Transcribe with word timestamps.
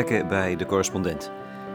Gesprekken 0.00 0.28
bij 0.28 0.56
de 0.56 0.66
correspondent. 0.66 1.30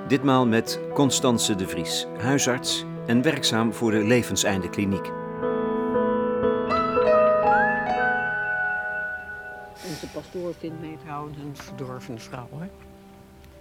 Ditmaal 0.08 0.48
met 0.48 0.80
Constance 0.94 1.56
de 1.56 1.68
Vries, 1.68 2.08
huisarts 2.18 2.86
en 3.06 3.22
werkzaam 3.22 3.74
voor 3.74 3.92
de 3.92 4.04
Levenseinde 4.04 4.70
Kliniek. 4.70 5.12
Onze 9.88 10.08
pastoor 10.14 10.54
vindt 10.60 10.80
mij 10.80 10.98
trouwens 11.04 11.38
een 11.38 11.56
verdorvene 11.56 12.20
vrouw. 12.20 12.48
Hoor. 12.52 12.68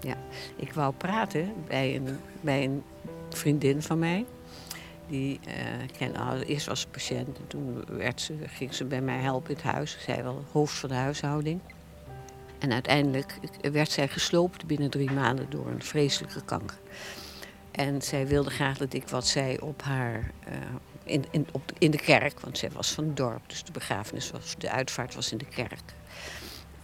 Ja. 0.00 0.16
Ik 0.56 0.72
wou 0.72 0.94
praten 0.94 1.52
bij 1.66 1.96
een, 1.96 2.18
bij 2.40 2.64
een 2.64 2.82
vriendin 3.28 3.82
van 3.82 3.98
mij. 3.98 4.24
Die 5.08 5.40
uh, 5.48 5.52
ken, 5.98 6.16
ah, 6.16 6.48
eerst 6.48 6.66
was 6.66 6.80
ze 6.80 6.88
patiënt 6.88 7.38
en 7.38 7.46
toen 7.46 7.84
werd 7.86 8.20
ze, 8.20 8.36
ging 8.46 8.74
ze 8.74 8.84
bij 8.84 9.00
mij 9.00 9.18
helpen 9.18 9.50
in 9.50 9.56
het 9.56 9.64
huis. 9.64 9.98
Zij 10.00 10.22
wel 10.22 10.44
hoofd 10.52 10.78
van 10.78 10.88
de 10.88 10.94
huishouding. 10.94 11.60
En 12.64 12.72
uiteindelijk 12.72 13.38
werd 13.72 13.90
zij 13.90 14.08
gesloopt 14.08 14.66
binnen 14.66 14.90
drie 14.90 15.10
maanden 15.10 15.50
door 15.50 15.66
een 15.66 15.82
vreselijke 15.82 16.44
kanker. 16.44 16.78
En 17.70 18.02
zij 18.02 18.26
wilde 18.26 18.50
graag 18.50 18.78
dat 18.78 18.92
ik 18.92 19.08
wat 19.08 19.26
zei 19.26 19.56
op 19.58 19.82
haar. 19.82 20.30
Uh, 20.48 20.54
in, 21.04 21.24
in, 21.30 21.46
op, 21.52 21.72
in 21.78 21.90
de 21.90 21.98
kerk, 21.98 22.40
want 22.40 22.58
zij 22.58 22.70
was 22.70 22.90
van 22.90 23.04
het 23.04 23.16
dorp. 23.16 23.40
Dus 23.46 23.64
de 23.64 23.72
begrafenis 23.72 24.30
was, 24.30 24.54
de 24.58 24.70
uitvaart 24.70 25.14
was 25.14 25.32
in 25.32 25.38
de 25.38 25.44
kerk. 25.44 25.82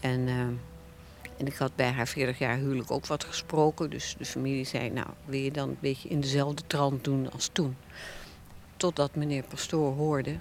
En, 0.01 0.21
uh, 0.21 0.41
en 1.37 1.47
ik 1.47 1.55
had 1.55 1.77
bij 1.77 1.91
haar 1.91 2.09
40 2.09 2.39
jaar 2.39 2.57
huwelijk 2.57 2.91
ook 2.91 3.07
wat 3.07 3.25
gesproken. 3.25 3.91
Dus 3.91 4.15
de 4.19 4.25
familie 4.25 4.65
zei, 4.65 4.91
nou, 4.91 5.09
wil 5.25 5.41
je 5.41 5.51
dan 5.51 5.69
een 5.69 5.79
beetje 5.81 6.09
in 6.09 6.21
dezelfde 6.21 6.63
trant 6.67 7.05
doen 7.05 7.33
als 7.33 7.51
toen? 7.53 7.77
Totdat 8.77 9.15
meneer 9.15 9.45
Pastoor 9.49 9.95
hoorde 9.95 10.37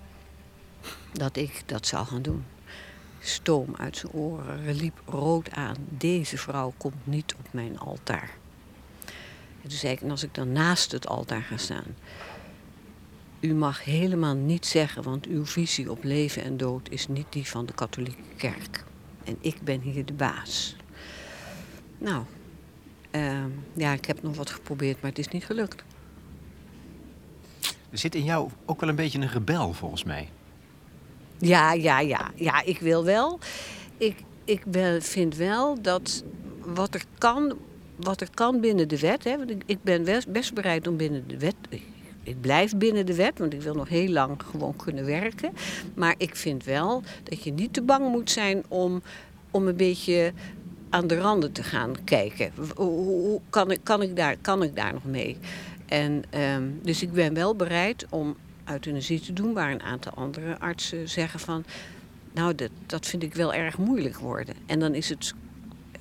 dat 1.14 1.38
ik 1.38 1.64
dat 1.66 1.88
zou 1.88 2.06
gaan 2.06 2.22
doen. 2.22 2.46
Stoom 3.20 3.76
uit 3.78 3.98
zijn 3.98 4.12
oren, 4.12 4.76
liep 4.76 5.02
rood 5.06 5.52
aan. 5.52 5.76
Deze 5.90 6.38
vrouw 6.38 6.74
komt 6.78 7.08
niet 7.08 7.36
op 7.40 7.48
mijn 7.52 7.80
altaar. 7.80 8.32
En 9.62 9.70
toen 9.70 9.78
zei 9.78 9.94
ik, 9.94 10.02
en 10.02 10.12
als 10.12 10.24
ik 10.24 10.34
dan 10.34 10.52
naast 10.52 10.92
het 10.92 11.08
altaar 11.08 11.42
ga 11.42 11.58
staan... 11.58 11.96
U 13.40 13.54
mag 13.54 13.84
helemaal 13.84 14.36
niet 14.36 14.66
zeggen, 14.66 15.04
want 15.04 15.26
uw 15.26 15.46
visie 15.46 15.92
op 15.92 16.04
leven 16.04 16.44
en 16.44 16.58
dood 16.58 16.90
is 16.90 17.08
niet 17.08 17.26
die 17.30 17.48
van 17.48 17.66
de 17.66 17.74
katholieke 17.74 18.22
kerk. 18.38 18.84
En 19.24 19.38
ik 19.40 19.62
ben 19.62 19.82
hier 19.82 20.06
de 20.06 20.14
baas. 20.14 20.76
Nou, 21.98 22.24
uh, 23.12 23.44
ja, 23.74 23.94
ik 23.94 24.06
heb 24.06 24.24
nog 24.24 24.36
wat 24.36 24.50
geprobeerd, 24.50 25.02
maar 25.02 25.10
het 25.10 25.20
is 25.20 25.28
niet 25.28 25.46
gelukt. 25.46 25.84
Er 27.90 27.98
zit 27.98 28.16
in 28.16 28.24
jou 28.24 28.50
ook 28.66 28.80
wel 28.80 28.90
een 28.90 28.96
beetje 28.96 29.20
een 29.20 29.30
rebel, 29.30 29.74
volgens 29.74 30.04
mij. 30.04 30.30
Ja, 31.40 31.74
ja, 31.74 32.00
ja. 32.00 32.32
Ja, 32.36 32.64
ik 32.64 32.80
wil 32.80 33.04
wel. 33.04 33.40
Ik, 33.98 34.16
ik 34.46 34.64
vind 35.00 35.36
wel 35.36 35.82
dat 35.82 36.24
wat 36.74 36.94
er 36.94 37.04
kan, 37.18 37.58
wat 37.96 38.22
er 38.22 38.30
kan 38.34 38.60
binnen 38.60 38.88
de 38.88 39.00
wet. 39.00 39.24
Hè, 39.24 39.38
want 39.38 39.52
ik, 39.66 39.84
ben 39.84 40.04
best, 40.28 40.54
bereid 40.54 40.88
om 40.88 40.98
binnen 40.98 41.24
de 41.28 41.38
wet. 41.38 41.56
Ik, 42.24 42.42
blijf 42.42 42.78
binnen 42.78 43.06
de 43.06 43.16
wet, 43.16 43.40
want 43.40 43.54
ik 43.54 43.62
wil 43.62 43.74
nog 43.74 43.90
heel 43.90 44.10
lang 44.10 44.44
gewoon 44.44 44.76
kunnen 44.76 45.06
werken. 45.06 45.52
Maar 45.94 46.16
ik 46.18 46.36
vind 46.36 46.64
wel 46.64 47.04
dat 47.24 47.44
je 47.44 47.52
niet 47.52 47.74
te 47.74 47.82
bang 47.82 48.10
moet 48.10 48.32
zijn 48.32 48.64
om, 48.68 49.02
om 49.52 49.68
een 49.68 49.76
beetje 49.76 50.34
aan 50.90 51.08
de 51.08 51.20
randen 51.20 51.52
te 51.52 51.64
gaan 51.64 51.96
kijken. 52.04 52.52
Hoe, 52.76 53.42
kan, 53.50 53.72
ik, 53.72 53.80
kan, 53.84 54.02
ik 54.02 54.16
daar, 54.16 54.38
kan 54.42 54.64
ik 54.64 54.76
daar 54.76 54.94
nog 54.94 55.06
mee? 55.06 55.38
En, 55.86 56.24
um, 56.56 56.80
dus 56.84 57.02
ik 57.02 57.12
ben 57.12 57.34
wel 57.34 57.56
bereid 57.56 58.06
om 58.10 58.36
euthanasie 58.70 59.20
te 59.20 59.34
doen, 59.34 59.54
waar 59.54 59.72
een 59.72 59.84
aantal 59.84 60.12
andere 60.12 60.60
artsen 60.60 61.10
zeggen 61.10 61.40
van, 61.40 61.66
nou, 62.32 62.56
dat, 62.56 62.70
dat 62.86 63.06
vind 63.06 63.24
ik 63.24 63.34
wel 63.34 63.54
erg 63.54 63.78
moeilijk 63.78 64.18
worden. 64.18 64.56
En 64.66 64.80
dan 64.80 64.94
is 64.94 65.10
het 65.10 65.34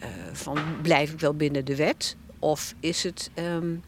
uh, 0.02 0.06
van, 0.32 0.58
blijf 0.82 1.12
ik 1.12 1.20
wel 1.20 1.34
binnen 1.34 1.64
de 1.64 1.76
wet? 1.76 2.16
Of 2.38 2.74
is 2.80 3.02
het, 3.02 3.30
um, 3.38 3.82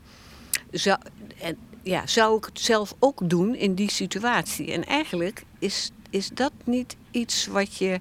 zou, 0.71 0.99
en, 1.41 1.57
ja, 1.83 2.07
zou 2.07 2.39
ik 2.39 2.45
het 2.45 2.61
zelf 2.61 2.95
ook 2.99 3.31
doen 3.31 3.55
in 3.55 3.75
die 3.75 3.91
situatie? 3.91 4.73
En 4.73 4.85
eigenlijk 4.85 5.43
is, 5.59 5.91
is 6.11 6.29
dat 6.29 6.53
niet 6.65 6.97
iets 7.11 7.47
wat 7.47 7.77
je 7.77 8.01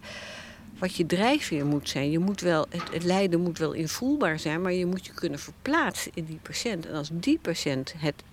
wat 0.79 0.95
je 0.95 1.05
drijfveer 1.05 1.65
moet 1.65 1.89
zijn. 1.89 2.11
Je 2.11 2.19
moet 2.19 2.41
wel, 2.41 2.65
het, 2.69 2.93
het, 2.93 3.03
lijden 3.03 3.41
moet 3.41 3.57
wel 3.57 3.73
invoelbaar 3.73 4.39
zijn, 4.39 4.61
maar 4.61 4.73
je 4.73 4.85
moet 4.85 5.05
je 5.05 5.13
kunnen 5.13 5.39
verplaatsen 5.39 6.11
in 6.15 6.25
die 6.25 6.39
patiënt. 6.41 6.85
En 6.85 6.93
als 6.93 7.09
die 7.13 7.39
patiënt 7.41 7.93
het, 7.97 8.23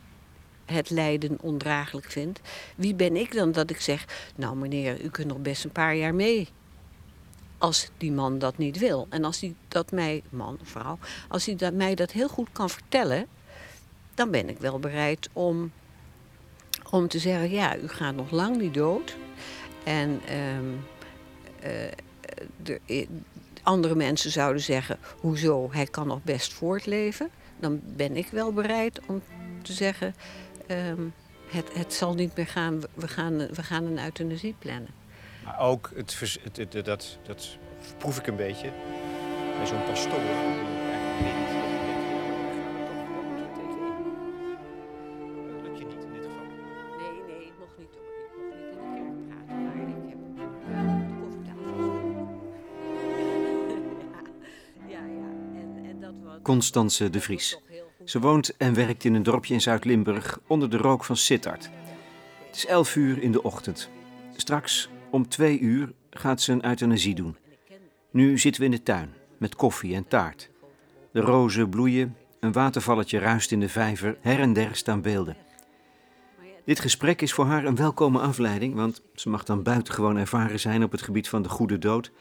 het 0.67 0.91
lijden 0.91 1.39
ondraaglijk 1.41 2.11
vindt, 2.11 2.41
wie 2.77 2.95
ben 2.95 3.17
ik 3.17 3.35
dan 3.35 3.53
dat 3.53 3.71
ik 3.71 3.81
zeg, 3.81 4.31
nou 4.37 4.57
meneer, 4.57 5.05
u 5.05 5.09
kunt 5.09 5.29
nog 5.29 5.39
best 5.39 5.65
een 5.65 5.71
paar 5.71 5.97
jaar 5.97 6.15
mee. 6.15 6.49
Als 7.59 7.91
die 7.97 8.13
man 8.13 8.39
dat 8.39 8.59
niet 8.59 8.79
wil. 8.79 9.07
En 9.09 9.25
als 9.25 9.41
hij 9.41 9.55
dat 9.69 9.93
mij, 9.93 10.23
man 10.31 10.59
of 10.61 10.69
vrouw, 10.69 10.99
als 11.29 11.47
hij 11.47 11.57
dat, 11.57 11.73
mij 11.73 11.95
dat 11.95 12.11
heel 12.13 12.29
goed 12.29 12.49
kan 12.53 12.71
vertellen, 12.71 13.27
dan 14.15 14.31
ben 14.31 14.49
ik 14.49 14.59
wel 14.59 14.79
bereid 14.79 15.29
om, 15.33 15.73
om 16.91 17.09
te 17.09 17.19
zeggen, 17.19 17.51
ja, 17.51 17.77
u 17.77 17.89
gaat 17.89 18.15
nog 18.15 18.31
lang 18.31 18.57
niet 18.57 18.75
dood. 18.75 19.17
En 19.85 20.21
uh, 20.31 21.91
de, 22.63 22.81
andere 23.67 23.95
mensen 23.95 24.31
zouden 24.31 24.63
zeggen, 24.63 24.99
hoezo, 25.21 25.69
hij 25.73 25.87
kan 25.87 26.07
nog 26.07 26.23
best 26.23 26.53
voortleven. 26.53 27.31
Dan 27.61 27.81
ben 27.85 28.17
ik 28.17 28.29
wel 28.31 28.53
bereid 28.53 29.01
om 29.07 29.23
te 29.63 29.73
zeggen, 29.73 30.15
um, 30.69 31.15
het, 31.47 31.75
het 31.75 31.95
zal 31.95 32.15
niet 32.15 32.37
meer 32.37 32.47
gaan, 32.47 32.81
we 32.95 33.09
gaan, 33.09 33.37
we 33.37 33.63
gaan 33.63 33.85
een 33.85 34.05
euthanasie 34.05 34.55
plannen. 34.59 34.91
Maar 35.45 35.59
ook, 35.59 35.93
het, 35.95 36.39
het, 36.53 36.85
dat, 36.85 37.19
dat 37.23 37.57
proef 37.99 38.19
ik 38.19 38.27
een 38.27 38.37
beetje, 38.37 38.73
bij 39.57 39.67
zo'n 39.67 39.85
pastoor. 39.85 40.21
Constance 56.43 57.11
de 57.11 57.21
Vries. 57.21 57.59
Ze 58.07 58.21
woont 58.21 58.57
en 58.57 58.75
werkt 58.75 59.05
in 59.05 59.15
een 59.15 59.23
dorpje 59.23 59.55
in 59.55 59.61
Zuid-Limburg 59.61 60.39
onder 60.47 60.71
de 60.71 60.77
rook 60.77 61.05
van 61.05 61.17
Sittard. 61.17 61.71
Het 62.47 62.57
is 62.57 62.67
elf 62.67 62.97
uur 62.97 63.23
in 63.23 63.33
de 63.33 63.43
ochtend. 63.43 63.91
Straks 64.37 64.89
om 65.11 65.29
twee 65.29 65.59
uur 65.59 65.93
gaat 66.11 66.41
ze 66.41 66.53
een 66.53 66.67
euthanasie 66.67 67.15
doen. 67.15 67.37
Nu 68.11 68.39
zitten 68.39 68.61
we 68.61 68.67
in 68.67 68.73
de 68.73 68.83
tuin 68.83 69.15
met 69.39 69.57
koffie 69.57 69.95
en 69.95 70.09
taart. 70.09 70.51
De 71.13 71.21
rozen 71.21 71.69
bloeien, 71.69 72.17
een 72.41 72.53
watervalletje 72.53 73.19
ruist 73.19 73.53
in 73.53 73.61
de 73.61 73.69
vijver, 73.69 74.17
her 74.21 74.41
en 74.41 74.53
der 74.53 74.77
staan 74.77 75.03
beelden. 75.03 75.37
Dit 76.65 76.81
gesprek 76.81 77.23
is 77.23 77.33
voor 77.33 77.47
haar 77.47 77.65
een 77.65 77.77
welkome 77.77 78.19
afleiding, 78.19 78.75
want 78.75 79.03
ze 79.15 79.29
mag 79.29 79.45
dan 79.45 79.63
buitengewoon 79.63 80.17
ervaren 80.17 80.61
zijn 80.61 80.83
op 80.83 80.91
het 80.91 81.03
gebied 81.03 81.29
van 81.29 81.43
de 81.43 81.49
goede 81.49 81.79
dood 81.79 82.13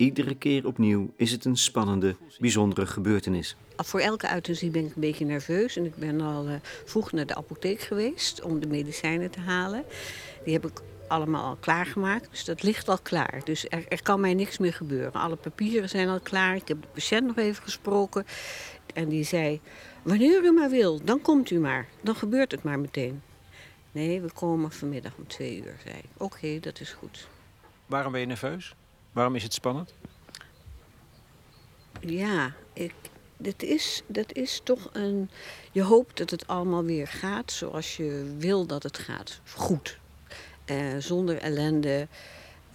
Iedere 0.00 0.34
keer 0.34 0.66
opnieuw 0.66 1.12
is 1.16 1.32
het 1.32 1.44
een 1.44 1.56
spannende, 1.56 2.16
bijzondere 2.38 2.86
gebeurtenis. 2.86 3.56
Voor 3.76 4.00
elke 4.00 4.32
euthanasie 4.34 4.70
ben 4.70 4.84
ik 4.84 4.94
een 4.94 5.00
beetje 5.00 5.24
nerveus. 5.24 5.76
En 5.76 5.84
ik 5.84 5.94
ben 5.94 6.20
al 6.20 6.48
uh, 6.48 6.54
vroeg 6.84 7.12
naar 7.12 7.26
de 7.26 7.34
apotheek 7.34 7.80
geweest 7.80 8.42
om 8.42 8.60
de 8.60 8.66
medicijnen 8.66 9.30
te 9.30 9.40
halen. 9.40 9.84
Die 10.44 10.52
heb 10.52 10.66
ik 10.66 10.80
allemaal 11.08 11.44
al 11.44 11.56
klaargemaakt. 11.56 12.30
Dus 12.30 12.44
dat 12.44 12.62
ligt 12.62 12.88
al 12.88 12.98
klaar. 12.98 13.40
Dus 13.44 13.66
er, 13.68 13.84
er, 13.88 14.02
kan 14.02 14.20
mij 14.20 14.34
niks 14.34 14.58
meer 14.58 14.72
gebeuren. 14.72 15.12
Alle 15.12 15.36
papieren 15.36 15.88
zijn 15.88 16.08
al 16.08 16.20
klaar. 16.20 16.56
Ik 16.56 16.68
heb 16.68 16.82
de 16.82 16.88
patiënt 16.92 17.26
nog 17.26 17.36
even 17.36 17.62
gesproken. 17.62 18.26
En 18.94 19.08
die 19.08 19.24
zei, 19.24 19.60
wanneer 20.02 20.44
u 20.44 20.52
maar 20.52 20.70
wil, 20.70 21.04
dan 21.04 21.20
komt 21.20 21.50
u 21.50 21.58
maar. 21.58 21.88
Dan 22.00 22.14
gebeurt 22.14 22.50
het 22.50 22.62
maar 22.62 22.78
meteen. 22.78 23.22
Nee, 23.92 24.20
we 24.20 24.32
komen 24.32 24.72
vanmiddag 24.72 25.12
om 25.16 25.26
twee 25.26 25.56
uur, 25.56 25.76
zei 25.84 25.96
ik. 25.96 26.10
Oké, 26.16 26.60
dat 26.60 26.80
is 26.80 26.92
goed. 26.92 27.28
Waarom 27.86 28.12
ben 28.12 28.20
je 28.20 28.26
nerveus? 28.26 28.74
Waarom 29.12 29.34
is 29.34 29.42
het 29.42 29.54
spannend? 29.54 29.94
Ja, 32.00 32.52
ik, 32.72 32.94
dat, 33.36 33.62
is, 33.62 34.02
dat 34.06 34.32
is 34.32 34.60
toch 34.64 34.90
een. 34.92 35.30
Je 35.72 35.82
hoopt 35.82 36.16
dat 36.16 36.30
het 36.30 36.46
allemaal 36.46 36.84
weer 36.84 37.08
gaat 37.08 37.52
zoals 37.52 37.96
je 37.96 38.34
wil 38.38 38.66
dat 38.66 38.82
het 38.82 38.98
gaat. 38.98 39.40
Goed. 39.54 39.98
Uh, 40.66 40.96
zonder 40.98 41.38
ellende, 41.38 42.08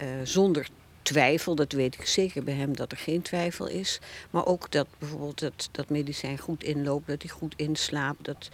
uh, 0.02 0.08
zonder 0.24 0.68
twijfel. 1.02 1.54
Dat 1.54 1.72
weet 1.72 1.94
ik 1.94 2.06
zeker 2.06 2.44
bij 2.44 2.54
hem 2.54 2.76
dat 2.76 2.92
er 2.92 2.98
geen 2.98 3.22
twijfel 3.22 3.66
is. 3.66 4.00
Maar 4.30 4.46
ook 4.46 4.70
dat 4.70 4.86
bijvoorbeeld 4.98 5.38
dat, 5.38 5.68
dat 5.72 5.88
medicijn 5.88 6.38
goed 6.38 6.64
inloopt, 6.64 7.06
dat 7.06 7.22
hij 7.22 7.30
goed 7.30 7.54
inslaapt. 7.56 8.24
Dat 8.24 8.48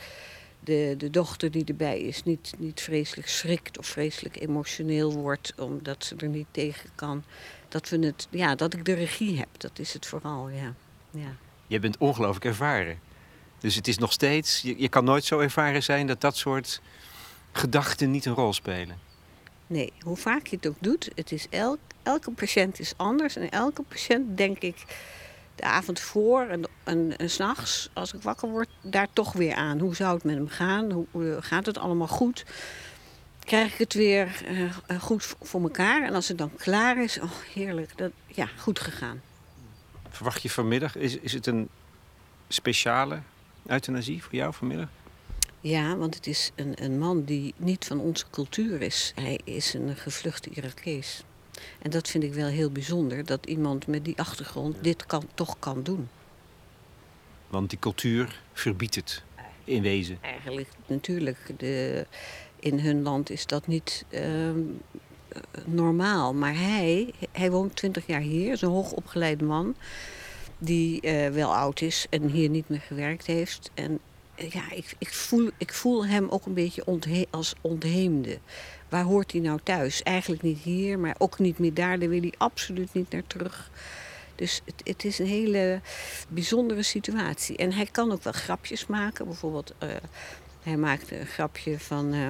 de, 0.60 0.94
de 0.98 1.10
dochter 1.10 1.50
die 1.50 1.64
erbij 1.64 2.00
is 2.00 2.22
niet, 2.22 2.52
niet 2.58 2.80
vreselijk 2.80 3.28
schrikt 3.28 3.78
of 3.78 3.86
vreselijk 3.86 4.40
emotioneel 4.40 5.12
wordt 5.12 5.52
omdat 5.58 6.04
ze 6.04 6.16
er 6.16 6.28
niet 6.28 6.46
tegen 6.50 6.90
kan 6.94 7.24
dat, 7.72 7.88
we 7.88 8.06
het, 8.06 8.26
ja, 8.30 8.54
dat 8.54 8.74
ik 8.74 8.84
de 8.84 8.92
regie 8.92 9.38
heb. 9.38 9.48
Dat 9.56 9.78
is 9.78 9.92
het 9.92 10.06
vooral, 10.06 10.48
ja. 10.48 10.74
ja. 11.10 11.36
Je 11.66 11.78
bent 11.78 11.98
ongelooflijk 11.98 12.44
ervaren. 12.44 12.98
Dus 13.58 13.74
het 13.74 13.88
is 13.88 13.98
nog 13.98 14.12
steeds, 14.12 14.60
je, 14.62 14.74
je 14.78 14.88
kan 14.88 15.04
nooit 15.04 15.24
zo 15.24 15.38
ervaren 15.38 15.82
zijn 15.82 16.06
dat 16.06 16.20
dat 16.20 16.36
soort 16.36 16.80
gedachten 17.52 18.10
niet 18.10 18.24
een 18.24 18.34
rol 18.34 18.52
spelen. 18.52 18.98
Nee, 19.66 19.92
hoe 20.00 20.16
vaak 20.16 20.46
je 20.46 20.56
het 20.56 20.66
ook 20.66 20.76
doet, 20.80 21.10
het 21.14 21.32
is 21.32 21.46
elk, 21.50 21.78
elke 22.02 22.30
patiënt 22.30 22.78
is 22.78 22.92
anders. 22.96 23.36
En 23.36 23.50
elke 23.50 23.82
patiënt, 23.82 24.36
denk 24.36 24.58
ik, 24.58 24.84
de 25.54 25.62
avond 25.62 26.00
voor 26.00 26.46
en, 26.46 26.68
en, 26.84 27.16
en 27.16 27.30
s'nachts, 27.30 27.90
als 27.92 28.12
ik 28.12 28.22
wakker 28.22 28.48
word, 28.48 28.68
daar 28.82 29.08
toch 29.12 29.32
weer 29.32 29.54
aan. 29.54 29.78
Hoe 29.78 29.94
zou 29.94 30.14
het 30.14 30.24
met 30.24 30.34
hem 30.34 30.48
gaan? 30.48 31.06
Hoe 31.10 31.36
gaat 31.40 31.66
het 31.66 31.78
allemaal 31.78 32.08
goed? 32.08 32.44
Krijg 33.44 33.72
ik 33.72 33.78
het 33.78 33.94
weer 33.94 34.42
uh, 34.50 35.00
goed 35.00 35.34
voor 35.40 35.62
elkaar? 35.62 36.02
En 36.02 36.14
als 36.14 36.28
het 36.28 36.38
dan 36.38 36.56
klaar 36.56 37.02
is, 37.02 37.20
oh 37.20 37.30
heerlijk, 37.54 37.98
dat, 37.98 38.12
ja, 38.26 38.46
goed 38.58 38.80
gegaan. 38.80 39.20
Verwacht 40.08 40.42
je 40.42 40.50
vanmiddag, 40.50 40.96
is, 40.96 41.16
is 41.16 41.32
het 41.32 41.46
een 41.46 41.68
speciale 42.48 43.20
euthanasie 43.66 44.22
voor 44.22 44.34
jou 44.34 44.54
vanmiddag? 44.54 44.88
Ja, 45.60 45.96
want 45.96 46.14
het 46.14 46.26
is 46.26 46.50
een, 46.54 46.84
een 46.84 46.98
man 46.98 47.24
die 47.24 47.54
niet 47.56 47.84
van 47.84 48.00
onze 48.00 48.24
cultuur 48.30 48.82
is. 48.82 49.12
Hij 49.14 49.40
is 49.44 49.74
een 49.74 49.96
gevluchte 49.96 50.50
Irakees. 50.50 51.24
En 51.78 51.90
dat 51.90 52.08
vind 52.08 52.24
ik 52.24 52.34
wel 52.34 52.46
heel 52.46 52.70
bijzonder, 52.70 53.24
dat 53.24 53.46
iemand 53.46 53.86
met 53.86 54.04
die 54.04 54.18
achtergrond 54.18 54.84
dit 54.84 55.06
kan, 55.06 55.28
toch 55.34 55.58
kan 55.58 55.82
doen. 55.82 56.08
Want 57.48 57.70
die 57.70 57.78
cultuur 57.78 58.40
verbiedt 58.52 58.94
het 58.94 59.22
in 59.64 59.82
wezen. 59.82 60.18
Eigenlijk, 60.20 60.68
natuurlijk. 60.86 61.38
De, 61.56 62.06
in 62.62 62.78
hun 62.78 63.02
land 63.02 63.30
is 63.30 63.46
dat 63.46 63.66
niet 63.66 64.04
ehm, 64.08 64.60
normaal. 65.64 66.34
Maar 66.34 66.54
hij, 66.54 67.12
hij 67.32 67.50
woont 67.50 67.76
twintig 67.76 68.06
jaar 68.06 68.20
hier, 68.20 68.52
is 68.52 68.62
een 68.62 68.68
hoogopgeleid 68.68 69.40
man. 69.40 69.74
Die 70.58 71.00
eh, 71.00 71.30
wel 71.30 71.56
oud 71.56 71.80
is 71.80 72.06
en 72.10 72.28
hier 72.28 72.48
niet 72.48 72.68
meer 72.68 72.80
gewerkt 72.80 73.26
heeft. 73.26 73.70
En 73.74 73.98
ja, 74.34 74.70
ik, 74.72 74.94
ik, 74.98 75.12
voel, 75.12 75.50
ik 75.56 75.72
voel 75.72 76.06
hem 76.06 76.28
ook 76.28 76.46
een 76.46 76.54
beetje 76.54 76.84
als 77.30 77.54
ontheemde. 77.60 78.38
Waar 78.88 79.04
hoort 79.04 79.32
hij 79.32 79.40
nou 79.40 79.60
thuis? 79.62 80.02
Eigenlijk 80.02 80.42
niet 80.42 80.58
hier, 80.58 80.98
maar 80.98 81.14
ook 81.18 81.38
niet 81.38 81.58
meer 81.58 81.74
daar. 81.74 81.98
Daar 81.98 82.08
wil 82.08 82.20
hij 82.20 82.34
absoluut 82.38 82.94
niet 82.94 83.10
naar 83.10 83.26
terug. 83.26 83.70
Dus 84.34 84.60
het, 84.64 84.74
het 84.84 85.04
is 85.04 85.18
een 85.18 85.26
hele 85.26 85.80
bijzondere 86.28 86.82
situatie. 86.82 87.56
En 87.56 87.72
hij 87.72 87.86
kan 87.86 88.12
ook 88.12 88.22
wel 88.22 88.32
grapjes 88.32 88.86
maken. 88.86 89.24
Bijvoorbeeld, 89.24 89.74
uh, 89.82 89.88
hij 90.62 90.76
maakte 90.76 91.20
een 91.20 91.26
grapje 91.26 91.78
van... 91.78 92.14
Uh, 92.14 92.28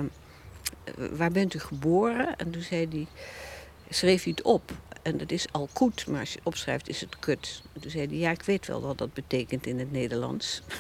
waar 1.11 1.31
bent 1.31 1.55
u 1.55 1.59
geboren? 1.59 2.37
En 2.37 2.51
toen 2.51 2.63
zei 2.63 2.89
hij, 2.91 3.07
schreef 3.89 4.23
hij 4.23 4.33
het 4.37 4.45
op. 4.45 4.73
En 5.03 5.19
dat 5.19 5.31
is 5.31 5.47
al 5.53 5.69
goed, 5.73 6.07
maar 6.07 6.21
als 6.21 6.33
je 6.33 6.41
opschrijft 6.43 6.89
is 6.89 7.01
het 7.01 7.19
kut. 7.19 7.63
En 7.73 7.81
toen 7.81 7.91
zei 7.91 8.07
hij, 8.07 8.17
ja, 8.17 8.31
ik 8.31 8.43
weet 8.43 8.67
wel 8.67 8.81
wat 8.81 8.99
dat 8.99 9.13
betekent 9.13 9.67
in 9.67 9.79
het 9.79 9.93
Nederlands. 9.93 10.63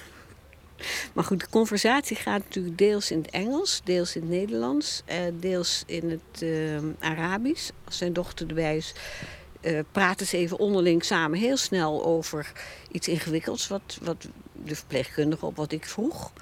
Maar 1.14 1.24
goed, 1.24 1.40
de 1.40 1.48
conversatie 1.50 2.16
gaat 2.16 2.42
natuurlijk 2.42 2.78
deels 2.78 3.10
in 3.10 3.18
het 3.18 3.30
Engels, 3.30 3.80
deels 3.84 4.16
in 4.16 4.20
het 4.20 4.30
Nederlands, 4.30 5.02
eh, 5.04 5.20
deels 5.32 5.82
in 5.86 6.10
het 6.10 6.42
uh, 6.42 6.78
Arabisch. 6.98 7.70
Als 7.84 7.98
zijn 7.98 8.12
dochter 8.12 8.48
erbij 8.48 8.76
is, 8.76 8.94
praten 9.92 10.26
ze 10.26 10.36
even 10.36 10.58
onderling 10.58 11.04
samen 11.04 11.38
heel 11.38 11.56
snel 11.56 12.04
over 12.04 12.52
iets 12.90 13.08
ingewikkelds, 13.08 13.68
wat, 13.68 13.98
wat 14.02 14.28
de 14.52 14.76
verpleegkundige 14.76 15.46
op 15.46 15.56
wat 15.56 15.72
ik 15.72 15.86
vroeg. 15.86 16.32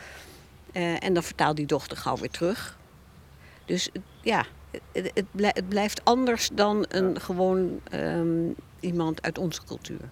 En 0.73 1.15
dan 1.15 1.23
vertaalt 1.23 1.57
die 1.57 1.67
dochter 1.67 1.97
gauw 1.97 2.17
weer 2.17 2.31
terug. 2.31 2.79
Dus 3.71 3.89
ja, 4.21 4.45
het, 4.93 5.11
het, 5.15 5.25
het, 5.35 5.69
blijft 5.69 6.05
anders 6.05 6.51
dan 6.53 6.85
een 6.89 7.21
gewoon 7.21 7.81
um, 7.95 8.55
iemand 8.81 9.23
uit 9.23 9.39
onze 9.39 9.61
cultuur. 9.65 10.09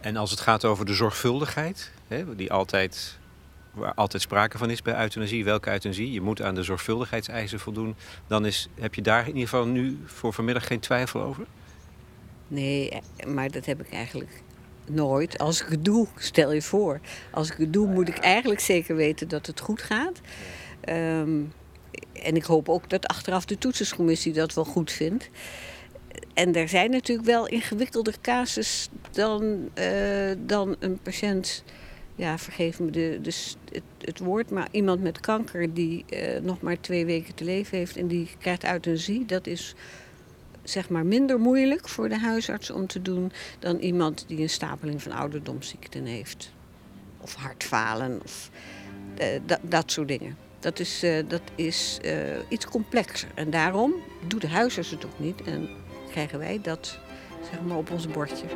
En 0.00 0.16
als 0.16 0.30
het 0.30 0.40
gaat 0.40 0.64
over 0.64 0.86
de 0.86 0.94
zorgvuldigheid, 0.94 1.92
hè, 2.08 2.36
die 2.36 2.52
altijd, 2.52 3.18
waar 3.72 3.94
altijd 3.94 4.22
sprake 4.22 4.58
van 4.58 4.70
is 4.70 4.82
bij 4.82 5.00
euthanasie, 5.00 5.44
welke 5.44 5.70
euthanasie, 5.70 6.12
je 6.12 6.20
moet 6.20 6.42
aan 6.42 6.54
de 6.54 6.62
zorgvuldigheidseisen 6.62 7.60
voldoen, 7.60 7.96
dan 8.26 8.46
is, 8.46 8.68
heb 8.80 8.94
je 8.94 9.02
daar 9.02 9.20
in 9.20 9.26
ieder 9.26 9.48
geval 9.48 9.66
nu 9.66 9.98
voor 10.04 10.32
vanmiddag 10.32 10.66
geen 10.66 10.80
twijfel 10.80 11.22
over? 11.22 11.46
Nee, 12.48 13.00
maar 13.26 13.50
dat 13.50 13.64
heb 13.64 13.80
ik 13.80 13.92
eigenlijk 13.92 14.42
nooit. 14.86 15.38
Als 15.38 15.62
ik 15.62 15.68
het 15.68 15.84
doe, 15.84 16.06
stel 16.16 16.52
je 16.52 16.62
voor, 16.62 17.00
als 17.30 17.50
ik 17.50 17.56
het 17.56 17.72
doe, 17.72 17.86
moet 17.88 18.08
ik 18.08 18.18
eigenlijk 18.18 18.60
zeker 18.60 18.96
weten 18.96 19.28
dat 19.28 19.46
het 19.46 19.60
goed 19.60 19.82
gaat. 19.82 20.20
Um, 20.88 21.52
en 22.12 22.36
ik 22.36 22.44
hoop 22.44 22.68
ook 22.68 22.90
dat 22.90 23.06
achteraf 23.06 23.44
de 23.44 23.58
toetserscommissie 23.58 24.32
dat 24.32 24.54
wel 24.54 24.64
goed 24.64 24.92
vindt 24.92 25.30
en 26.34 26.54
er 26.54 26.68
zijn 26.68 26.90
natuurlijk 26.90 27.28
wel 27.28 27.46
ingewikkelder 27.46 28.14
casus 28.20 28.88
dan, 29.10 29.70
uh, 29.78 30.32
dan 30.38 30.76
een 30.78 30.98
patiënt, 30.98 31.64
ja, 32.14 32.38
vergeef 32.38 32.80
me 32.80 32.90
de, 32.90 33.18
de, 33.22 33.32
het, 33.98 34.18
woord, 34.18 34.50
maar 34.50 34.68
iemand 34.70 35.02
met 35.02 35.20
kanker 35.20 35.74
die 35.74 36.04
uh, 36.10 36.40
nog 36.40 36.60
maar 36.60 36.80
twee 36.80 37.04
weken 37.04 37.34
te 37.34 37.44
leven 37.44 37.78
heeft 37.78 37.96
en 37.96 38.06
die 38.06 38.30
krijgt 38.38 38.64
euthanasie. 38.64 39.24
Dat 39.26 39.46
is 39.46 39.74
zeg 40.62 40.88
maar 40.88 41.06
minder 41.06 41.40
moeilijk 41.40 41.88
voor 41.88 42.08
de 42.08 42.18
huisarts 42.18 42.70
om 42.70 42.86
te 42.86 43.02
doen 43.02 43.32
dan 43.58 43.76
iemand 43.76 44.24
die 44.28 44.38
een 44.38 44.50
stapeling 44.50 45.02
van 45.02 45.12
ouderdomsziekten 45.12 46.04
heeft. 46.04 46.52
Of 47.20 47.34
hartfalen 47.34 48.20
of 48.24 48.50
dat, 49.46 49.58
dat 49.62 49.90
soort 49.90 50.08
dingen. 50.08 50.36
Dat 50.62 50.78
is, 50.78 51.04
dat 51.28 51.42
is 51.54 51.98
iets 52.48 52.66
complexer. 52.66 53.28
En 53.34 53.50
daarom 53.50 53.92
doet 54.26 54.40
de 54.40 54.48
huisarts 54.48 54.90
het 54.90 55.04
ook 55.04 55.18
niet. 55.18 55.42
En 55.42 55.68
krijgen 56.10 56.38
wij 56.38 56.60
dat 56.62 56.98
zeg 57.50 57.62
maar, 57.62 57.76
op 57.76 57.90
ons 57.90 58.06
bordje. 58.06 58.46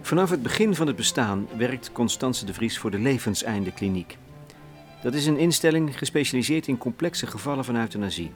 Vanaf 0.00 0.30
het 0.30 0.42
begin 0.42 0.74
van 0.74 0.86
het 0.86 0.96
bestaan 0.96 1.48
werkt 1.56 1.92
Constance 1.92 2.44
de 2.44 2.54
Vries 2.54 2.78
voor 2.78 2.90
de 2.90 2.98
Levenseinde 2.98 3.72
Kliniek. 3.72 4.16
Dat 5.02 5.14
is 5.14 5.26
een 5.26 5.38
instelling 5.38 5.98
gespecialiseerd 5.98 6.66
in 6.66 6.78
complexe 6.78 7.26
gevallen 7.26 7.64
van 7.64 7.76
euthanasie. 7.76 8.32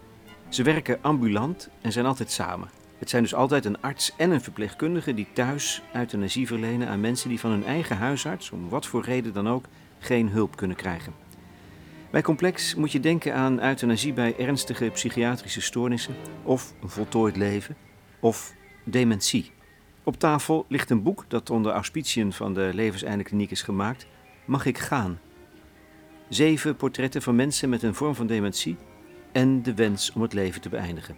Ze 0.49 0.62
werken 0.62 0.99
ambulant 1.00 1.69
en 1.81 1.93
zijn 1.93 2.06
altijd 2.06 2.31
samen. 2.31 2.70
Het 2.99 3.11
zijn 3.11 3.23
dus 3.23 3.35
altijd 3.35 3.64
een 3.64 3.81
arts 3.81 4.12
en 4.17 4.31
een 4.31 4.41
verpleegkundige 4.41 5.14
die 5.14 5.26
thuis 5.32 5.82
euthanasie 5.94 6.47
verlenen 6.47 6.88
aan 6.88 7.00
mensen 7.00 7.29
die 7.29 7.41
van 7.41 7.50
hun 7.50 7.64
eigen 7.64 7.97
huisarts, 7.97 8.50
om 8.50 8.69
wat 8.69 8.87
voor 8.87 9.05
reden 9.05 9.32
dan 9.32 9.49
ook, 9.49 9.64
geen 9.99 10.29
hulp 10.29 10.56
kunnen 10.56 10.76
krijgen. 10.76 11.13
Bij 12.10 12.22
complex 12.22 12.75
moet 12.75 12.93
je 12.93 13.01
denken 13.01 13.34
aan 13.34 13.63
euthanasie 13.63 14.13
bij 14.13 14.37
ernstige 14.39 14.91
psychiatrische 14.91 15.60
stoornissen, 15.60 16.15
of 16.43 16.75
een 16.82 16.89
voltooid 16.89 17.37
leven, 17.37 17.77
of 18.20 18.55
dementie. 18.84 19.51
Op 20.03 20.19
tafel 20.19 20.65
ligt 20.69 20.91
een 20.91 21.03
boek 21.03 21.25
dat 21.29 21.51
onder 21.51 21.72
auspiciën 21.72 22.32
van 22.32 22.55
de 22.55 22.70
Levenseindekliniek 22.75 23.51
is 23.51 23.63
gemaakt, 23.63 24.06
Mag 24.44 24.67
ik 24.67 24.79
gaan? 24.79 25.19
Zeven 26.32 26.77
portretten 26.77 27.22
van 27.22 27.36
mensen 27.36 27.69
met 27.69 27.82
een 27.82 27.94
vorm 27.94 28.15
van 28.15 28.27
dementie 28.27 28.77
en 29.32 29.62
de 29.62 29.74
wens 29.74 30.12
om 30.12 30.22
het 30.22 30.32
leven 30.32 30.60
te 30.60 30.69
beëindigen. 30.69 31.17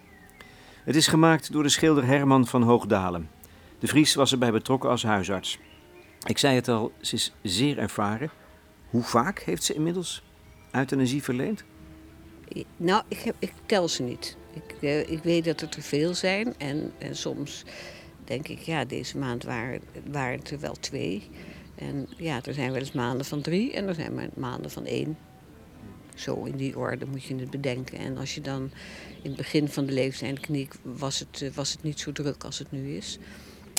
Het 0.83 0.95
is 0.95 1.07
gemaakt 1.07 1.51
door 1.51 1.63
de 1.63 1.69
schilder 1.69 2.05
Herman 2.05 2.47
van 2.47 2.61
Hoogdalen. 2.61 3.29
De 3.79 3.87
Vries 3.87 4.15
was 4.15 4.31
erbij 4.31 4.51
betrokken 4.51 4.89
als 4.89 5.03
huisarts. 5.03 5.59
Ik 6.25 6.37
zei 6.37 6.55
het 6.55 6.67
al, 6.67 6.91
ze 7.01 7.15
is 7.15 7.33
zeer 7.41 7.77
ervaren. 7.77 8.29
Hoe 8.89 9.03
vaak 9.03 9.39
heeft 9.39 9.63
ze 9.63 9.73
inmiddels 9.73 10.23
euthanasie 10.71 11.23
verleend? 11.23 11.63
Nou, 12.77 13.03
ik, 13.07 13.33
ik 13.39 13.53
tel 13.65 13.87
ze 13.87 14.03
niet. 14.03 14.37
Ik, 14.53 14.75
uh, 14.81 15.09
ik 15.09 15.23
weet 15.23 15.45
dat 15.45 15.61
er 15.61 15.69
te 15.69 15.81
veel 15.81 16.13
zijn. 16.13 16.53
En, 16.57 16.91
en 16.97 17.15
soms 17.15 17.63
denk 18.23 18.47
ik, 18.47 18.59
ja, 18.59 18.85
deze 18.85 19.17
maand 19.17 19.43
waren, 19.43 19.81
waren 20.11 20.39
het 20.39 20.51
er 20.51 20.59
wel 20.59 20.75
twee. 20.79 21.29
En 21.75 22.07
ja, 22.17 22.43
er 22.43 22.53
zijn 22.53 22.71
wel 22.71 22.79
eens 22.79 22.91
maanden 22.91 23.25
van 23.25 23.41
drie 23.41 23.73
en 23.73 23.87
er 23.87 23.95
zijn 23.95 24.31
maanden 24.35 24.71
van 24.71 24.85
één. 24.85 25.17
Zo 26.15 26.43
in 26.43 26.57
die 26.57 26.77
orde 26.77 27.05
moet 27.05 27.23
je 27.23 27.35
het 27.35 27.49
bedenken. 27.49 27.97
En 27.97 28.17
als 28.17 28.35
je 28.35 28.41
dan 28.41 28.71
in 29.21 29.29
het 29.29 29.35
begin 29.35 29.69
van 29.69 29.85
de 29.85 29.93
levenseindkliniek 29.93 30.73
was 30.81 31.19
het, 31.19 31.41
eh, 31.41 31.51
was 31.53 31.71
het 31.71 31.83
niet 31.83 31.99
zo 31.99 32.11
druk 32.11 32.43
als 32.43 32.59
het 32.59 32.71
nu 32.71 32.95
is. 32.95 33.17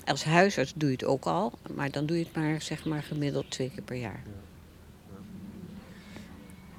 Als 0.05 0.25
huisarts 0.25 0.73
doe 0.77 0.89
je 0.89 0.95
het 0.95 1.05
ook 1.05 1.25
al, 1.25 1.59
maar 1.75 1.91
dan 1.91 2.07
doe 2.07 2.19
je 2.19 2.25
het 2.25 2.35
maar, 2.35 2.63
zeg 2.63 2.85
maar 2.85 3.03
gemiddeld 3.03 3.51
twee 3.51 3.71
keer 3.71 3.83
per 3.83 3.97
jaar. 3.97 4.23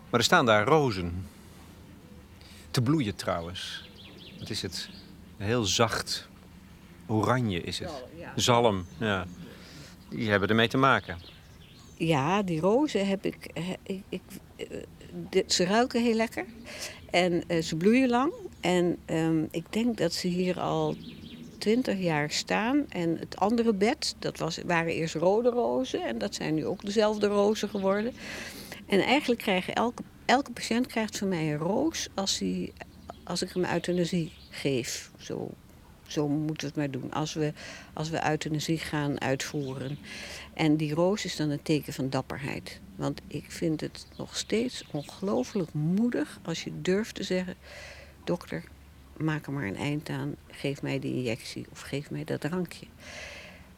Maar 0.09 0.19
er 0.19 0.23
staan 0.23 0.45
daar 0.45 0.65
rozen. 0.65 1.25
Te 2.71 2.81
bloeien 2.81 3.15
trouwens. 3.15 3.89
Wat 4.39 4.49
is 4.49 4.61
het? 4.61 4.89
Heel 5.37 5.63
zacht 5.63 6.27
oranje 7.05 7.61
is 7.61 7.79
het. 7.79 8.03
Zalm, 8.35 8.85
ja. 8.97 9.25
Die 10.09 10.29
hebben 10.29 10.49
ermee 10.49 10.67
te 10.67 10.77
maken. 10.77 11.17
Ja, 11.97 12.43
die 12.43 12.59
rozen 12.59 13.07
heb 13.07 13.25
ik. 13.25 13.49
ik, 13.83 14.01
ik 14.09 14.21
eh, 15.29 15.43
ze 15.47 15.63
ruiken 15.63 16.03
heel 16.03 16.15
lekker. 16.15 16.45
En 17.11 17.43
uh, 17.47 17.61
ze 17.61 17.75
bloeien 17.75 18.09
lang. 18.09 18.33
En 18.61 18.97
um, 19.05 19.47
ik 19.51 19.73
denk 19.73 19.97
dat 19.97 20.13
ze 20.13 20.27
hier 20.27 20.59
al 20.59 20.95
twintig 21.57 21.99
jaar 21.99 22.31
staan. 22.31 22.85
En 22.89 23.17
het 23.19 23.37
andere 23.37 23.73
bed, 23.73 24.15
dat 24.19 24.37
was, 24.37 24.59
waren 24.65 24.93
eerst 24.93 25.15
rode 25.15 25.49
rozen. 25.49 26.05
En 26.05 26.17
dat 26.17 26.35
zijn 26.35 26.53
nu 26.53 26.65
ook 26.65 26.85
dezelfde 26.85 27.27
rozen 27.27 27.69
geworden. 27.69 28.13
En 28.85 28.99
eigenlijk 28.99 29.41
krijgen 29.41 29.73
elke, 29.73 30.03
elke 30.25 30.51
patiënt 30.51 30.87
krijgt 30.87 31.17
van 31.17 31.27
mij 31.27 31.51
een 31.51 31.57
roos 31.57 32.09
als, 32.13 32.39
hij, 32.39 32.73
als 33.23 33.41
ik 33.41 33.51
hem 33.53 33.65
euthanasie 33.65 34.31
geef. 34.49 35.11
Zo 35.17 35.49
Zo 36.07 36.27
moeten 36.27 36.55
we 36.55 36.65
het 36.65 36.75
maar 36.75 37.01
doen. 37.01 37.11
Als 37.11 37.33
we, 37.33 37.53
als 37.93 38.09
we 38.09 38.29
euthanasie 38.29 38.77
gaan 38.77 39.21
uitvoeren. 39.21 39.97
En 40.53 40.75
die 40.75 40.93
roos 40.93 41.25
is 41.25 41.35
dan 41.35 41.49
een 41.49 41.61
teken 41.61 41.93
van 41.93 42.09
dapperheid. 42.09 42.79
Want 42.95 43.21
ik 43.27 43.51
vind 43.51 43.81
het 43.81 44.07
nog 44.17 44.37
steeds 44.37 44.83
ongelooflijk 44.91 45.73
moedig 45.73 46.39
als 46.43 46.63
je 46.63 46.81
durft 46.81 47.15
te 47.15 47.23
zeggen: 47.23 47.55
dokter, 48.23 48.63
maak 49.17 49.45
er 49.45 49.51
maar 49.51 49.67
een 49.67 49.75
eind 49.75 50.09
aan. 50.09 50.35
Geef 50.47 50.81
mij 50.81 50.99
die 50.99 51.13
injectie 51.15 51.65
of 51.71 51.79
geef 51.81 52.09
mij 52.09 52.23
dat 52.23 52.41
drankje. 52.41 52.85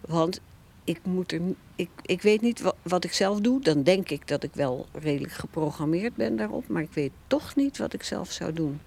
Want 0.01 0.39
ik, 0.83 0.99
moet 1.03 1.31
er, 1.31 1.41
ik, 1.75 1.89
ik 2.01 2.21
weet 2.21 2.41
niet 2.41 2.61
wat, 2.61 2.75
wat 2.81 3.03
ik 3.03 3.13
zelf 3.13 3.39
doe. 3.39 3.61
Dan 3.61 3.83
denk 3.83 4.09
ik 4.09 4.27
dat 4.27 4.43
ik 4.43 4.53
wel 4.53 4.87
redelijk 4.93 5.33
geprogrammeerd 5.33 6.15
ben 6.15 6.35
daarop. 6.35 6.67
Maar 6.67 6.81
ik 6.81 6.93
weet 6.93 7.11
toch 7.27 7.55
niet 7.55 7.77
wat 7.77 7.93
ik 7.93 8.03
zelf 8.03 8.31
zou 8.31 8.53
doen. 8.53 8.79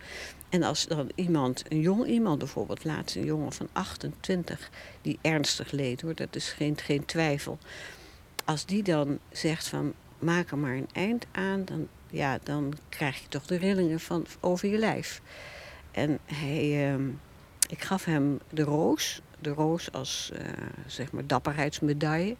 En 0.52 0.62
als 0.62 0.86
dan 0.86 1.10
iemand, 1.14 1.64
een 1.68 1.80
jong 1.80 2.06
iemand 2.06 2.38
bijvoorbeeld, 2.38 2.84
laatst 2.84 3.16
een 3.16 3.24
jongen 3.24 3.52
van 3.52 3.68
28, 3.72 4.70
die 5.02 5.18
ernstig 5.22 5.70
leed 5.70 6.00
hoor, 6.00 6.14
dat 6.14 6.36
is 6.36 6.48
geen, 6.48 6.78
geen 6.78 7.04
twijfel. 7.04 7.58
Als 8.44 8.66
die 8.66 8.82
dan 8.82 9.18
zegt 9.30 9.68
van 9.68 9.92
maak 10.18 10.50
er 10.50 10.58
maar 10.58 10.74
een 10.74 10.88
eind 10.92 11.26
aan, 11.30 11.64
dan, 11.64 11.88
ja, 12.10 12.38
dan 12.42 12.74
krijg 12.88 13.20
je 13.20 13.28
toch 13.28 13.46
de 13.46 13.56
rillingen 13.56 14.00
van, 14.00 14.26
over 14.40 14.68
je 14.68 14.78
lijf. 14.78 15.22
En 15.90 16.18
hij, 16.24 16.94
uh, 16.94 17.04
ik 17.68 17.82
gaf 17.82 18.04
hem 18.04 18.40
de 18.50 18.62
roos, 18.62 19.20
de 19.38 19.50
roos 19.50 19.92
als 19.92 20.30
uh, 20.32 20.40
zeg 20.86 21.12
maar 21.12 21.26
dapperheidsmedaille. 21.26 22.36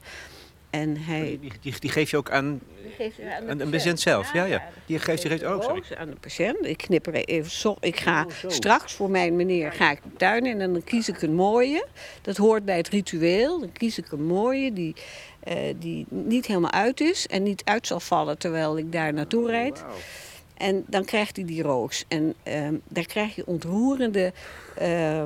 En 0.73 0.97
hij... 0.97 1.39
Die, 1.41 1.53
die, 1.61 1.75
die, 1.79 1.91
geef 1.91 2.11
je 2.11 2.17
ook 2.17 2.31
aan, 2.31 2.61
aan, 3.39 3.49
aan 3.51 3.59
de 3.59 3.67
patiënt 3.67 4.01
zelf? 4.01 4.33
Ja, 4.33 4.45
ja. 4.45 4.51
ja. 4.55 4.69
Die 4.87 4.99
geeft 4.99 5.23
je 5.23 5.29
geeft 5.29 5.45
ook, 5.45 5.63
sorry. 5.63 5.83
aan 5.97 6.11
de 6.11 6.17
patiënt. 6.17 6.67
Ik 6.67 6.77
knip 6.77 7.07
er 7.07 7.15
even 7.15 7.51
zo. 7.51 7.77
Ik 7.81 8.01
ga 8.01 8.25
oh, 8.25 8.51
straks 8.51 8.93
voor 8.93 9.11
mijn 9.11 9.37
meneer 9.37 9.73
ga 9.73 9.91
ik 9.91 10.03
de 10.03 10.17
tuin 10.17 10.47
in 10.47 10.61
en 10.61 10.73
dan 10.73 10.85
kies 10.85 11.09
ik 11.09 11.23
een 11.23 11.35
mooie. 11.35 11.87
Dat 12.23 12.37
hoort 12.37 12.65
bij 12.65 12.77
het 12.77 12.89
ritueel. 12.89 13.61
Dan 13.61 13.73
kies 13.73 13.99
ik 13.99 14.13
een 14.13 14.25
mooie 14.25 14.73
die, 14.73 14.95
uh, 15.49 15.55
die 15.79 16.07
niet 16.09 16.47
helemaal 16.47 16.73
uit 16.73 17.01
is 17.01 17.27
en 17.27 17.43
niet 17.43 17.63
uit 17.65 17.87
zal 17.87 18.01
vallen 18.01 18.39
terwijl 18.39 18.79
ik 18.79 18.93
daar 18.93 19.13
naartoe 19.13 19.51
rijd. 19.51 19.79
Oh, 19.79 19.87
wow. 19.87 19.97
En 20.57 20.85
dan 20.87 21.05
krijgt 21.05 21.37
hij 21.37 21.45
die 21.45 21.63
roos. 21.63 22.05
En 22.09 22.35
uh, 22.49 22.69
daar 22.89 23.07
krijg 23.07 23.35
je 23.35 23.47
ontroerende 23.47 24.33
uh, 24.83 25.25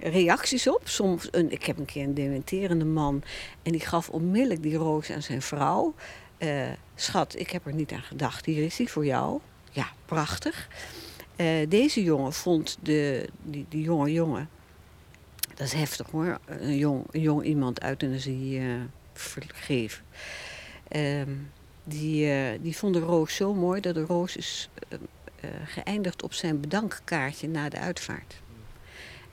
reacties 0.00 0.68
op. 0.68 0.80
Soms 0.84 1.28
een, 1.30 1.52
ik 1.52 1.64
heb 1.64 1.78
een 1.78 1.84
keer 1.84 2.04
een 2.04 2.14
dementerende 2.14 2.84
man 2.84 3.22
en 3.62 3.72
die 3.72 3.80
gaf 3.80 4.08
onmiddellijk 4.08 4.62
die 4.62 4.76
roos 4.76 5.10
aan 5.10 5.22
zijn 5.22 5.42
vrouw. 5.42 5.94
Uh, 6.38 6.66
schat, 6.94 7.38
ik 7.38 7.50
heb 7.50 7.66
er 7.66 7.74
niet 7.74 7.92
aan 7.92 8.02
gedacht. 8.02 8.46
Hier 8.46 8.64
is 8.64 8.76
die 8.76 8.88
voor 8.88 9.06
jou. 9.06 9.40
Ja, 9.70 9.92
prachtig. 10.04 10.68
Uh, 11.36 11.68
deze 11.68 12.02
jongen 12.02 12.32
vond 12.32 12.78
de, 12.82 13.28
die, 13.42 13.66
die 13.68 13.82
jonge 13.82 14.12
jongen, 14.12 14.48
dat 15.54 15.66
is 15.66 15.72
heftig 15.72 16.10
hoor, 16.10 16.38
een 16.46 16.76
jong, 16.76 17.04
een 17.10 17.20
jong 17.20 17.44
iemand 17.44 17.82
euthanasie 17.82 18.60
uh, 18.60 18.74
vergeven. 19.12 20.04
Ehm, 20.88 21.30
die, 21.84 22.60
die 22.60 22.76
vond 22.76 22.94
de 22.94 23.00
roos 23.00 23.34
zo 23.34 23.54
mooi 23.54 23.80
dat 23.80 23.94
de 23.94 24.04
roos 24.04 24.36
is 24.36 24.68
geëindigd 25.64 26.22
op 26.22 26.32
zijn 26.32 26.60
bedankkaartje 26.60 27.48
na 27.48 27.68
de 27.68 27.78
uitvaart. 27.78 28.42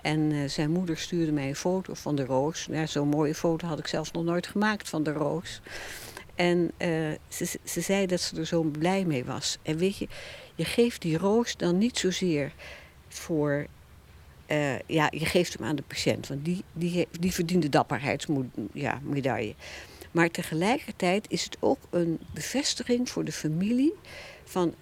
En 0.02 0.50
zijn 0.50 0.72
moeder 0.72 0.98
stuurde 0.98 1.32
mij 1.32 1.48
een 1.48 1.56
foto 1.56 1.94
van 1.94 2.16
de 2.16 2.26
roos. 2.26 2.68
Ja, 2.72 2.86
Zo'n 2.86 3.08
mooie 3.08 3.36
foto 3.36 3.68
had 3.68 3.80
ik 3.80 3.88
zelfs 3.88 4.12
nog 4.12 4.24
nooit 4.24 4.48
gemaakt 4.48 4.90
van 4.90 5.04
de 5.04 5.12
roos. 5.12 5.62
En 6.36 6.72
ze, 7.28 7.60
ze 7.64 7.82
zei 7.82 8.06
dat 8.06 8.22
ze 8.22 8.38
er 8.38 8.46
zo 8.46 8.62
blij 8.64 9.06
mee 9.06 9.26
was. 9.26 9.58
En 9.62 9.78
weet 9.78 9.98
je, 9.98 10.08
je 10.56 10.66
geeft 10.66 11.02
die 11.02 11.18
roos 11.18 11.58
dan 11.58 11.78
niet 11.78 11.98
zozeer 11.98 12.54
voor 13.08 13.68
uh, 14.52 14.80
ja, 14.86 15.08
je 15.12 15.26
geeft 15.26 15.54
hem 15.54 15.68
aan 15.68 15.76
de 15.76 15.84
patiënt, 15.88 16.28
want 16.28 16.46
die, 16.46 16.64
die, 16.74 17.08
die 17.20 17.34
verdient 17.34 17.62
de 17.62 17.70
dapperheidsmedaille. 17.70 19.48
Ja, 19.48 19.56
maar 20.12 20.30
tegelijkertijd 20.30 21.26
is 21.30 21.44
het 21.44 21.58
ook 21.60 21.80
een 21.90 22.20
bevestiging 22.34 23.10
voor 23.10 23.24
de 23.24 23.32
familie 23.32 23.94
van 24.44 24.74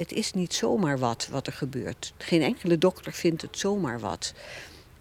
het 0.00 0.12
is 0.12 0.32
niet 0.32 0.54
zomaar 0.54 0.98
wat 0.98 1.28
wat 1.30 1.46
er 1.46 1.52
gebeurt. 1.52 2.12
Geen 2.18 2.42
enkele 2.42 2.78
dokter 2.78 3.12
vindt 3.12 3.42
het 3.42 3.58
zomaar 3.58 4.00
wat. 4.00 4.34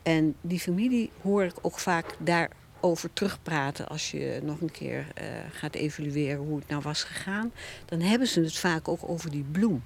En 0.04 0.36
die 0.42 0.60
familie 0.60 1.10
hoor 1.22 1.44
ik 1.44 1.54
ook 1.62 1.80
vaak 1.80 2.16
daarover 2.20 3.14
terugpraten 3.14 3.88
als 3.88 4.12
je 4.12 4.40
nog 4.44 4.62
een 4.62 4.72
keer 4.72 5.00
uh, 5.00 5.26
gaat 5.52 5.76
evalueren 5.76 6.46
hoe 6.46 6.60
het 6.60 6.68
nou 6.68 6.82
was 6.82 7.04
gegaan. 7.04 7.52
Dan 7.86 8.00
hebben 8.00 8.28
ze 8.28 8.42
het 8.42 8.58
vaak 8.58 8.88
ook 8.88 9.10
over 9.10 9.32
die 9.32 9.46
bloem. 9.52 9.84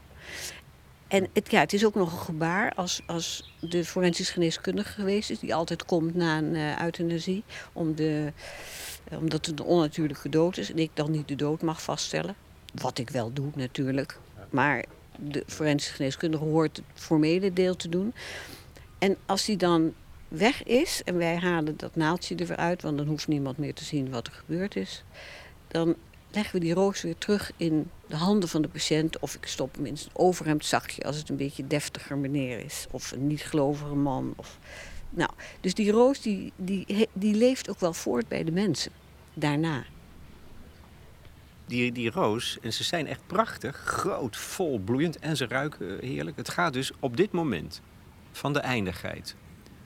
En 1.07 1.27
het, 1.33 1.51
ja, 1.51 1.59
het 1.59 1.73
is 1.73 1.85
ook 1.85 1.95
nog 1.95 2.11
een 2.11 2.25
gebaar 2.25 2.73
als, 2.75 3.01
als 3.05 3.53
de 3.59 3.85
forensisch 3.85 4.29
geneeskundige 4.29 4.91
geweest 4.91 5.29
is, 5.29 5.39
die 5.39 5.55
altijd 5.55 5.85
komt 5.85 6.15
na 6.15 6.37
een 6.37 6.53
uh, 6.53 6.81
euthanasie 6.81 7.43
om 7.73 7.95
de 7.95 8.31
omdat 9.11 9.45
het 9.45 9.59
een 9.59 9.65
onnatuurlijke 9.65 10.29
dood 10.29 10.57
is 10.57 10.71
en 10.71 10.79
ik 10.79 10.91
dan 10.93 11.11
niet 11.11 11.27
de 11.27 11.35
dood 11.35 11.61
mag 11.61 11.81
vaststellen. 11.81 12.35
Wat 12.81 12.97
ik 12.97 13.09
wel 13.09 13.33
doe 13.33 13.49
natuurlijk. 13.55 14.17
Maar 14.49 14.85
de 15.19 15.43
forensische 15.47 15.95
geneeskundige 15.95 16.43
hoort 16.43 16.77
het 16.77 16.85
formele 16.93 17.53
deel 17.53 17.75
te 17.75 17.89
doen. 17.89 18.13
En 18.99 19.17
als 19.25 19.45
die 19.45 19.57
dan 19.57 19.93
weg 20.27 20.63
is 20.63 21.01
en 21.03 21.17
wij 21.17 21.35
halen 21.35 21.77
dat 21.77 21.95
naaldje 21.95 22.35
er 22.35 22.45
weer 22.45 22.57
uit, 22.57 22.81
want 22.81 22.97
dan 22.97 23.07
hoeft 23.07 23.27
niemand 23.27 23.57
meer 23.57 23.73
te 23.73 23.83
zien 23.83 24.09
wat 24.09 24.27
er 24.27 24.33
gebeurd 24.33 24.75
is, 24.75 25.03
dan 25.67 25.95
leggen 26.31 26.59
we 26.59 26.65
die 26.65 26.73
roos 26.73 27.01
weer 27.01 27.17
terug 27.17 27.51
in 27.57 27.89
de 28.07 28.15
handen 28.15 28.49
van 28.49 28.61
de 28.61 28.67
patiënt. 28.67 29.19
Of 29.19 29.35
ik 29.35 29.45
stop 29.45 29.75
hem 29.75 29.85
in 29.85 29.97
zijn 29.97 30.11
overhemdzakje 30.13 31.03
als 31.03 31.17
het 31.17 31.29
een 31.29 31.35
beetje 31.35 31.67
deftiger 31.67 32.17
meneer 32.17 32.59
is. 32.59 32.85
Of 32.91 33.11
een 33.11 33.27
niet-gelovige 33.27 33.95
man. 33.95 34.33
Of... 34.35 34.59
Nou, 35.09 35.29
dus 35.61 35.73
die 35.73 35.91
roos 35.91 36.21
die, 36.21 36.53
die, 36.55 37.07
die 37.13 37.35
leeft 37.35 37.69
ook 37.69 37.79
wel 37.79 37.93
voort 37.93 38.27
bij 38.27 38.43
de 38.43 38.51
mensen 38.51 38.91
daarna. 39.33 39.85
Die, 41.65 41.91
die 41.91 42.11
roos, 42.11 42.57
en 42.61 42.73
ze 42.73 42.83
zijn 42.83 43.07
echt 43.07 43.21
prachtig, 43.27 43.75
groot, 43.75 44.37
vol, 44.37 44.79
bloeiend 44.79 45.19
en 45.19 45.37
ze 45.37 45.47
ruiken 45.47 45.99
heerlijk. 45.99 46.37
Het 46.37 46.49
gaat 46.49 46.73
dus 46.73 46.91
op 46.99 47.17
dit 47.17 47.31
moment 47.31 47.81
van 48.31 48.53
de 48.53 48.59
eindigheid. 48.59 49.35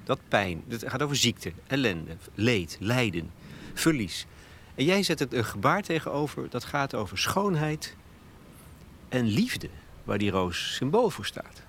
Dat 0.04 0.20
pijn, 0.28 0.64
het 0.68 0.84
gaat 0.88 1.02
over 1.02 1.16
ziekte, 1.16 1.52
ellende, 1.68 2.16
leed, 2.34 2.78
lijden, 2.80 3.32
verlies. 3.74 4.26
En 4.76 4.86
jij 4.86 5.04
zet 5.04 5.20
het 5.20 5.34
een 5.34 5.46
gebaar 5.46 5.82
tegenover, 5.82 6.50
dat 6.50 6.64
gaat 6.64 6.96
over 6.96 7.18
schoonheid 7.18 7.96
en 9.10 9.26
liefde, 9.26 9.70
waar 10.04 10.18
die 10.18 10.32
roos 10.32 10.76
symbool 10.76 11.10
voor 11.10 11.26
staat. 11.26 11.62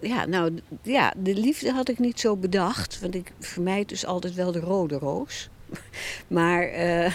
Ja, 0.00 0.26
nou 0.26 0.60
ja, 0.82 1.14
de 1.16 1.34
liefde 1.34 1.72
had 1.72 1.88
ik 1.88 1.98
niet 1.98 2.20
zo 2.20 2.36
bedacht, 2.36 3.00
want 3.00 3.14
ik 3.14 3.32
vermijd 3.38 3.88
dus 3.88 4.06
altijd 4.06 4.34
wel 4.34 4.52
de 4.52 4.60
rode 4.60 4.98
roos. 4.98 5.48
Maar, 6.26 6.68
uh, 6.68 7.12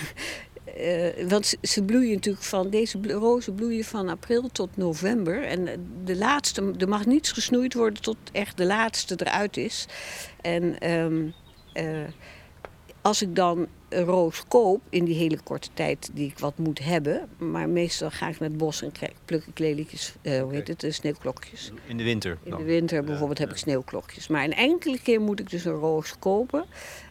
uh, 0.77 1.29
want 1.29 1.53
ze 1.61 1.83
bloeien 1.83 2.13
natuurlijk 2.13 2.45
van, 2.45 2.69
deze 2.69 2.99
rozen 3.07 3.55
bloeien 3.55 3.83
van 3.83 4.09
april 4.09 4.49
tot 4.51 4.77
november. 4.77 5.43
En 5.43 5.89
de 6.03 6.15
laatste, 6.15 6.73
er 6.77 6.89
mag 6.89 7.05
niets 7.05 7.31
gesnoeid 7.31 7.73
worden 7.73 8.01
tot 8.01 8.17
echt 8.31 8.57
de 8.57 8.65
laatste 8.65 9.15
eruit 9.17 9.57
is. 9.57 9.85
En 10.41 10.91
um, 10.91 11.33
uh, 11.73 12.07
als 13.01 13.21
ik 13.21 13.35
dan 13.35 13.67
roos 13.89 14.43
koop 14.48 14.81
in 14.89 15.05
die 15.05 15.15
hele 15.15 15.39
korte 15.43 15.69
tijd 15.74 16.10
die 16.13 16.29
ik 16.29 16.39
wat 16.39 16.58
moet 16.58 16.79
hebben. 16.79 17.29
Maar 17.38 17.69
meestal 17.69 18.10
ga 18.10 18.27
ik 18.27 18.39
naar 18.39 18.50
het 18.50 18.58
bos 18.58 18.81
en 18.81 18.91
krijg, 18.91 19.12
pluk 19.25 19.46
ik 19.46 19.60
lelietjes, 19.60 20.13
uh, 20.22 20.41
hoe 20.41 20.53
heet 20.53 20.67
het, 20.67 20.84
uh, 20.84 20.91
sneeuwklokjes. 20.91 21.72
In 21.88 21.98
de 21.98 22.03
winter? 22.03 22.38
In 22.43 22.55
de 22.55 22.63
winter 22.63 23.03
bijvoorbeeld 23.03 23.38
ja, 23.38 23.43
heb 23.43 23.53
ik 23.53 23.60
sneeuwklokjes. 23.60 24.27
Maar 24.27 24.43
een 24.43 24.53
enkele 24.53 25.00
keer 25.00 25.22
moet 25.22 25.39
ik 25.39 25.50
dus 25.50 25.65
een 25.65 25.74
roos 25.74 26.15
kopen. 26.19 26.65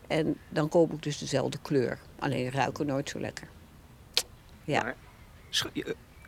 En 0.07 0.37
dan 0.49 0.69
koop 0.69 0.93
ik 0.93 1.03
dus 1.03 1.19
dezelfde 1.19 1.59
kleur. 1.63 1.99
Alleen 2.19 2.51
ruiken 2.51 2.87
nooit 2.87 3.09
zo 3.09 3.21
lekker. 3.21 3.49
Ja. 4.65 4.83
Maar, 4.83 4.95
eh, 5.73 5.85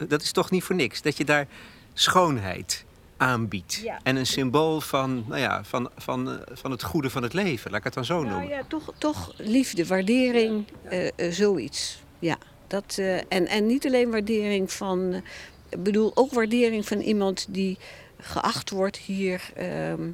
dat 0.08 0.22
is 0.22 0.32
toch 0.32 0.50
niet 0.50 0.62
voor 0.62 0.76
niks? 0.76 1.02
Dat 1.02 1.16
je 1.16 1.24
daar 1.24 1.46
schoonheid 1.94 2.84
aanbiedt. 3.20 3.74
Ja. 3.74 4.00
En 4.02 4.16
een 4.16 4.26
symbool 4.26 4.80
van, 4.80 5.24
nou 5.28 5.40
ja, 5.40 5.64
van, 5.64 5.90
van, 5.96 6.40
van 6.52 6.70
het 6.70 6.82
goede 6.82 7.10
van 7.10 7.22
het 7.22 7.32
leven. 7.32 7.70
Laat 7.70 7.78
ik 7.78 7.84
het 7.84 7.94
dan 7.94 8.04
zo 8.04 8.22
nou, 8.22 8.26
noemen. 8.26 8.48
Ja, 8.48 8.62
toch, 8.68 8.92
toch 8.98 9.32
liefde, 9.36 9.86
waardering, 9.86 10.64
uh, 10.92 11.04
uh, 11.04 11.10
zoiets. 11.32 12.02
Ja, 12.18 12.38
dat, 12.66 12.96
uh, 12.98 13.16
en, 13.16 13.46
en 13.46 13.66
niet 13.66 13.86
alleen 13.86 14.10
waardering 14.10 14.72
van... 14.72 15.22
Ik 15.68 15.82
bedoel, 15.82 16.12
ook 16.14 16.32
waardering 16.32 16.86
van 16.86 17.00
iemand 17.00 17.46
die 17.48 17.78
geacht 18.18 18.70
wordt 18.70 18.96
hier... 18.96 19.50
Ehm, 19.54 20.08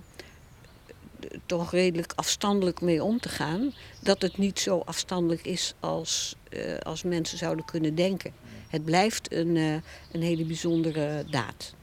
toch 1.46 1.70
redelijk 1.70 2.12
afstandelijk 2.14 2.80
mee 2.80 3.02
om 3.02 3.20
te 3.20 3.28
gaan. 3.28 3.72
Dat 4.00 4.22
het 4.22 4.38
niet 4.38 4.58
zo 4.58 4.82
afstandelijk 4.84 5.44
is 5.44 5.74
als, 5.80 6.36
uh, 6.50 6.78
als 6.78 7.02
mensen 7.02 7.38
zouden 7.38 7.64
kunnen 7.64 7.94
denken. 7.94 8.32
Het 8.68 8.84
blijft 8.84 9.32
een, 9.32 9.54
uh, 9.54 9.74
een 10.12 10.22
hele 10.22 10.44
bijzondere 10.44 11.24
daad. 11.30 11.74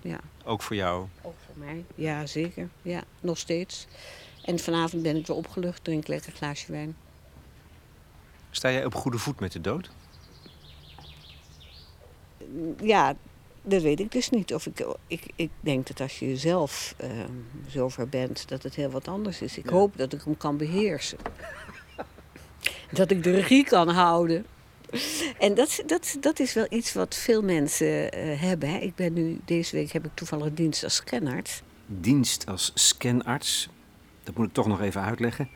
Ja. 0.00 0.20
Ook 0.44 0.62
voor 0.62 0.76
jou? 0.76 1.06
Ook 1.22 1.34
voor 1.46 1.64
mij, 1.64 1.84
ja 1.94 2.26
zeker. 2.26 2.68
Ja, 2.82 3.02
nog 3.20 3.38
steeds. 3.38 3.86
En 4.42 4.58
vanavond 4.58 5.02
ben 5.02 5.16
ik 5.16 5.26
weer 5.26 5.36
opgelucht, 5.36 5.84
drink 5.84 6.06
lekker 6.06 6.30
een 6.30 6.36
glaasje 6.36 6.72
wijn. 6.72 6.96
Sta 8.50 8.70
jij 8.70 8.84
op 8.84 8.94
goede 8.94 9.18
voet 9.18 9.40
met 9.40 9.52
de 9.52 9.60
dood? 9.60 9.90
Ja, 12.82 13.14
dat 13.62 13.82
weet 13.82 14.00
ik 14.00 14.12
dus 14.12 14.30
niet. 14.30 14.54
Of 14.54 14.66
ik, 14.66 14.86
ik, 15.06 15.26
ik 15.36 15.50
denk 15.60 15.86
dat 15.86 16.00
als 16.00 16.18
je 16.18 16.36
zelf 16.36 16.94
uh, 17.00 17.10
zover 17.66 18.08
bent, 18.08 18.48
dat 18.48 18.62
het 18.62 18.74
heel 18.74 18.90
wat 18.90 19.08
anders 19.08 19.40
is. 19.40 19.58
Ik 19.58 19.68
hoop 19.68 19.96
dat 19.96 20.12
ik 20.12 20.22
hem 20.24 20.36
kan 20.36 20.56
beheersen. 20.56 21.18
dat 22.90 23.10
ik 23.10 23.22
de 23.22 23.30
regie 23.30 23.64
kan 23.64 23.88
houden. 23.88 24.46
En 25.38 25.54
dat, 25.54 25.82
dat, 25.86 26.16
dat 26.20 26.40
is 26.40 26.54
wel 26.54 26.66
iets 26.68 26.92
wat 26.92 27.14
veel 27.14 27.42
mensen 27.42 27.86
uh, 27.86 28.40
hebben. 28.40 28.68
Hè. 28.68 28.78
Ik 28.78 28.94
ben 28.94 29.12
nu, 29.12 29.40
deze 29.44 29.76
week 29.76 29.92
heb 29.92 30.04
ik 30.04 30.10
toevallig 30.14 30.54
dienst 30.54 30.84
als 30.84 30.94
scanarts. 30.94 31.62
Dienst 31.86 32.46
als 32.46 32.70
scanarts, 32.74 33.68
dat 34.22 34.36
moet 34.36 34.46
ik 34.46 34.52
toch 34.52 34.66
nog 34.66 34.80
even 34.80 35.02
uitleggen. 35.02 35.48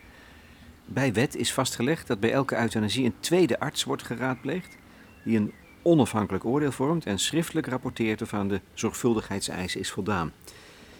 Bij 0.85 1.13
wet 1.13 1.35
is 1.35 1.53
vastgelegd 1.53 2.07
dat 2.07 2.19
bij 2.19 2.31
elke 2.31 2.57
euthanasie 2.57 3.05
een 3.05 3.19
tweede 3.19 3.59
arts 3.59 3.83
wordt 3.83 4.03
geraadpleegd, 4.03 4.75
die 5.23 5.37
een 5.37 5.53
onafhankelijk 5.81 6.45
oordeel 6.45 6.71
vormt 6.71 7.05
en 7.05 7.19
schriftelijk 7.19 7.67
rapporteert 7.67 8.21
of 8.21 8.33
aan 8.33 8.47
de 8.47 8.61
zorgvuldigheidseisen 8.73 9.79
is 9.79 9.91
voldaan. 9.91 10.31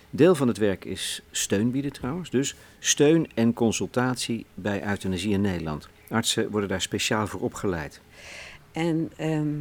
Deel 0.09 0.35
van 0.35 0.47
het 0.47 0.57
werk 0.57 0.85
is 0.85 1.21
steun 1.31 1.71
bieden 1.71 1.91
trouwens, 1.91 2.29
dus 2.29 2.55
steun 2.79 3.29
en 3.33 3.53
consultatie 3.53 4.45
bij 4.53 4.83
euthanasie 4.87 5.31
in 5.31 5.41
Nederland. 5.41 5.87
Artsen 6.09 6.51
worden 6.51 6.69
daar 6.69 6.81
speciaal 6.81 7.27
voor 7.27 7.39
opgeleid. 7.39 8.01
En, 8.71 9.11
ehm, 9.17 9.57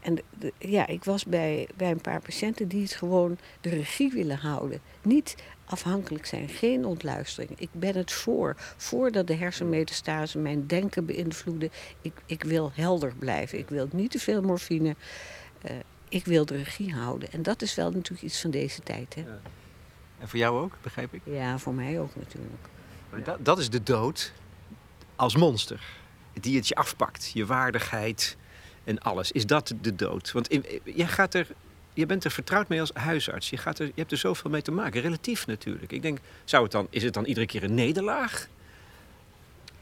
en 0.00 0.18
ja, 0.58 0.86
ik 0.86 1.04
was 1.04 1.24
bij, 1.24 1.68
bij 1.76 1.90
een 1.90 2.00
paar 2.00 2.20
patiënten 2.20 2.68
die 2.68 2.82
het 2.82 2.92
gewoon 2.92 3.38
de 3.60 3.68
regie 3.68 4.12
willen 4.12 4.38
houden. 4.38 4.80
Niet 5.02 5.36
afhankelijk 5.64 6.26
zijn, 6.26 6.48
geen 6.48 6.84
ontluistering. 6.84 7.60
Ik 7.60 7.68
ben 7.72 7.96
het 7.96 8.12
voor. 8.12 8.56
Voordat 8.76 9.26
de 9.26 9.34
hersenmetastase 9.34 10.38
mijn 10.38 10.66
denken 10.66 11.06
beïnvloeden. 11.06 11.70
Ik, 12.00 12.12
ik 12.26 12.42
wil 12.42 12.70
helder 12.74 13.12
blijven. 13.18 13.58
Ik 13.58 13.68
wil 13.68 13.88
niet 13.92 14.10
te 14.10 14.18
veel 14.18 14.42
morfine. 14.42 14.96
Uh, 15.70 15.76
ik 16.08 16.24
wil 16.24 16.44
de 16.46 16.56
regie 16.56 16.92
houden. 16.92 17.32
En 17.32 17.42
dat 17.42 17.62
is 17.62 17.74
wel 17.74 17.90
natuurlijk 17.90 18.22
iets 18.22 18.40
van 18.40 18.50
deze 18.50 18.80
tijd. 18.82 19.14
Hè? 19.14 19.20
Ja. 19.20 19.40
En 20.22 20.28
voor 20.28 20.38
jou 20.38 20.60
ook, 20.60 20.76
begrijp 20.82 21.14
ik? 21.14 21.20
Ja, 21.24 21.58
voor 21.58 21.74
mij 21.74 22.00
ook 22.00 22.16
natuurlijk. 22.16 22.68
Maar 23.10 23.22
dat, 23.22 23.44
dat 23.44 23.58
is 23.58 23.70
de 23.70 23.82
dood 23.82 24.32
als 25.16 25.36
monster. 25.36 25.80
Die 26.32 26.56
het 26.56 26.68
je 26.68 26.74
afpakt. 26.74 27.30
Je 27.34 27.46
waardigheid 27.46 28.36
en 28.84 28.98
alles. 28.98 29.32
Is 29.32 29.46
dat 29.46 29.74
de 29.80 29.94
dood? 29.94 30.32
Want 30.32 30.48
jij 30.84 31.06
gaat 31.06 31.34
er 31.34 31.46
je 31.94 32.06
bent 32.06 32.24
er 32.24 32.30
vertrouwd 32.30 32.68
mee 32.68 32.80
als 32.80 32.90
huisarts. 32.92 33.50
Je, 33.50 33.56
gaat 33.56 33.78
er, 33.78 33.86
je 33.86 33.92
hebt 33.94 34.12
er 34.12 34.18
zoveel 34.18 34.50
mee 34.50 34.62
te 34.62 34.70
maken, 34.70 35.00
relatief 35.00 35.46
natuurlijk. 35.46 35.92
Ik 35.92 36.02
denk, 36.02 36.18
zou 36.44 36.62
het 36.62 36.72
dan, 36.72 36.86
is 36.90 37.02
het 37.02 37.14
dan 37.14 37.24
iedere 37.24 37.46
keer 37.46 37.62
een 37.62 37.74
nederlaag? 37.74 38.48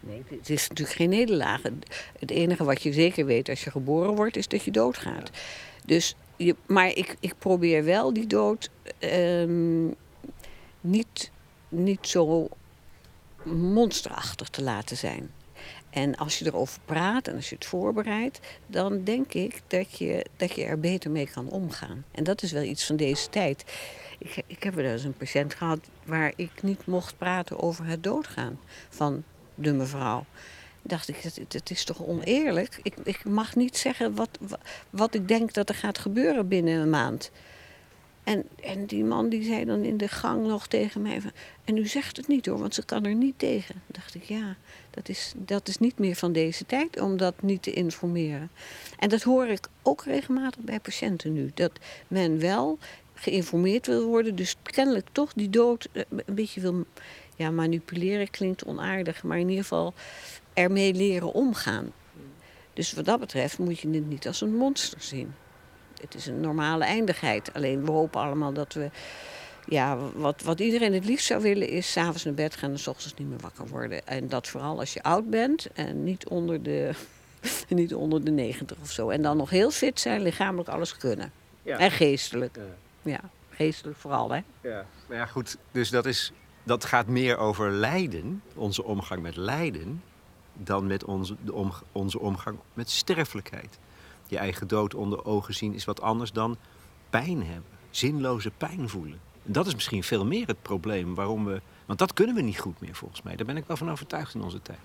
Nee, 0.00 0.22
het 0.28 0.50
is 0.50 0.68
natuurlijk 0.68 0.96
geen 0.96 1.08
nederlaag. 1.08 1.62
Het 2.18 2.30
enige 2.30 2.64
wat 2.64 2.82
je 2.82 2.92
zeker 2.92 3.24
weet 3.24 3.48
als 3.48 3.64
je 3.64 3.70
geboren 3.70 4.14
wordt, 4.14 4.36
is 4.36 4.48
dat 4.48 4.64
je 4.64 4.70
doodgaat. 4.70 5.30
Dus, 5.84 6.16
je, 6.36 6.56
maar 6.66 6.88
ik, 6.88 7.16
ik 7.20 7.34
probeer 7.38 7.84
wel 7.84 8.12
die 8.12 8.26
dood 8.26 8.70
ehm, 8.98 9.88
niet, 10.80 11.30
niet 11.68 12.08
zo 12.08 12.48
monsterachtig 13.42 14.48
te 14.48 14.62
laten 14.62 14.96
zijn. 14.96 15.30
En 15.90 16.16
als 16.16 16.38
je 16.38 16.46
erover 16.46 16.80
praat 16.84 17.28
en 17.28 17.34
als 17.34 17.48
je 17.48 17.54
het 17.54 17.64
voorbereidt, 17.64 18.40
dan 18.66 19.04
denk 19.04 19.32
ik 19.34 19.62
dat 19.66 19.98
je, 19.98 20.26
dat 20.36 20.52
je 20.52 20.64
er 20.64 20.80
beter 20.80 21.10
mee 21.10 21.30
kan 21.30 21.48
omgaan. 21.48 22.04
En 22.10 22.24
dat 22.24 22.42
is 22.42 22.52
wel 22.52 22.62
iets 22.62 22.86
van 22.86 22.96
deze 22.96 23.28
tijd. 23.28 23.64
Ik, 24.18 24.42
ik 24.46 24.62
heb 24.62 24.74
wel 24.74 24.84
eens 24.84 25.04
een 25.04 25.16
patiënt 25.16 25.54
gehad 25.54 25.78
waar 26.04 26.32
ik 26.36 26.62
niet 26.62 26.86
mocht 26.86 27.18
praten 27.18 27.58
over 27.58 27.86
het 27.86 28.02
doodgaan 28.02 28.58
van 28.88 29.24
de 29.54 29.72
mevrouw. 29.72 30.24
Dacht 30.82 31.08
ik, 31.08 31.22
dat, 31.48 31.70
is 31.70 31.84
toch 31.84 32.02
oneerlijk? 32.02 32.78
Ik, 32.82 32.94
ik 33.04 33.24
mag 33.24 33.56
niet 33.56 33.76
zeggen 33.76 34.14
wat, 34.14 34.38
wat 34.90 35.14
ik 35.14 35.28
denk 35.28 35.52
dat 35.52 35.68
er 35.68 35.74
gaat 35.74 35.98
gebeuren 35.98 36.48
binnen 36.48 36.80
een 36.80 36.90
maand. 36.90 37.30
En, 38.24 38.48
en 38.62 38.86
die 38.86 39.04
man 39.04 39.28
die 39.28 39.44
zei 39.44 39.64
dan 39.64 39.82
in 39.82 39.96
de 39.96 40.08
gang 40.08 40.46
nog 40.46 40.66
tegen 40.66 41.02
mij 41.02 41.20
van... 41.20 41.30
En 41.64 41.76
u 41.76 41.86
zegt 41.86 42.16
het 42.16 42.28
niet 42.28 42.46
hoor, 42.46 42.58
want 42.58 42.74
ze 42.74 42.84
kan 42.84 43.04
er 43.04 43.14
niet 43.14 43.38
tegen. 43.38 43.82
dacht 43.86 44.14
ik, 44.14 44.22
ja, 44.22 44.56
dat 44.90 45.08
is, 45.08 45.32
dat 45.36 45.68
is 45.68 45.78
niet 45.78 45.98
meer 45.98 46.14
van 46.14 46.32
deze 46.32 46.66
tijd 46.66 47.00
om 47.00 47.16
dat 47.16 47.42
niet 47.42 47.62
te 47.62 47.72
informeren. 47.72 48.50
En 48.98 49.08
dat 49.08 49.22
hoor 49.22 49.46
ik 49.46 49.68
ook 49.82 50.04
regelmatig 50.04 50.60
bij 50.62 50.80
patiënten 50.80 51.32
nu. 51.32 51.50
Dat 51.54 51.72
men 52.08 52.38
wel 52.38 52.78
geïnformeerd 53.14 53.86
wil 53.86 54.06
worden, 54.06 54.36
dus 54.36 54.56
kennelijk 54.62 55.08
toch 55.12 55.32
die 55.32 55.50
dood 55.50 55.88
eh, 55.92 56.02
een 56.08 56.34
beetje 56.34 56.60
wil... 56.60 56.84
Ja, 57.36 57.50
manipuleren 57.50 58.30
klinkt 58.30 58.64
onaardig, 58.64 59.22
maar 59.22 59.38
in 59.38 59.48
ieder 59.48 59.62
geval 59.62 59.94
ermee 60.54 60.94
leren 60.94 61.32
omgaan. 61.32 61.92
Dus 62.72 62.92
wat 62.92 63.04
dat 63.04 63.20
betreft 63.20 63.58
moet 63.58 63.78
je 63.78 63.90
het 63.90 64.08
niet 64.08 64.26
als 64.26 64.40
een 64.40 64.56
monster 64.56 65.00
zien 65.00 65.34
het 66.00 66.14
is 66.14 66.26
een 66.26 66.40
normale 66.40 66.84
eindigheid. 66.84 67.52
Alleen 67.52 67.84
we 67.84 67.90
hopen 67.90 68.20
allemaal 68.20 68.52
dat 68.52 68.72
we. 68.72 68.90
Ja, 69.66 69.96
wat, 70.14 70.42
wat 70.42 70.60
iedereen 70.60 70.92
het 70.92 71.04
liefst 71.04 71.26
zou 71.26 71.42
willen 71.42 71.68
is 71.68 71.92
s'avonds 71.92 72.24
naar 72.24 72.34
bed 72.34 72.56
gaan 72.56 72.70
en 72.70 72.78
s 72.78 72.86
ochtends 72.86 73.14
niet 73.14 73.28
meer 73.28 73.38
wakker 73.38 73.66
worden. 73.68 74.06
En 74.06 74.28
dat 74.28 74.48
vooral 74.48 74.78
als 74.78 74.92
je 74.92 75.02
oud 75.02 75.30
bent 75.30 75.66
en 75.72 76.04
niet 76.04 76.28
onder 76.28 76.62
de, 76.62 76.90
niet 77.68 77.94
onder 77.94 78.24
de 78.24 78.30
90 78.30 78.76
of 78.82 78.90
zo. 78.90 79.08
En 79.08 79.22
dan 79.22 79.36
nog 79.36 79.50
heel 79.50 79.70
fit 79.70 80.00
zijn, 80.00 80.22
lichamelijk 80.22 80.68
alles 80.68 80.96
kunnen. 80.96 81.32
Ja. 81.62 81.78
En 81.78 81.90
geestelijk. 81.90 82.56
Ja. 82.56 83.10
ja. 83.10 83.20
geestelijk 83.50 83.98
vooral, 83.98 84.30
hè? 84.30 84.40
Ja, 84.60 84.86
maar 85.06 85.16
ja, 85.16 85.26
goed. 85.26 85.56
Dus 85.70 85.90
dat, 85.90 86.06
is, 86.06 86.32
dat 86.62 86.84
gaat 86.84 87.06
meer 87.06 87.36
over 87.36 87.70
lijden, 87.70 88.42
onze 88.54 88.84
omgang 88.84 89.22
met 89.22 89.36
lijden, 89.36 90.02
dan 90.52 90.86
met 90.86 91.04
onze, 91.04 91.36
de 91.44 91.70
onze 91.92 92.18
omgang 92.18 92.58
met 92.74 92.90
sterfelijkheid 92.90 93.78
je 94.30 94.38
eigen 94.38 94.68
dood 94.68 94.94
onder 94.94 95.24
ogen 95.24 95.54
zien 95.54 95.74
is 95.74 95.84
wat 95.84 96.00
anders 96.00 96.32
dan 96.32 96.56
pijn 97.10 97.42
hebben. 97.42 97.70
Zinloze 97.90 98.50
pijn 98.50 98.88
voelen. 98.88 99.20
En 99.46 99.52
dat 99.52 99.66
is 99.66 99.74
misschien 99.74 100.02
veel 100.02 100.26
meer 100.26 100.46
het 100.46 100.62
probleem 100.62 101.14
waarom 101.14 101.44
we. 101.44 101.60
Want 101.86 101.98
dat 101.98 102.12
kunnen 102.12 102.34
we 102.34 102.42
niet 102.42 102.60
goed 102.60 102.80
meer 102.80 102.94
volgens 102.94 103.22
mij. 103.22 103.36
Daar 103.36 103.46
ben 103.46 103.56
ik 103.56 103.64
wel 103.66 103.76
van 103.76 103.90
overtuigd 103.90 104.34
in 104.34 104.42
onze 104.42 104.62
tijd. 104.62 104.78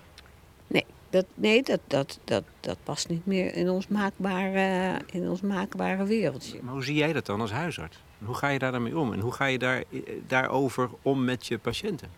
Nee, 0.68 0.86
dat, 1.10 1.26
nee, 1.34 1.64
dat, 1.64 1.80
dat, 1.88 2.20
dat, 2.24 2.44
dat 2.60 2.78
past 2.84 3.10
niet 3.10 3.26
meer 3.26 3.54
in 3.54 3.70
ons, 3.70 3.88
maakbare, 3.88 5.00
in 5.06 5.30
ons 5.30 5.42
maakbare 5.42 6.06
wereldje. 6.06 6.60
Maar 6.62 6.74
hoe 6.74 6.84
zie 6.84 6.96
jij 6.96 7.14
dat 7.14 7.26
dan 7.26 7.42
als 7.42 7.52
huisarts? 7.52 7.98
Hoe 8.26 8.36
ga 8.36 8.48
je 8.48 8.60
daar 8.60 8.72
dan 8.72 8.84
mee 8.84 8.98
om? 8.98 9.14
En 9.14 9.20
hoe 9.20 9.32
ga 9.32 9.46
je 9.46 9.60
daar, 9.60 9.84
daarover 10.28 10.90
om 11.02 11.24
met 11.24 11.48
je 11.48 11.58
patiënten? 11.58 12.10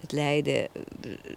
Het 0.00 0.12
lijden. 0.12 0.68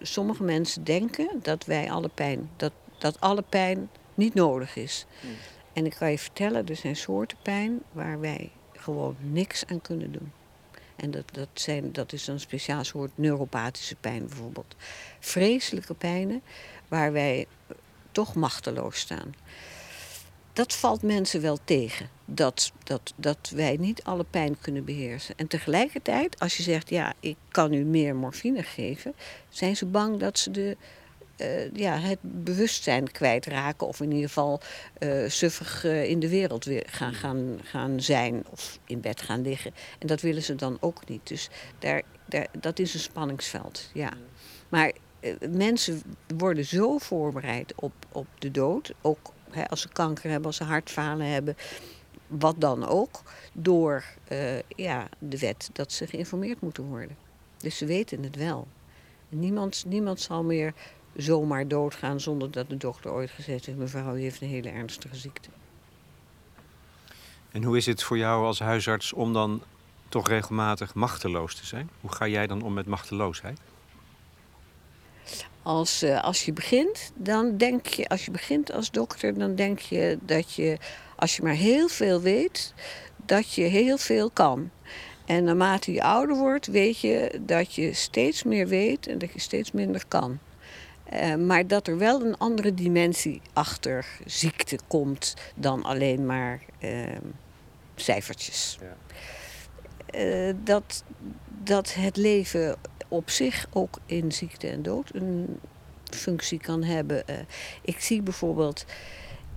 Sommige 0.02 0.42
mensen 0.42 0.84
denken 0.84 1.28
dat 1.42 1.64
wij 1.64 1.90
alle 1.90 2.10
pijn, 2.14 2.50
dat, 2.56 2.72
dat 2.98 3.20
alle 3.20 3.44
pijn 3.48 3.88
niet 4.20 4.34
nodig 4.34 4.76
is. 4.76 5.06
Hmm. 5.20 5.30
En 5.72 5.86
ik 5.86 5.94
kan 5.98 6.10
je 6.10 6.18
vertellen, 6.18 6.66
er 6.66 6.76
zijn 6.76 6.96
soorten 6.96 7.38
pijn 7.42 7.82
waar 7.92 8.20
wij 8.20 8.50
gewoon 8.72 9.16
niks 9.20 9.66
aan 9.66 9.80
kunnen 9.80 10.12
doen. 10.12 10.32
En 10.96 11.10
dat, 11.10 11.24
dat, 11.32 11.48
zijn, 11.54 11.92
dat 11.92 12.12
is 12.12 12.26
een 12.26 12.40
speciaal 12.40 12.84
soort 12.84 13.10
neuropathische 13.14 13.96
pijn 13.96 14.26
bijvoorbeeld. 14.26 14.76
Vreselijke 15.20 15.94
pijnen 15.94 16.42
waar 16.88 17.12
wij 17.12 17.46
toch 18.12 18.34
machteloos 18.34 18.98
staan. 18.98 19.34
Dat 20.52 20.74
valt 20.74 21.02
mensen 21.02 21.40
wel 21.40 21.58
tegen, 21.64 22.08
dat, 22.24 22.72
dat, 22.84 23.12
dat 23.16 23.52
wij 23.54 23.76
niet 23.76 24.02
alle 24.02 24.24
pijn 24.24 24.58
kunnen 24.60 24.84
beheersen. 24.84 25.34
En 25.36 25.46
tegelijkertijd, 25.46 26.38
als 26.38 26.56
je 26.56 26.62
zegt, 26.62 26.90
ja, 26.90 27.12
ik 27.20 27.36
kan 27.48 27.72
u 27.72 27.84
meer 27.84 28.16
morfine 28.16 28.62
geven, 28.62 29.14
zijn 29.48 29.76
ze 29.76 29.86
bang 29.86 30.18
dat 30.18 30.38
ze 30.38 30.50
de 30.50 30.76
ja, 31.72 31.98
het 31.98 32.18
bewustzijn 32.22 33.12
kwijtraken. 33.12 33.86
Of 33.86 34.00
in 34.00 34.10
ieder 34.10 34.28
geval 34.28 34.60
uh, 34.98 35.28
suffig 35.28 35.84
uh, 35.84 36.04
in 36.04 36.20
de 36.20 36.28
wereld 36.28 36.64
weer 36.64 36.86
gaan, 36.86 37.14
gaan, 37.14 37.58
gaan 37.62 38.00
zijn. 38.00 38.44
Of 38.50 38.78
in 38.86 39.00
bed 39.00 39.22
gaan 39.22 39.42
liggen. 39.42 39.74
En 39.98 40.06
dat 40.06 40.20
willen 40.20 40.42
ze 40.42 40.54
dan 40.54 40.76
ook 40.80 41.08
niet. 41.08 41.28
Dus 41.28 41.48
daar, 41.78 42.02
daar, 42.26 42.46
dat 42.60 42.78
is 42.78 42.94
een 42.94 43.00
spanningsveld. 43.00 43.90
Ja. 43.92 44.12
Maar 44.68 44.92
mensen 45.50 46.02
worden 46.36 46.64
zo 46.64 46.98
voorbereid 46.98 47.72
op, 47.76 47.92
op 48.12 48.26
de 48.38 48.50
dood. 48.50 48.92
Ook 49.00 49.32
hè, 49.50 49.68
als 49.68 49.80
ze 49.80 49.88
kanker 49.88 50.30
hebben, 50.30 50.46
als 50.46 50.56
ze 50.56 50.64
hartfalen 50.64 51.26
hebben. 51.26 51.56
Wat 52.26 52.54
dan 52.58 52.86
ook. 52.86 53.22
Door 53.52 54.04
ja, 54.76 55.08
de 55.18 55.38
wet 55.38 55.70
dat 55.72 55.92
ze 55.92 56.06
geïnformeerd 56.06 56.60
moeten 56.60 56.84
worden. 56.84 57.16
Dus 57.56 57.76
ze 57.76 57.86
weten 57.86 58.22
het 58.22 58.36
wel. 58.36 58.68
Niemand, 59.28 59.84
niemand 59.86 60.20
zal 60.20 60.42
meer 60.42 60.74
zomaar 61.16 61.68
doodgaan 61.68 62.20
zonder 62.20 62.50
dat 62.50 62.68
de 62.68 62.76
dokter 62.76 63.10
ooit 63.10 63.30
gezegd 63.30 63.66
heeft: 63.66 63.78
mevrouw, 63.78 64.16
u 64.16 64.20
heeft 64.20 64.40
een 64.40 64.48
hele 64.48 64.68
ernstige 64.68 65.16
ziekte. 65.16 65.48
En 67.50 67.62
hoe 67.62 67.76
is 67.76 67.86
het 67.86 68.02
voor 68.02 68.18
jou 68.18 68.44
als 68.44 68.58
huisarts 68.58 69.12
om 69.12 69.32
dan 69.32 69.62
toch 70.08 70.28
regelmatig 70.28 70.94
machteloos 70.94 71.54
te 71.54 71.66
zijn? 71.66 71.90
Hoe 72.00 72.12
ga 72.12 72.26
jij 72.26 72.46
dan 72.46 72.62
om 72.62 72.72
met 72.72 72.86
machteloosheid? 72.86 73.60
Als, 75.62 76.02
uh, 76.02 76.24
als 76.24 76.44
je 76.44 76.52
begint, 76.52 77.12
dan 77.14 77.56
denk 77.56 77.86
je, 77.86 78.08
als 78.08 78.24
je 78.24 78.30
begint 78.30 78.72
als 78.72 78.90
dokter, 78.90 79.38
dan 79.38 79.54
denk 79.54 79.78
je 79.78 80.18
dat 80.22 80.54
je, 80.54 80.78
als 81.16 81.36
je 81.36 81.42
maar 81.42 81.54
heel 81.54 81.88
veel 81.88 82.20
weet, 82.20 82.74
dat 83.26 83.54
je 83.54 83.62
heel 83.62 83.98
veel 83.98 84.30
kan. 84.30 84.70
En 85.26 85.44
naarmate 85.44 85.92
je 85.92 86.02
ouder 86.02 86.36
wordt, 86.36 86.66
weet 86.66 87.00
je 87.00 87.40
dat 87.40 87.74
je 87.74 87.94
steeds 87.94 88.42
meer 88.42 88.66
weet 88.66 89.06
en 89.06 89.18
dat 89.18 89.32
je 89.32 89.40
steeds 89.40 89.72
minder 89.72 90.04
kan. 90.08 90.38
Eh, 91.10 91.34
maar 91.34 91.66
dat 91.66 91.86
er 91.86 91.98
wel 91.98 92.22
een 92.22 92.38
andere 92.38 92.74
dimensie 92.74 93.40
achter 93.52 94.06
ziekte 94.24 94.78
komt 94.86 95.34
dan 95.54 95.82
alleen 95.82 96.26
maar 96.26 96.62
ehm, 96.78 97.24
cijfertjes. 97.94 98.78
Ja. 98.80 98.96
Eh, 100.06 100.54
dat, 100.64 101.04
dat 101.62 101.94
het 101.94 102.16
leven 102.16 102.76
op 103.08 103.30
zich 103.30 103.66
ook 103.72 103.98
in 104.06 104.32
ziekte 104.32 104.68
en 104.68 104.82
dood 104.82 105.14
een 105.14 105.60
functie 106.04 106.58
kan 106.58 106.82
hebben. 106.82 107.22
Uh, 107.30 107.36
ik 107.82 108.00
zie 108.00 108.22
bijvoorbeeld. 108.22 108.84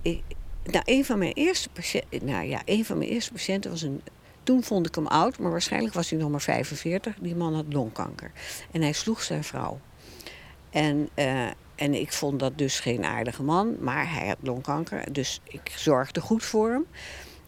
Ik, 0.01 0.23
nou, 0.63 0.83
een 0.85 1.05
van 1.05 1.17
mijn 1.17 1.33
eerste 1.33 1.69
patiënten. 1.69 2.25
Nou 2.25 2.45
ja, 2.45 2.61
een 2.65 2.85
van 2.85 2.97
mijn 2.97 3.09
eerste 3.09 3.31
patiënten 3.31 3.71
was 3.71 3.81
een. 3.81 4.01
Toen 4.43 4.63
vond 4.63 4.87
ik 4.87 4.95
hem 4.95 5.07
oud, 5.07 5.39
maar 5.39 5.51
waarschijnlijk 5.51 5.93
was 5.93 6.09
hij 6.09 6.19
nog 6.19 6.29
maar 6.29 6.41
45. 6.41 7.15
Die 7.19 7.35
man 7.35 7.53
had 7.55 7.65
longkanker. 7.69 8.31
En 8.71 8.81
hij 8.81 8.93
sloeg 8.93 9.21
zijn 9.21 9.43
vrouw. 9.43 9.79
En, 10.73 11.09
uh, 11.15 11.47
en 11.75 11.93
ik 11.93 12.13
vond 12.13 12.39
dat 12.39 12.57
dus 12.57 12.79
geen 12.79 13.05
aardige 13.05 13.43
man, 13.43 13.75
maar 13.79 14.13
hij 14.13 14.27
had 14.27 14.37
longkanker. 14.39 15.13
Dus 15.13 15.39
ik 15.43 15.71
zorgde 15.75 16.21
goed 16.21 16.43
voor 16.43 16.69
hem. 16.69 16.85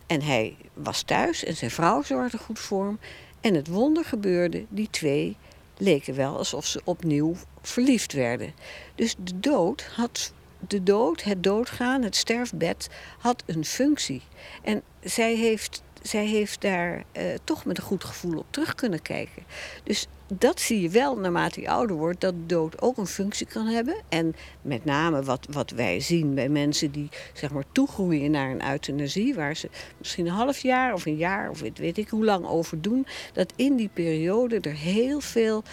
En 0.08 0.22
hij 0.22 0.56
was 0.74 1.02
thuis 1.02 1.44
en 1.44 1.56
zijn 1.56 1.72
vrouw 1.72 2.02
zorgde 2.02 2.38
goed 2.38 2.60
voor 2.60 2.86
hem. 2.86 3.00
En 3.42 3.54
het 3.54 3.68
wonder 3.68 4.06
gebeurde, 4.06 4.66
die 4.70 4.90
twee 4.90 5.38
leken 5.78 6.16
wel 6.16 6.38
alsof 6.38 6.66
ze 6.66 6.82
opnieuw 6.84 7.36
verliefd 7.62 8.14
werden. 8.14 8.54
Dus 8.96 9.16
de 9.18 9.40
dood 9.40 9.90
had. 9.96 10.34
De 10.68 10.84
dood, 10.84 11.24
het 11.24 11.44
doodgaan, 11.44 12.02
het 12.02 12.16
sterfbed 12.16 12.90
had 13.18 13.44
een 13.46 13.66
functie. 13.66 14.22
En 14.62 14.82
zij 15.02 15.36
heeft 15.36 15.84
zij 16.08 16.26
heeft 16.26 16.62
daar 16.62 17.04
uh, 17.18 17.24
toch 17.44 17.66
met 17.66 17.78
een 17.78 17.84
goed 17.84 18.04
gevoel 18.04 18.38
op 18.38 18.46
terug 18.50 18.76
kunnen 18.76 19.02
kijken. 19.02 19.44
Dus 19.84 20.08
dat 20.28 20.60
zie 20.60 20.82
je 20.82 20.90
wel 20.90 21.18
naarmate 21.18 21.62
je 21.62 21.70
ouder 21.70 21.96
wordt, 21.96 22.22
dat 22.22 22.34
dood 22.46 22.82
ook 22.82 22.98
een 22.98 23.08
functie 23.08 23.48
kan 23.48 23.66
hebben. 23.66 23.96
En 24.10 24.36
met 24.62 24.86
name 24.86 25.24
wat, 25.24 25.48
wat 25.50 25.72
wij 25.72 26.00
zien 26.00 26.34
bij 26.34 26.50
mensen 26.50 26.92
die 26.92 27.10
zeg 27.34 27.52
maar 27.52 27.64
toegroeien 27.72 28.32
naar 28.32 28.52
een 28.52 28.70
euthanasie, 28.70 29.36
waar 29.36 29.56
ze 29.56 29.70
misschien 29.98 30.26
een 30.26 30.32
half 30.32 30.60
jaar 30.60 30.94
of 30.94 31.06
een 31.06 31.18
jaar 31.18 31.50
of 31.50 31.60
weet, 31.60 31.78
weet 31.78 31.98
ik 31.98 32.10
hoe 32.10 32.26
lang 32.26 32.46
over 32.46 32.82
doen, 32.82 33.08
dat 33.34 33.54
in 33.56 33.76
die 33.76 33.90
periode 33.94 34.60
er 34.60 34.76
heel 34.76 35.20
veel 35.20 35.64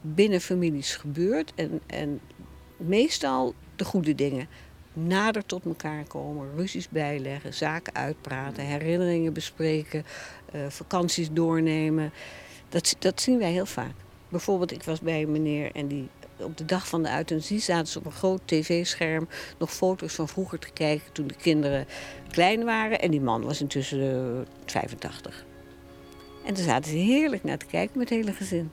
binnen 0.00 0.40
families 0.40 0.96
gebeurt. 0.96 1.52
En, 1.54 1.80
en 1.86 2.20
meestal 2.76 3.54
de 3.76 3.84
goede 3.84 4.14
dingen 4.14 4.48
nader 4.92 5.46
tot 5.46 5.64
elkaar 5.64 6.04
komen, 6.04 6.50
ruzies 6.56 6.88
bijleggen, 6.88 7.54
zaken 7.54 7.94
uitpraten, 7.94 8.64
herinneringen 8.64 9.32
bespreken, 9.32 10.04
uh, 10.54 10.60
vakanties 10.68 11.28
doornemen. 11.32 12.12
Dat, 12.68 12.96
dat 12.98 13.20
zien 13.20 13.38
wij 13.38 13.52
heel 13.52 13.66
vaak. 13.66 13.94
Bijvoorbeeld, 14.28 14.72
ik 14.72 14.82
was 14.82 15.00
bij 15.00 15.22
een 15.22 15.32
meneer 15.32 15.72
en 15.72 15.86
die 15.88 16.08
op 16.36 16.56
de 16.56 16.64
dag 16.64 16.88
van 16.88 17.02
de 17.02 17.16
euthanasie 17.16 17.58
zaten 17.58 17.86
ze 17.86 17.98
op 17.98 18.04
een 18.04 18.12
groot 18.12 18.40
tv-scherm 18.44 19.28
nog 19.58 19.72
foto's 19.72 20.14
van 20.14 20.28
vroeger 20.28 20.58
te 20.58 20.70
kijken 20.72 21.12
toen 21.12 21.26
de 21.26 21.34
kinderen 21.34 21.86
klein 22.30 22.64
waren. 22.64 23.00
En 23.00 23.10
die 23.10 23.20
man 23.20 23.42
was 23.44 23.60
intussen 23.60 23.98
uh, 23.98 24.40
85. 24.66 25.44
En 26.44 26.54
daar 26.54 26.64
zaten 26.64 26.90
ze 26.90 26.96
heerlijk 26.96 27.44
naar 27.44 27.58
te 27.58 27.66
kijken 27.66 27.98
met 27.98 28.08
het 28.08 28.18
hele 28.18 28.32
gezin 28.32 28.70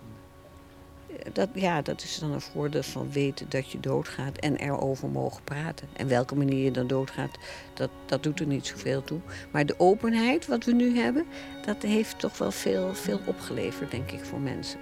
dat, 1.34 1.50
ja, 1.54 1.82
dat 1.82 2.04
is 2.04 2.20
dan 2.20 2.32
een 2.32 2.42
voordeel 2.42 2.84
van 2.84 3.12
weten 3.12 3.50
dat 3.50 3.72
je 3.72 3.80
doodgaat 3.80 4.38
en 4.38 4.56
erover 4.56 5.10
mogen 5.10 5.44
praten. 5.44 5.88
En 5.94 6.08
welke 6.08 6.36
manier 6.36 6.64
je 6.64 6.72
dan 6.72 6.88
doodgaat, 6.88 7.38
dat, 7.74 7.90
dat 8.06 8.24
doet 8.24 8.40
er 8.40 8.46
niet 8.46 8.68
zoveel 8.68 9.04
toe. 9.04 9.20
Maar 9.52 9.66
de 9.66 9.80
openheid 9.80 10.48
wat 10.48 10.66
we 10.66 10.74
nu 10.74 10.98
hebben, 10.98 11.26
dat 11.66 11.82
heeft 11.82 12.20
toch 12.20 12.38
wel 12.38 12.52
veel, 12.52 12.96
veel 12.96 13.20
opgeleverd, 13.26 13.92
denk 13.92 14.12
ik, 14.12 14.24
voor 14.24 14.40
mensen. 14.40 14.80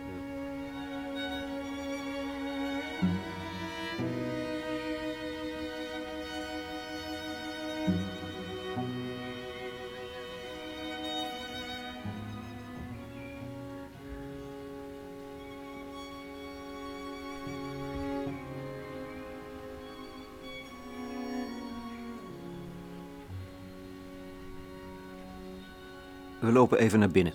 We 26.47 26.53
lopen 26.53 26.77
even 26.77 26.99
naar 26.99 27.11
binnen. 27.11 27.33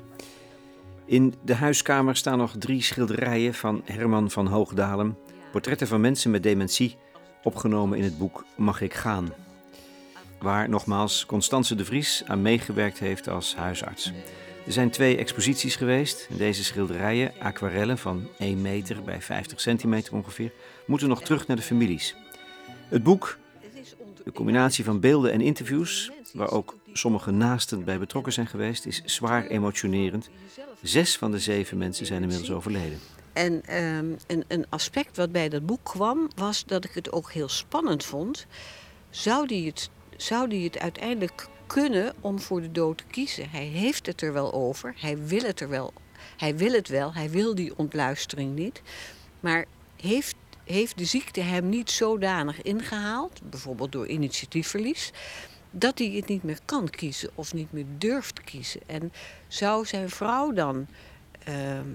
In 1.05 1.35
de 1.45 1.55
huiskamer 1.55 2.17
staan 2.17 2.39
nog 2.39 2.55
drie 2.59 2.83
schilderijen 2.83 3.55
van 3.55 3.83
Herman 3.85 4.31
van 4.31 4.47
Hoogdalem. 4.47 5.17
Portretten 5.51 5.87
van 5.87 6.01
mensen 6.01 6.31
met 6.31 6.43
dementie, 6.43 6.97
opgenomen 7.43 7.99
in 7.99 8.05
het 8.05 8.19
boek 8.19 8.45
Mag 8.57 8.81
ik 8.81 8.95
gaan? 8.95 9.33
Waar 10.41 10.69
nogmaals 10.69 11.27
Constance 11.27 11.75
de 11.75 11.85
Vries 11.85 12.23
aan 12.27 12.43
meegewerkt 12.43 12.99
heeft 12.99 13.29
als 13.29 13.57
huisarts. 13.57 14.13
Er 14.67 14.73
zijn 14.73 14.91
twee 14.91 15.17
exposities 15.17 15.77
geweest. 15.77 16.29
Deze 16.37 16.65
schilderijen, 16.65 17.33
aquarellen 17.39 17.99
van 17.99 18.29
1 18.39 18.63
meter 18.63 19.03
bij 19.03 19.23
50 19.23 19.61
centimeter 19.61 20.15
ongeveer, 20.15 20.53
moeten 20.87 21.09
nog 21.09 21.23
terug 21.23 21.47
naar 21.47 21.57
de 21.57 21.63
families. 21.63 22.17
Het 22.89 23.03
boek, 23.03 23.39
de 24.25 24.33
combinatie 24.33 24.85
van 24.85 25.01
beelden 25.01 25.33
en 25.33 25.41
interviews, 25.41 26.11
waar 26.33 26.51
ook 26.51 26.77
sommige 26.93 27.31
naasten 27.31 27.85
bij 27.85 27.99
betrokken 27.99 28.33
zijn 28.33 28.47
geweest, 28.47 28.87
is 28.87 29.03
zwaar 29.05 29.47
emotionerend. 29.47 30.31
Zes 30.83 31.17
van 31.17 31.31
de 31.31 31.39
zeven 31.39 31.79
mensen 31.79 32.07
zijn 32.07 32.23
inmiddels 32.23 32.51
overleden. 32.51 32.99
En 33.33 33.65
ehm, 33.65 34.13
een, 34.27 34.45
een, 34.49 34.67
aspect 34.69 35.17
wat 35.17 35.33
bij 35.33 35.49
dat 35.49 35.67
boek 35.67 35.85
kwam, 35.85 36.31
was 36.35 36.65
dat 36.65 36.85
ik 36.85 36.91
het 36.95 37.13
ook 37.13 37.33
heel 37.33 37.49
spannend 37.49 38.05
vond. 38.05 38.47
Zou 39.11 39.47
die 39.47 39.67
het, 39.67 39.91
zou 40.17 40.49
die 40.49 40.65
het 40.65 40.79
uiteindelijk 40.79 41.49
kunnen 41.67 42.15
om 42.21 42.41
voor 42.41 42.61
de 42.61 42.73
dood 42.73 42.99
te 42.99 43.05
kiezen? 43.11 43.51
Hij 43.51 43.65
heeft 43.65 44.07
het 44.07 44.21
er 44.21 44.33
wel 44.33 44.53
over, 44.53 44.95
hij 44.97 45.19
wil 45.27 45.43
het 45.43 45.61
er 45.61 45.69
wel. 45.69 45.93
Hij 46.37 46.57
wil 46.57 46.73
het 46.73 46.89
wel, 46.89 47.15
hij 47.15 47.31
wil 47.31 47.55
die 47.55 47.79
ontluistering 47.79 48.55
niet. 48.55 48.83
Maar 49.41 49.65
heeft, 49.97 50.35
heeft 50.65 50.99
de 50.99 51.05
ziekte 51.05 51.41
hem 51.41 51.69
niet 51.69 51.91
zodanig 51.91 52.63
ingehaald, 52.63 53.41
bijvoorbeeld 53.51 53.93
door 53.93 54.07
initiatiefverlies, 54.07 55.13
dat 55.73 55.99
hij 55.99 56.09
het 56.09 56.27
niet 56.27 56.43
meer 56.43 56.59
kan 56.65 56.91
kiezen 56.91 57.31
of 57.35 57.55
niet 57.55 57.73
meer 57.73 57.87
durft 57.99 58.41
kiezen. 58.41 58.81
En 58.87 59.13
zou 59.49 59.87
zijn 59.87 60.11
vrouw 60.11 60.53
dan 60.53 60.87
ehm, 61.45 61.87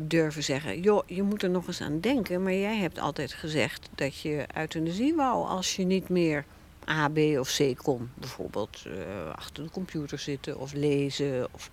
durven 0.00 0.42
zeggen: 0.42 0.80
joh, 0.80 1.02
je 1.06 1.22
moet 1.22 1.42
er 1.42 1.50
nog 1.50 1.66
eens 1.66 1.80
aan 1.80 2.00
denken, 2.00 2.42
maar 2.42 2.54
jij 2.54 2.76
hebt 2.76 2.98
altijd 2.98 3.32
gezegd 3.32 3.88
dat 3.94 4.20
je 4.20 4.46
euthanasie 4.56 5.14
wou 5.14 5.46
als 5.48 5.76
je 5.76 5.84
niet 5.84 6.08
meer 6.08 6.44
A, 6.88 7.08
B 7.08 7.18
of 7.18 7.56
C 7.56 7.76
kon. 7.76 8.10
Bijvoorbeeld 8.14 8.84
uh, 8.86 8.94
achter 9.34 9.64
de 9.64 9.70
computer 9.70 10.18
zitten 10.18 10.58
of 10.58 10.72
lezen. 10.72 11.48
Of... 11.52 11.70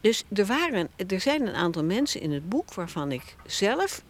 Dus 0.00 0.24
er, 0.32 0.46
waren, 0.46 0.88
er 1.06 1.20
zijn 1.20 1.46
een 1.46 1.54
aantal 1.54 1.84
mensen 1.84 2.20
in 2.20 2.32
het 2.32 2.48
boek 2.48 2.74
waarvan 2.74 3.12
ik 3.12 3.36
zelf. 3.46 4.02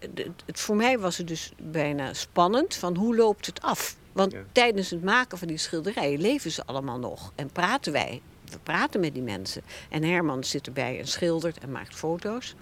Het, 0.45 0.61
voor 0.61 0.77
mij 0.77 0.99
was 0.99 1.17
het 1.17 1.29
dus 1.29 1.53
bijna 1.57 2.15
spannend 2.15 2.75
van 2.75 2.97
hoe 2.97 3.17
loopt 3.17 3.47
het 3.47 3.63
af? 3.63 3.97
Want 4.13 4.35
tijdens 4.53 4.91
het 4.91 5.03
maken 5.03 5.39
van 5.39 5.49
die 5.49 5.57
schilderijen 5.57 6.21
leven 6.21 6.51
ze 6.51 6.67
allemaal 6.67 6.99
nog. 6.99 7.33
En 7.35 7.51
praten 7.53 7.93
wij. 7.93 8.21
We 8.51 8.59
praten 8.63 9.01
met 9.01 9.15
die 9.15 9.23
mensen. 9.23 9.63
En 9.89 10.05
Herman 10.05 10.45
zit 10.45 10.67
erbij 10.67 10.99
en 10.99 11.07
schildert 11.07 11.59
en 11.59 11.71
maakt 11.71 11.95
foto's. 11.95 12.55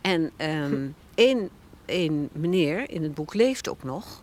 En 0.00 0.30
um, 0.36 0.94
één, 1.86 2.28
meneer 2.32 2.90
in 2.90 3.02
het 3.02 3.14
boek 3.14 3.34
leeft 3.34 3.68
ook 3.68 3.82
nog. 3.82 4.22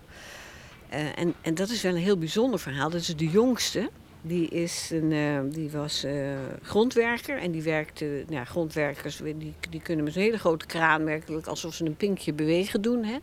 Uh, 0.94 1.20
en, 1.20 1.34
en 1.42 1.56
dat 1.56 1.70
is 1.70 1.82
wel 1.82 1.96
een 1.96 2.02
heel 2.02 2.18
bijzonder 2.18 2.60
verhaal. 2.60 2.90
Dat 2.90 3.02
is 3.02 3.16
de 3.16 3.30
jongste. 3.30 3.90
Die, 4.22 4.48
is 4.48 4.90
een, 4.92 5.12
uh, 5.12 5.40
die 5.50 5.70
was 5.70 6.06
uh, 6.06 6.36
grondwerker 6.62 7.38
en 7.38 7.52
die 7.52 7.62
werkte, 7.62 8.24
nou, 8.28 8.46
grondwerkers 8.46 9.18
die, 9.18 9.54
die 9.70 9.82
kunnen 9.82 10.06
met 10.06 10.16
een 10.16 10.22
hele 10.22 10.38
grote 10.38 10.66
kraan 10.66 11.04
werkelijk 11.04 11.48
alsof 11.48 11.74
ze 11.74 11.86
een 11.86 11.96
pinkje 11.96 12.34
bewegen 12.34 12.82
doen. 12.82 13.04
Hè. 13.04 13.18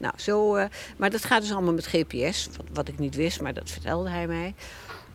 Nou, 0.00 0.14
zo, 0.16 0.56
uh, 0.56 0.64
maar 0.96 1.10
dat 1.10 1.24
gaat 1.24 1.40
dus 1.40 1.52
allemaal 1.52 1.74
met 1.74 1.86
GPS, 1.86 2.48
wat, 2.56 2.66
wat, 2.72 2.88
ik 2.88 2.98
niet 2.98 3.14
wist, 3.14 3.40
maar 3.40 3.54
dat 3.54 3.70
vertelde 3.70 4.10
hij 4.10 4.26
mij. 4.26 4.54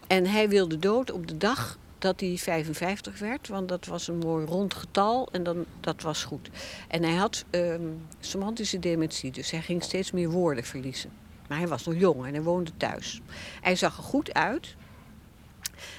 En 0.08 0.26
hij 0.26 0.50
wilde 0.50 0.80
dood 0.80 1.12
op 1.12 1.28
de 1.28 1.38
dag 1.38 1.78
dat 1.98 2.20
hij 2.20 2.38
55 2.38 3.20
werd, 3.20 3.48
want 3.48 3.68
dat 3.70 3.86
was 3.86 4.08
een 4.08 4.18
mooi 4.18 4.46
rond 4.46 4.74
getal 4.74 5.30
en 5.32 5.44
dan, 5.44 5.66
dat 5.80 6.02
was 6.02 6.24
goed. 6.24 6.50
En 6.88 7.04
hij 7.04 7.16
had 7.16 7.46
um, 7.52 8.08
semantische 8.20 8.80
dementie, 8.80 9.32
dus 9.32 9.52
hij 9.52 9.62
ging 9.62 9.84
steeds 9.84 10.12
meer 10.12 10.30
woorden 10.30 10.64
verliezen. 10.64 11.12
Maar 11.48 11.58
hij 11.58 11.68
was 11.68 11.86
nog 11.86 11.96
jong 11.96 12.26
en 12.26 12.34
hij 12.34 12.44
woonde 12.44 12.72
thuis. 12.78 13.22
Hij 13.62 13.76
zag 13.76 13.98
er 13.98 14.04
goed 14.04 14.34
uit. 14.34 14.76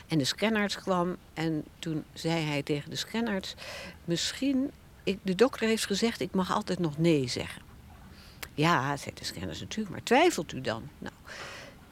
En 0.09 0.19
de 0.19 0.25
scanarts 0.25 0.77
kwam 0.77 1.17
en 1.35 1.65
toen 1.79 2.05
zei 2.13 2.45
hij 2.45 2.63
tegen 2.63 2.91
de 2.91 2.97
scanarts... 2.97 3.55
misschien, 4.05 4.71
ik, 5.05 5.19
de 5.23 5.35
dokter 5.35 5.69
heeft 5.69 5.87
gezegd, 5.87 6.21
ik 6.21 6.35
mag 6.35 6.53
altijd 6.53 6.79
nog 6.79 6.99
nee 6.99 7.29
zeggen. 7.29 7.66
Ja, 8.57 8.97
zei 8.97 9.15
de 9.15 9.25
scanners 9.25 9.61
natuurlijk, 9.61 9.91
maar 9.91 10.03
twijfelt 10.03 10.53
u 10.53 10.61
dan? 10.61 10.89
Nou, 10.99 11.15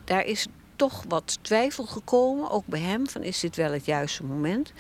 daar 0.05 0.25
is 0.25 0.47
toch 0.77 1.05
wat 1.09 1.39
twijfel 1.41 1.87
gekomen, 1.87 2.51
ook 2.51 2.67
bij 2.67 2.81
hem, 2.81 3.09
van 3.09 3.23
is 3.23 3.41
dit 3.41 3.57
wel 3.57 3.73
het 3.73 3.85
juiste 3.85 4.25
moment? 4.25 4.73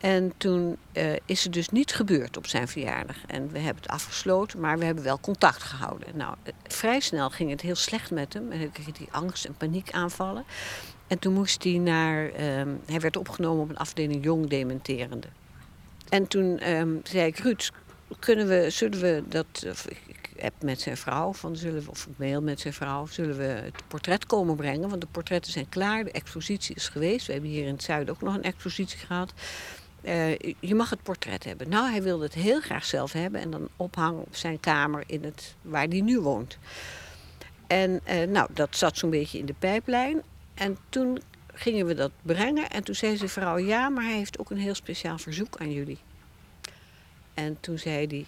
En 0.00 0.32
toen 0.36 0.76
uh, 0.92 1.12
is 1.24 1.44
het 1.44 1.52
dus 1.52 1.68
niet 1.68 1.94
gebeurd 1.94 2.36
op 2.36 2.46
zijn 2.46 2.68
verjaardag. 2.68 3.16
En 3.26 3.52
we 3.52 3.58
hebben 3.58 3.82
het 3.82 3.92
afgesloten, 3.92 4.60
maar 4.60 4.78
we 4.78 4.84
hebben 4.84 5.04
wel 5.04 5.20
contact 5.20 5.62
gehouden. 5.62 6.16
Nou, 6.16 6.36
vrij 6.66 7.00
snel 7.00 7.30
ging 7.30 7.50
het 7.50 7.60
heel 7.60 7.74
slecht 7.74 8.10
met 8.10 8.32
hem. 8.32 8.52
En 8.52 8.72
kreeg 8.72 8.92
die 8.92 9.08
angst- 9.10 9.44
en 9.44 9.54
paniekaanvallen. 9.54 10.44
En 11.06 11.18
toen 11.18 11.32
moest 11.32 11.64
hij 11.64 11.78
naar. 11.78 12.24
Um, 12.24 12.80
hij 12.86 13.00
werd 13.00 13.16
opgenomen 13.16 13.62
op 13.62 13.68
een 13.68 13.76
afdeling 13.76 14.24
jong 14.24 14.48
dementerende. 14.48 15.28
En 16.08 16.26
toen 16.26 16.70
um, 16.70 17.00
zei 17.02 17.26
ik, 17.26 17.38
Ruud, 17.38 17.70
kunnen 18.18 18.48
we, 18.48 18.70
zullen 18.70 19.00
we 19.00 19.22
dat. 19.28 19.66
Heb 20.40 20.52
met 20.62 20.80
zijn 20.80 20.96
vrouw, 20.96 21.32
van, 21.32 21.56
zullen 21.56 21.82
we, 21.82 21.90
of 21.90 22.06
ik 22.06 22.18
mail 22.18 22.42
met 22.42 22.60
zijn 22.60 22.74
vrouw, 22.74 23.06
zullen 23.06 23.36
we 23.36 23.44
het 23.44 23.82
portret 23.88 24.26
komen 24.26 24.56
brengen? 24.56 24.88
Want 24.88 25.00
de 25.00 25.06
portretten 25.10 25.52
zijn 25.52 25.68
klaar, 25.68 26.04
de 26.04 26.10
expositie 26.10 26.74
is 26.74 26.88
geweest. 26.88 27.26
We 27.26 27.32
hebben 27.32 27.50
hier 27.50 27.66
in 27.66 27.72
het 27.72 27.82
zuiden 27.82 28.14
ook 28.14 28.22
nog 28.22 28.34
een 28.34 28.42
expositie 28.42 28.98
gehad. 28.98 29.32
Uh, 30.02 30.38
je 30.60 30.74
mag 30.74 30.90
het 30.90 31.02
portret 31.02 31.44
hebben. 31.44 31.68
Nou, 31.68 31.90
hij 31.90 32.02
wilde 32.02 32.24
het 32.24 32.34
heel 32.34 32.60
graag 32.60 32.84
zelf 32.84 33.12
hebben 33.12 33.40
en 33.40 33.50
dan 33.50 33.68
ophangen 33.76 34.20
op 34.20 34.36
zijn 34.36 34.60
kamer 34.60 35.04
in 35.06 35.24
het, 35.24 35.54
waar 35.62 35.86
hij 35.86 36.00
nu 36.00 36.20
woont. 36.20 36.58
En 37.66 38.00
uh, 38.08 38.22
nou, 38.22 38.48
dat 38.52 38.76
zat 38.76 38.96
zo'n 38.96 39.10
beetje 39.10 39.38
in 39.38 39.46
de 39.46 39.54
pijplijn. 39.58 40.22
En 40.54 40.78
toen 40.88 41.20
gingen 41.54 41.86
we 41.86 41.94
dat 41.94 42.10
brengen. 42.22 42.70
En 42.70 42.84
toen 42.84 42.94
zei 42.94 43.16
ze 43.16 43.28
vrouw, 43.28 43.58
ja, 43.58 43.88
maar 43.88 44.04
hij 44.04 44.16
heeft 44.16 44.38
ook 44.38 44.50
een 44.50 44.58
heel 44.58 44.74
speciaal 44.74 45.18
verzoek 45.18 45.56
aan 45.56 45.72
jullie. 45.72 45.98
En 47.34 47.56
toen 47.60 47.78
zei 47.78 48.06
hij, 48.06 48.26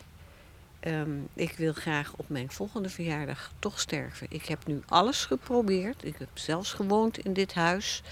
um, 0.80 1.28
ik 1.34 1.52
wil 1.56 1.72
graag 1.72 2.12
op 2.16 2.28
mijn 2.28 2.50
volgende 2.50 2.88
verjaardag 2.88 3.52
toch 3.58 3.80
sterven. 3.80 4.26
Ik 4.30 4.44
heb 4.44 4.66
nu 4.66 4.82
alles 4.86 5.24
geprobeerd. 5.24 6.04
Ik 6.04 6.16
heb 6.18 6.28
zelfs 6.34 6.72
gewoond 6.72 7.18
in 7.18 7.32
dit 7.32 7.54
huis. 7.54 8.02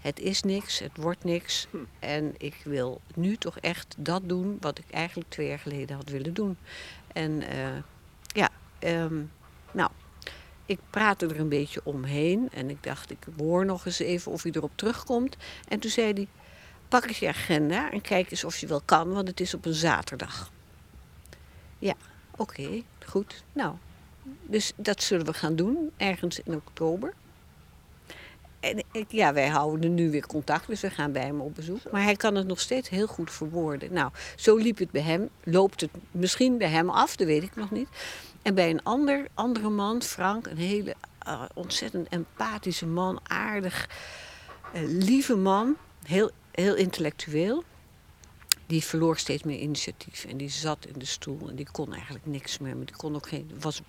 Het 0.00 0.20
is 0.20 0.42
niks, 0.42 0.78
het 0.78 0.96
wordt 0.96 1.24
niks. 1.24 1.66
Hm. 1.70 1.76
En 1.98 2.34
ik 2.38 2.60
wil 2.64 3.00
nu 3.14 3.36
toch 3.36 3.58
echt 3.58 3.94
dat 3.98 4.22
doen 4.24 4.56
wat 4.60 4.78
ik 4.78 4.90
eigenlijk 4.90 5.30
twee 5.30 5.48
jaar 5.48 5.58
geleden 5.58 5.96
had 5.96 6.08
willen 6.08 6.34
doen. 6.34 6.56
En 7.12 7.30
uh, 7.30 7.76
ja, 8.26 8.48
um, 8.80 9.30
nou, 9.72 9.90
ik 10.66 10.78
praatte 10.90 11.26
er 11.26 11.40
een 11.40 11.48
beetje 11.48 11.80
omheen 11.84 12.48
en 12.52 12.70
ik 12.70 12.82
dacht, 12.82 13.10
ik 13.10 13.26
hoor 13.38 13.64
nog 13.64 13.86
eens 13.86 13.98
even 13.98 14.32
of 14.32 14.42
hij 14.42 14.52
erop 14.52 14.72
terugkomt. 14.74 15.36
En 15.68 15.78
toen 15.78 15.90
zei 15.90 16.12
hij, 16.12 16.28
pak 16.88 17.04
eens 17.06 17.18
je 17.18 17.28
agenda 17.28 17.90
en 17.90 18.00
kijk 18.00 18.30
eens 18.30 18.44
of 18.44 18.56
je 18.56 18.66
wel 18.66 18.80
kan, 18.84 19.12
want 19.12 19.28
het 19.28 19.40
is 19.40 19.54
op 19.54 19.64
een 19.64 19.74
zaterdag. 19.74 20.50
Ja, 21.80 21.94
oké, 22.36 22.82
goed. 23.06 23.42
Nou, 23.52 23.74
dus 24.42 24.72
dat 24.76 25.02
zullen 25.02 25.26
we 25.26 25.32
gaan 25.32 25.56
doen, 25.56 25.90
ergens 25.96 26.40
in 26.40 26.54
oktober. 26.54 27.14
En 28.60 28.82
ik, 28.92 29.06
ja, 29.08 29.32
wij 29.32 29.48
houden 29.48 29.94
nu 29.94 30.10
weer 30.10 30.26
contact, 30.26 30.66
dus 30.66 30.80
we 30.80 30.90
gaan 30.90 31.12
bij 31.12 31.22
hem 31.22 31.40
op 31.40 31.54
bezoek. 31.54 31.80
Maar 31.90 32.02
hij 32.02 32.16
kan 32.16 32.34
het 32.34 32.46
nog 32.46 32.60
steeds 32.60 32.88
heel 32.88 33.06
goed 33.06 33.30
verwoorden. 33.30 33.92
Nou, 33.92 34.10
zo 34.36 34.56
liep 34.56 34.78
het 34.78 34.90
bij 34.90 35.02
hem. 35.02 35.28
Loopt 35.44 35.80
het 35.80 35.90
misschien 36.10 36.58
bij 36.58 36.68
hem 36.68 36.90
af, 36.90 37.16
dat 37.16 37.26
weet 37.26 37.42
ik 37.42 37.56
nog 37.56 37.70
niet. 37.70 37.88
En 38.42 38.54
bij 38.54 38.70
een 38.70 38.82
ander, 38.82 39.26
andere 39.34 39.68
man, 39.68 40.02
Frank, 40.02 40.46
een 40.46 40.56
hele 40.56 40.94
uh, 41.26 41.42
ontzettend 41.54 42.08
empathische 42.08 42.86
man, 42.86 43.20
aardig, 43.22 43.88
uh, 44.74 44.80
lieve 44.84 45.36
man, 45.36 45.76
heel, 46.04 46.30
heel 46.50 46.74
intellectueel. 46.74 47.64
Die 48.70 48.84
verloor 48.84 49.18
steeds 49.18 49.42
meer 49.42 49.58
initiatief 49.58 50.24
en 50.24 50.36
die 50.36 50.48
zat 50.48 50.86
in 50.86 50.98
de 50.98 51.04
stoel 51.04 51.48
en 51.48 51.56
die 51.56 51.68
kon 51.72 51.92
eigenlijk 51.92 52.26
niks 52.26 52.58
meer. 52.58 52.76
Maar 52.76 52.86
die 52.86 52.96
kon 52.96 53.14
ook 53.14 53.28
geen, 53.28 53.50
was, 53.60 53.80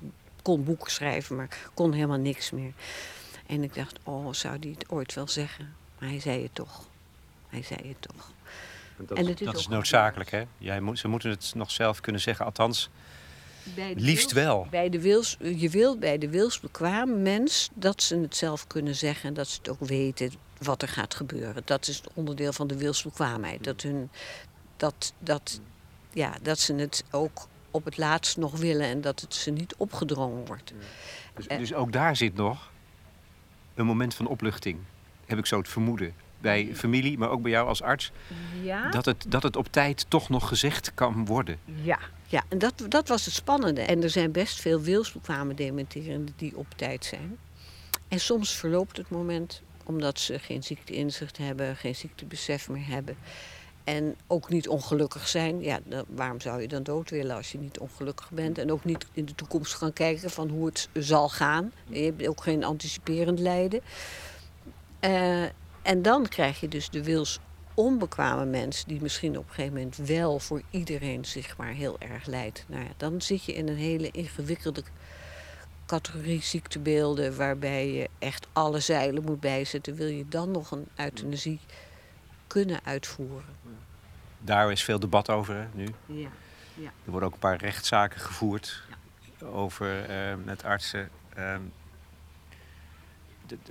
kon 0.41 0.63
boeken 0.63 0.91
schrijven, 0.91 1.35
maar 1.35 1.57
kon 1.73 1.93
helemaal 1.93 2.17
niks 2.17 2.51
meer. 2.51 2.73
En 3.45 3.63
ik 3.63 3.73
dacht, 3.73 3.99
oh, 4.03 4.33
zou 4.33 4.59
die 4.59 4.71
het 4.71 4.89
ooit 4.89 5.13
wel 5.13 5.27
zeggen? 5.27 5.75
Maar 5.99 6.09
hij 6.09 6.19
zei 6.19 6.43
het 6.43 6.55
toch. 6.55 6.87
Hij 7.47 7.63
zei 7.63 7.87
het 7.87 8.01
toch. 8.01 8.31
Dat, 8.97 9.17
en 9.17 9.27
is, 9.27 9.39
dat 9.39 9.57
is 9.57 9.67
noodzakelijk, 9.67 10.31
hè? 10.31 10.43
Jij 10.57 10.81
moet, 10.81 10.99
ze 10.99 11.07
moeten 11.07 11.29
het 11.29 11.51
nog 11.55 11.71
zelf 11.71 12.01
kunnen 12.01 12.21
zeggen. 12.21 12.45
Althans, 12.45 12.89
Liefst 13.95 14.31
wel. 14.31 14.67
Bij 14.69 14.89
de 14.89 15.01
wils, 15.01 15.37
je 15.39 15.69
wilt 15.69 15.99
bij 15.99 16.17
de 16.17 16.29
wilsbekwaam 16.29 17.21
mens 17.21 17.69
dat 17.73 18.01
ze 18.01 18.17
het 18.17 18.35
zelf 18.35 18.67
kunnen 18.67 18.95
zeggen 18.95 19.29
en 19.29 19.33
dat 19.33 19.47
ze 19.47 19.57
het 19.57 19.69
ook 19.69 19.79
weten 19.79 20.31
wat 20.57 20.81
er 20.81 20.87
gaat 20.87 21.15
gebeuren. 21.15 21.61
Dat 21.65 21.87
is 21.87 21.97
het 21.97 22.09
onderdeel 22.13 22.53
van 22.53 22.67
de 22.67 22.77
wilsbekwaamheid. 22.77 23.63
Dat, 23.63 23.81
hun, 23.81 24.09
dat, 24.81 25.13
dat, 25.19 25.61
ja, 26.13 26.33
dat 26.41 26.59
ze 26.59 26.73
het 26.73 27.03
ook 27.11 27.47
op 27.71 27.85
het 27.85 27.97
laatst 27.97 28.37
nog 28.37 28.57
willen 28.57 28.85
en 28.85 29.01
dat 29.01 29.21
het 29.21 29.33
ze 29.33 29.51
niet 29.51 29.75
opgedrongen 29.75 30.45
wordt. 30.45 30.73
Dus, 31.35 31.47
dus 31.47 31.73
ook 31.73 31.91
daar 31.91 32.15
zit 32.15 32.35
nog 32.35 32.71
een 33.73 33.85
moment 33.85 34.13
van 34.13 34.27
opluchting, 34.27 34.79
heb 35.25 35.37
ik 35.37 35.45
zo 35.45 35.57
het 35.57 35.69
vermoeden 35.69 36.13
bij 36.39 36.75
familie, 36.75 37.17
maar 37.17 37.29
ook 37.29 37.41
bij 37.41 37.51
jou 37.51 37.67
als 37.67 37.81
arts. 37.81 38.11
Ja. 38.61 38.89
Dat, 38.89 39.05
het, 39.05 39.25
dat 39.27 39.43
het 39.43 39.55
op 39.55 39.67
tijd 39.71 40.05
toch 40.07 40.29
nog 40.29 40.47
gezegd 40.47 40.93
kan 40.93 41.25
worden. 41.25 41.59
Ja, 41.65 41.99
ja 42.27 42.43
en 42.47 42.57
dat, 42.57 42.85
dat 42.89 43.07
was 43.07 43.25
het 43.25 43.33
spannende. 43.33 43.81
En 43.81 44.03
er 44.03 44.09
zijn 44.09 44.31
best 44.31 44.61
veel 44.61 44.81
wilsbekwamen 44.81 45.55
dementerenden 45.55 46.33
die 46.37 46.57
op 46.57 46.67
tijd 46.75 47.05
zijn. 47.05 47.37
En 48.07 48.19
soms 48.19 48.55
verloopt 48.55 48.97
het 48.97 49.09
moment 49.09 49.61
omdat 49.83 50.19
ze 50.19 50.39
geen 50.39 50.63
ziekteinzicht 50.63 51.37
hebben, 51.37 51.75
geen 51.75 51.95
ziektebesef 51.95 52.69
meer 52.69 52.87
hebben. 52.87 53.17
En 53.83 54.15
ook 54.27 54.49
niet 54.49 54.67
ongelukkig 54.67 55.27
zijn. 55.27 55.61
Ja, 55.61 55.79
waarom 56.07 56.41
zou 56.41 56.61
je 56.61 56.67
dan 56.67 56.83
dood 56.83 57.09
willen 57.09 57.35
als 57.35 57.51
je 57.51 57.57
niet 57.57 57.79
ongelukkig 57.79 58.31
bent? 58.31 58.57
En 58.57 58.71
ook 58.71 58.85
niet 58.85 59.05
in 59.11 59.25
de 59.25 59.35
toekomst 59.35 59.73
gaan 59.73 59.93
kijken 59.93 60.29
van 60.29 60.49
hoe 60.49 60.65
het 60.65 60.89
zal 60.93 61.29
gaan. 61.29 61.71
Je 61.87 62.03
hebt 62.03 62.27
ook 62.27 62.43
geen 62.43 62.63
anticiperend 62.63 63.39
lijden. 63.39 63.81
Uh, 65.01 65.43
en 65.81 66.01
dan 66.01 66.27
krijg 66.27 66.59
je 66.59 66.67
dus 66.67 66.89
de 66.89 67.03
wils 67.03 67.39
onbekwame 67.73 68.45
mens 68.45 68.83
die 68.85 69.01
misschien 69.01 69.37
op 69.37 69.43
een 69.47 69.53
gegeven 69.53 69.73
moment 69.73 69.95
wel 69.95 70.39
voor 70.39 70.61
iedereen 70.69 71.25
zich 71.25 71.57
maar 71.57 71.73
heel 71.73 71.95
erg 71.99 72.25
leidt. 72.25 72.65
Nou 72.67 72.83
ja, 72.83 72.89
dan 72.97 73.21
zit 73.21 73.43
je 73.43 73.53
in 73.53 73.67
een 73.67 73.77
hele 73.77 74.11
ingewikkelde 74.11 74.83
categorie 75.85 76.41
ziektebeelden 76.41 77.37
waarbij 77.37 77.91
je 77.91 78.09
echt 78.19 78.47
alle 78.53 78.79
zeilen 78.79 79.23
moet 79.23 79.39
bijzetten. 79.39 79.95
Wil 79.95 80.07
je 80.07 80.27
dan 80.27 80.51
nog 80.51 80.71
een 80.71 80.87
euthanasie 80.95 81.59
kunnen 82.47 82.79
uitvoeren? 82.83 83.55
Daar 84.41 84.71
is 84.71 84.83
veel 84.83 84.99
debat 84.99 85.29
over 85.29 85.69
nu. 85.73 85.87
Ja. 86.05 86.29
ja. 86.73 86.91
Er 87.05 87.11
worden 87.11 87.27
ook 87.27 87.33
een 87.33 87.39
paar 87.39 87.57
rechtszaken 87.57 88.19
gevoerd 88.19 88.83
ja. 89.39 89.45
over 89.45 90.09
uh, 90.09 90.35
met 90.45 90.63
artsen. 90.63 91.09
Uh, 91.37 91.55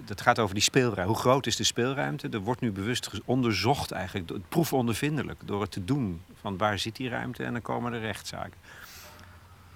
dat 0.05 0.21
gaat 0.21 0.39
over 0.39 0.55
die 0.55 0.63
speelruimte. 0.63 1.13
Hoe 1.13 1.21
groot 1.21 1.47
is 1.47 1.57
de 1.57 1.65
speelruimte? 1.65 2.29
Er 2.29 2.39
wordt 2.39 2.61
nu 2.61 2.73
bewust 2.73 3.11
onderzocht 3.25 3.91
eigenlijk, 3.91 4.49
proefondervindelijk, 4.49 5.41
door 5.45 5.61
het 5.61 5.71
te 5.71 5.85
doen 5.85 6.23
van 6.41 6.57
waar 6.57 6.79
zit 6.79 6.97
die 6.97 7.09
ruimte 7.09 7.45
en 7.45 7.53
dan 7.53 7.63
komen 7.63 7.93
de 7.93 7.99
rechtszaken. 7.99 8.59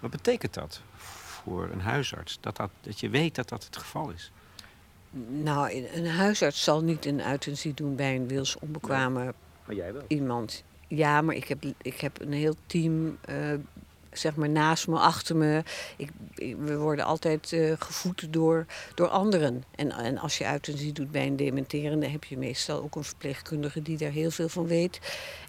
Wat 0.00 0.11
betekent 0.11 0.54
dat 0.54 0.80
voor 0.94 1.68
een 1.72 1.80
huisarts? 1.80 2.38
Dat, 2.40 2.57
dat, 2.57 2.70
dat 2.80 3.00
je 3.00 3.09
weet 3.09 3.35
dat 3.35 3.48
dat 3.48 3.64
het 3.64 3.76
geval 3.76 4.11
is? 4.11 4.33
Nou, 5.28 5.88
een 5.92 6.07
huisarts 6.07 6.62
zal 6.64 6.83
niet 6.83 7.07
een 7.07 7.26
euthanasie 7.26 7.74
doen 7.74 7.96
bij 7.96 8.14
een 8.14 8.26
maar 9.66 9.76
jij 9.76 9.92
wel. 9.92 10.04
iemand. 10.09 10.64
Ja, 10.88 11.22
maar 11.22 11.34
ik 11.34 11.48
heb, 11.48 11.64
ik 11.82 12.00
heb 12.00 12.20
een 12.20 12.32
heel 12.32 12.54
team 12.66 13.18
uh, 13.30 13.36
zeg 14.18 14.36
maar 14.36 14.48
naast 14.48 14.88
me, 14.88 14.98
achter 14.98 15.36
me. 15.36 15.62
Ik, 15.96 16.10
we 16.58 16.76
worden 16.76 17.04
altijd 17.04 17.52
uh, 17.52 17.72
gevoed 17.78 18.32
door, 18.32 18.66
door 18.94 19.08
anderen. 19.08 19.64
En, 19.74 19.90
en 19.92 20.18
als 20.18 20.38
je 20.38 20.50
euthanasie 20.52 20.92
doet 20.92 21.10
bij 21.10 21.26
een 21.26 21.36
dementerende, 21.36 22.06
heb 22.06 22.24
je 22.24 22.38
meestal 22.38 22.82
ook 22.82 22.96
een 22.96 23.04
verpleegkundige 23.04 23.82
die 23.82 23.96
daar 23.96 24.10
heel 24.10 24.30
veel 24.30 24.48
van 24.48 24.66
weet. 24.66 25.00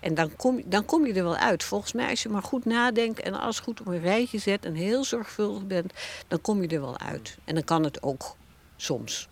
En 0.01 0.13
dan 0.13 0.35
kom, 0.35 0.61
dan 0.65 0.85
kom 0.85 1.05
je 1.05 1.13
er 1.13 1.23
wel 1.23 1.35
uit. 1.35 1.63
Volgens 1.63 1.93
mij, 1.93 2.09
als 2.09 2.23
je 2.23 2.29
maar 2.29 2.43
goed 2.43 2.65
nadenkt 2.65 3.19
en 3.19 3.33
alles 3.33 3.59
goed 3.59 3.79
op 3.79 3.87
een 3.87 4.01
rijtje 4.01 4.37
zet 4.37 4.65
en 4.65 4.73
heel 4.73 5.03
zorgvuldig 5.03 5.65
bent, 5.65 5.93
dan 6.27 6.41
kom 6.41 6.61
je 6.61 6.67
er 6.67 6.81
wel 6.81 6.99
uit. 6.99 7.37
En 7.43 7.53
dan 7.53 7.63
kan 7.63 7.83
het 7.83 8.03
ook 8.03 8.35
soms. 8.75 9.27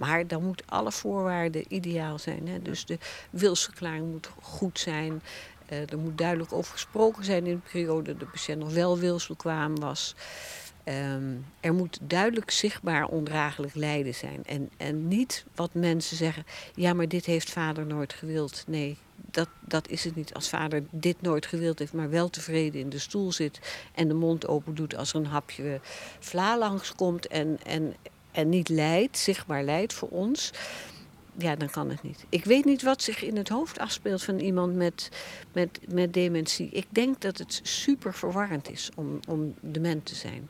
Maar 0.00 0.26
dan 0.26 0.44
moeten 0.44 0.66
alle 0.68 0.92
voorwaarden 0.92 1.64
ideaal 1.68 2.18
zijn. 2.18 2.48
Hè? 2.48 2.62
Dus 2.62 2.84
de 2.84 2.98
wilsverklaring 3.30 4.10
moet 4.10 4.30
goed 4.40 4.78
zijn. 4.78 5.22
Uh, 5.72 5.90
er 5.90 5.98
moet 5.98 6.18
duidelijk 6.18 6.52
over 6.52 6.72
gesproken 6.72 7.24
zijn 7.24 7.46
in 7.46 7.54
de 7.54 7.70
periode 7.70 8.10
dat 8.10 8.20
de 8.20 8.26
patiënt 8.26 8.58
nog 8.58 8.72
wel 8.72 8.98
wilsbekwaam 8.98 9.80
was. 9.80 10.14
Um, 10.84 11.46
er 11.60 11.74
moet 11.74 11.98
duidelijk 12.02 12.50
zichtbaar 12.50 13.06
ondraaglijk 13.06 13.74
lijden 13.74 14.14
zijn. 14.14 14.44
En, 14.44 14.70
en 14.76 15.08
niet 15.08 15.44
wat 15.54 15.74
mensen 15.74 16.16
zeggen, 16.16 16.44
ja, 16.74 16.92
maar 16.92 17.08
dit 17.08 17.24
heeft 17.24 17.50
vader 17.50 17.86
nooit 17.86 18.12
gewild. 18.12 18.64
Nee, 18.66 18.96
dat, 19.16 19.48
dat 19.60 19.88
is 19.88 20.04
het 20.04 20.16
niet. 20.16 20.34
Als 20.34 20.48
vader 20.48 20.82
dit 20.90 21.22
nooit 21.22 21.46
gewild 21.46 21.78
heeft, 21.78 21.92
maar 21.92 22.10
wel 22.10 22.30
tevreden 22.30 22.80
in 22.80 22.88
de 22.88 22.98
stoel 22.98 23.32
zit 23.32 23.60
en 23.94 24.08
de 24.08 24.14
mond 24.14 24.48
open 24.48 24.74
doet 24.74 24.96
als 24.96 25.12
er 25.12 25.20
een 25.20 25.26
hapje 25.26 25.80
vla 26.18 26.58
langskomt 26.58 27.26
en, 27.26 27.58
en, 27.64 27.94
en 28.32 28.48
niet 28.48 28.68
lijdt, 28.68 29.18
zichtbaar 29.18 29.62
lijdt 29.62 29.92
voor 29.92 30.08
ons 30.08 30.52
ja, 31.42 31.56
dan 31.56 31.70
kan 31.70 31.90
het 31.90 32.02
niet. 32.02 32.24
Ik 32.28 32.44
weet 32.44 32.64
niet 32.64 32.82
wat 32.82 33.02
zich 33.02 33.24
in 33.24 33.36
het 33.36 33.48
hoofd 33.48 33.78
afspeelt 33.78 34.22
van 34.22 34.38
iemand 34.38 34.74
met, 34.74 35.08
met, 35.52 35.80
met 35.88 36.14
dementie. 36.14 36.68
Ik 36.72 36.86
denk 36.88 37.20
dat 37.20 37.38
het 37.38 37.60
super 37.62 38.14
verwarrend 38.14 38.70
is 38.70 38.90
om, 38.94 39.20
om 39.28 39.54
dement 39.60 40.04
te 40.04 40.14
zijn. 40.14 40.48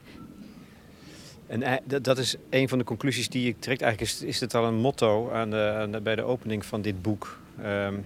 En 1.47 1.63
eh, 1.63 2.01
dat 2.01 2.17
is 2.17 2.35
een 2.49 2.69
van 2.69 2.77
de 2.77 2.83
conclusies 2.83 3.29
die 3.29 3.47
ik 3.47 3.59
trek. 3.59 3.81
Eigenlijk 3.81 4.11
is, 4.11 4.21
is 4.21 4.39
het 4.39 4.53
al 4.53 4.65
een 4.65 4.75
motto 4.75 5.31
aan 5.31 5.49
de, 5.49 5.73
aan 5.75 5.91
de, 5.91 6.01
bij 6.01 6.15
de 6.15 6.23
opening 6.23 6.65
van 6.65 6.81
dit 6.81 7.01
boek. 7.01 7.39
Um, 7.65 8.05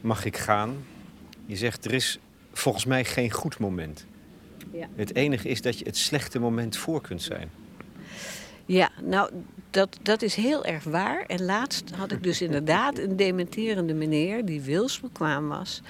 mag 0.00 0.24
ik 0.24 0.36
gaan. 0.36 0.76
Je 1.46 1.56
zegt, 1.56 1.84
er 1.84 1.92
is 1.92 2.18
volgens 2.52 2.84
mij 2.84 3.04
geen 3.04 3.30
goed 3.30 3.58
moment. 3.58 4.06
Ja. 4.72 4.88
Het 4.94 5.14
enige 5.14 5.48
is 5.48 5.62
dat 5.62 5.78
je 5.78 5.84
het 5.84 5.96
slechte 5.96 6.38
moment 6.38 6.76
voor 6.76 7.00
kunt 7.00 7.22
zijn. 7.22 7.50
Ja, 8.68 8.90
nou, 9.02 9.30
dat, 9.70 9.98
dat 10.02 10.22
is 10.22 10.34
heel 10.34 10.64
erg 10.64 10.84
waar. 10.84 11.24
En 11.26 11.44
laatst 11.44 11.90
had 11.90 12.12
ik 12.12 12.22
dus 12.22 12.42
inderdaad 12.42 12.98
een 12.98 13.16
dementerende 13.16 13.94
meneer 13.94 14.44
die 14.44 14.60
wilsbekwaam 14.60 15.48
was. 15.48 15.82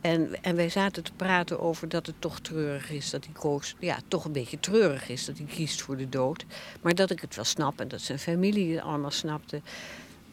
En, 0.00 0.42
en 0.42 0.56
wij 0.56 0.68
zaten 0.68 1.04
te 1.04 1.12
praten 1.16 1.60
over 1.60 1.88
dat 1.88 2.06
het 2.06 2.14
toch 2.18 2.40
treurig 2.40 2.90
is 2.90 3.10
dat 3.10 3.24
hij 3.24 3.34
koos. 3.34 3.74
Ja, 3.78 3.98
toch 4.08 4.24
een 4.24 4.32
beetje 4.32 4.60
treurig 4.60 5.08
is 5.08 5.24
dat 5.24 5.38
hij 5.38 5.46
kiest 5.46 5.82
voor 5.82 5.96
de 5.96 6.08
dood. 6.08 6.44
Maar 6.80 6.94
dat 6.94 7.10
ik 7.10 7.20
het 7.20 7.34
wel 7.34 7.44
snap 7.44 7.80
en 7.80 7.88
dat 7.88 8.00
zijn 8.00 8.18
familie 8.18 8.74
het 8.74 8.84
allemaal 8.84 9.10
snapte. 9.10 9.60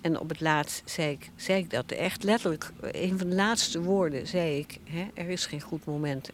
En 0.05 0.19
op 0.19 0.29
het 0.29 0.41
laatst 0.41 0.81
zei 0.85 1.11
ik, 1.11 1.29
zei 1.35 1.59
ik 1.59 1.69
dat 1.69 1.91
echt 1.91 2.23
letterlijk. 2.23 2.71
Een 2.81 3.17
van 3.17 3.29
de 3.29 3.35
laatste 3.35 3.81
woorden 3.81 4.27
zei 4.27 4.57
ik: 4.57 4.79
hè, 4.83 5.07
Er 5.13 5.29
is 5.29 5.45
geen 5.45 5.61
goed 5.61 5.85
moment. 5.85 6.29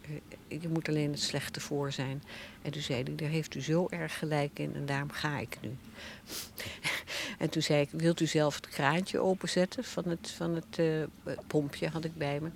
Je 0.48 0.68
moet 0.68 0.88
alleen 0.88 1.10
het 1.10 1.20
slechte 1.20 1.60
voor 1.60 1.92
zijn. 1.92 2.22
En 2.62 2.70
toen 2.70 2.82
zei 2.82 3.02
hij: 3.02 3.14
Daar 3.14 3.28
heeft 3.28 3.54
u 3.54 3.60
zo 3.60 3.86
erg 3.90 4.18
gelijk 4.18 4.58
in 4.58 4.74
en 4.74 4.86
daarom 4.86 5.10
ga 5.10 5.38
ik 5.38 5.58
nu. 5.60 5.76
en 7.38 7.50
toen 7.50 7.62
zei 7.62 7.80
ik: 7.80 7.88
Wilt 7.92 8.20
u 8.20 8.26
zelf 8.26 8.54
het 8.54 8.68
kraantje 8.68 9.18
openzetten 9.18 9.84
van 9.84 10.08
het, 10.08 10.30
van 10.30 10.54
het 10.54 10.78
uh, 10.78 11.02
pompje? 11.46 11.88
Had 11.88 12.04
ik 12.04 12.16
bij 12.16 12.40
me. 12.40 12.48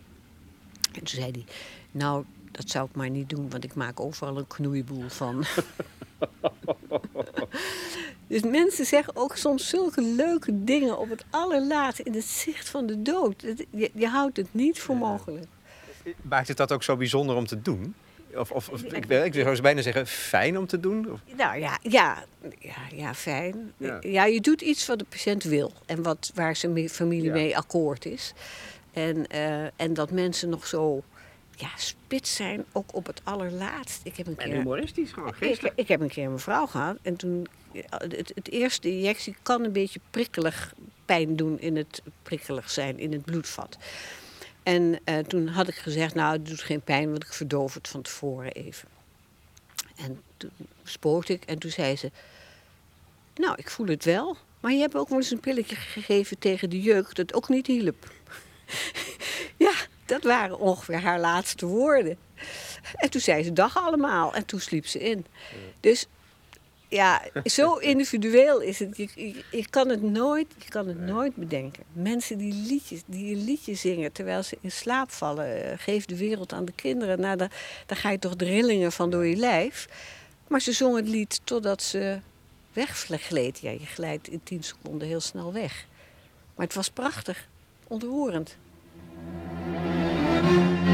En 0.92 1.04
toen 1.04 1.08
zei 1.08 1.30
hij: 1.30 1.44
Nou, 1.90 2.24
dat 2.56 2.70
zou 2.70 2.86
ik 2.88 2.96
maar 2.96 3.10
niet 3.10 3.28
doen, 3.28 3.50
want 3.50 3.64
ik 3.64 3.74
maak 3.74 4.00
overal 4.00 4.36
een 4.36 4.46
knoeiboel 4.46 5.08
van. 5.08 5.44
dus 8.28 8.42
mensen 8.42 8.86
zeggen 8.86 9.16
ook 9.16 9.36
soms 9.36 9.68
zulke 9.68 10.02
leuke 10.02 10.64
dingen 10.64 10.98
op 10.98 11.10
het 11.10 11.24
allerlaatste 11.30 12.02
in 12.02 12.14
het 12.14 12.24
zicht 12.24 12.68
van 12.68 12.86
de 12.86 13.02
dood. 13.02 13.44
Je, 13.70 13.90
je 13.94 14.08
houdt 14.08 14.36
het 14.36 14.48
niet 14.50 14.80
voor 14.80 14.96
mogelijk. 14.96 15.46
Maakt 16.22 16.48
het 16.48 16.56
dat 16.56 16.72
ook 16.72 16.82
zo 16.82 16.96
bijzonder 16.96 17.36
om 17.36 17.46
te 17.46 17.62
doen? 17.62 17.94
Of, 18.34 18.50
of, 18.50 18.68
of 18.68 18.82
ik, 18.82 19.06
ik 19.06 19.34
zou 19.34 19.60
bijna 19.60 19.82
zeggen, 19.82 20.06
fijn 20.06 20.58
om 20.58 20.66
te 20.66 20.80
doen? 20.80 21.12
Of? 21.12 21.20
Nou 21.36 21.58
ja, 21.58 21.78
ja, 21.82 22.24
ja, 22.58 22.80
ja 22.94 23.14
fijn. 23.14 23.72
Ja. 23.76 23.98
ja. 24.00 24.24
je 24.24 24.40
doet 24.40 24.60
iets 24.60 24.86
wat 24.86 24.98
de 24.98 25.04
patiënt 25.08 25.42
wil 25.42 25.72
en 25.86 26.02
wat, 26.02 26.30
waar 26.34 26.56
zijn 26.56 26.88
familie 26.88 27.30
mee 27.30 27.56
akkoord 27.56 28.04
is. 28.04 28.32
En, 28.92 29.24
uh, 29.34 29.64
en 29.76 29.94
dat 29.94 30.10
mensen 30.10 30.48
nog 30.48 30.66
zo 30.66 31.02
ja, 31.56 31.68
spits 31.76 32.34
zijn, 32.34 32.64
ook 32.72 32.94
op 32.94 33.06
het 33.06 33.20
allerlaatst. 33.24 34.00
Ik 34.04 34.16
heb 34.16 34.26
een 34.26 34.38
en 34.38 34.50
humoristisch 34.50 35.12
gewoon, 35.12 35.34
ik, 35.40 35.72
ik, 35.74 35.88
heb 35.88 36.00
een 36.00 36.08
keer 36.08 36.26
een 36.26 36.38
vrouw 36.38 36.66
gehad 36.66 36.96
en 37.02 37.16
toen... 37.16 37.46
Het, 37.90 38.32
het 38.34 38.50
eerste 38.50 38.90
injectie 38.90 39.36
kan 39.42 39.64
een 39.64 39.72
beetje 39.72 40.00
prikkelig 40.10 40.74
pijn 41.04 41.36
doen 41.36 41.60
in 41.60 41.76
het 41.76 42.02
prikkelig 42.22 42.70
zijn, 42.70 42.98
in 42.98 43.12
het 43.12 43.24
bloedvat. 43.24 43.76
En 44.62 44.98
uh, 45.04 45.18
toen 45.18 45.46
had 45.48 45.68
ik 45.68 45.74
gezegd, 45.74 46.14
nou, 46.14 46.32
het 46.32 46.46
doet 46.46 46.60
geen 46.60 46.80
pijn, 46.80 47.10
want 47.10 47.22
ik 47.22 47.32
verdoof 47.32 47.74
het 47.74 47.88
van 47.88 48.02
tevoren 48.02 48.52
even. 48.52 48.88
En 49.96 50.22
toen 50.36 50.50
spoot 50.84 51.28
ik 51.28 51.44
en 51.44 51.58
toen 51.58 51.70
zei 51.70 51.96
ze, 51.96 52.10
nou, 53.34 53.54
ik 53.56 53.70
voel 53.70 53.86
het 53.86 54.04
wel. 54.04 54.36
Maar 54.60 54.72
je 54.72 54.80
hebt 54.80 54.94
ook 54.94 55.08
wel 55.08 55.18
eens 55.18 55.30
een 55.30 55.40
pilletje 55.40 55.76
gegeven 55.76 56.38
tegen 56.38 56.70
de 56.70 56.80
jeuk 56.80 57.14
dat 57.14 57.34
ook 57.34 57.48
niet 57.48 57.66
hielp. 57.66 58.12
Dat 60.06 60.22
waren 60.22 60.58
ongeveer 60.58 61.00
haar 61.00 61.20
laatste 61.20 61.66
woorden. 61.66 62.18
En 62.96 63.10
toen 63.10 63.20
zei 63.20 63.42
ze 63.42 63.52
dag 63.52 63.76
allemaal 63.76 64.34
en 64.34 64.44
toen 64.44 64.60
sliep 64.60 64.86
ze 64.86 64.98
in. 64.98 65.26
Dus 65.80 66.06
ja, 66.88 67.22
zo 67.44 67.74
individueel 67.92 68.60
is 68.60 68.78
het. 68.78 68.96
Je, 68.96 69.42
je, 69.50 69.68
kan 69.70 69.88
het 69.88 70.02
nooit, 70.02 70.46
je 70.58 70.68
kan 70.68 70.88
het 70.88 71.00
nooit 71.00 71.36
bedenken. 71.36 71.84
Mensen 71.92 72.38
die, 72.38 72.52
liedjes, 72.52 73.02
die 73.06 73.34
een 73.34 73.44
liedje 73.44 73.74
zingen 73.74 74.12
terwijl 74.12 74.42
ze 74.42 74.58
in 74.60 74.72
slaap 74.72 75.10
vallen. 75.10 75.56
Uh, 75.56 75.72
geef 75.76 76.04
de 76.04 76.16
wereld 76.16 76.52
aan 76.52 76.64
de 76.64 76.72
kinderen. 76.72 77.20
Nou, 77.20 77.36
daar, 77.36 77.52
daar 77.86 77.98
ga 77.98 78.10
je 78.10 78.18
toch 78.18 78.36
drillingen 78.36 78.92
van 78.92 79.10
door 79.10 79.26
je 79.26 79.36
lijf. 79.36 79.88
Maar 80.48 80.60
ze 80.60 80.72
zongen 80.72 80.96
het 80.96 81.08
lied 81.08 81.40
totdat 81.44 81.82
ze 81.82 82.18
weggleed. 82.72 83.58
Ja, 83.58 83.70
je 83.70 83.86
glijdt 83.86 84.28
in 84.28 84.40
tien 84.42 84.62
seconden 84.62 85.08
heel 85.08 85.20
snel 85.20 85.52
weg. 85.52 85.86
Maar 86.54 86.66
het 86.66 86.74
was 86.74 86.90
prachtig, 86.90 87.48
ontroerend. 87.86 88.56
Nog 90.42 90.50
even 90.50 90.85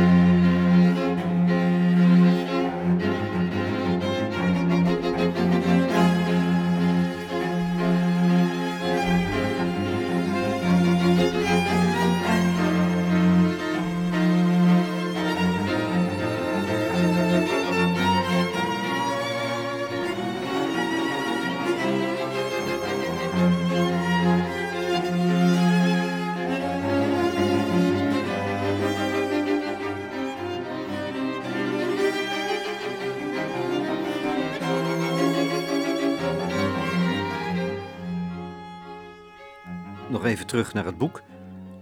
terug 40.52 40.74
naar 40.74 40.84
het 40.84 40.98
boek. 40.98 41.22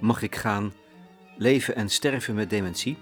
Mag 0.00 0.22
ik 0.22 0.34
gaan? 0.34 0.72
Leven 1.36 1.74
en 1.74 1.88
sterven 1.88 2.34
met 2.34 2.50
dementie. 2.50 2.98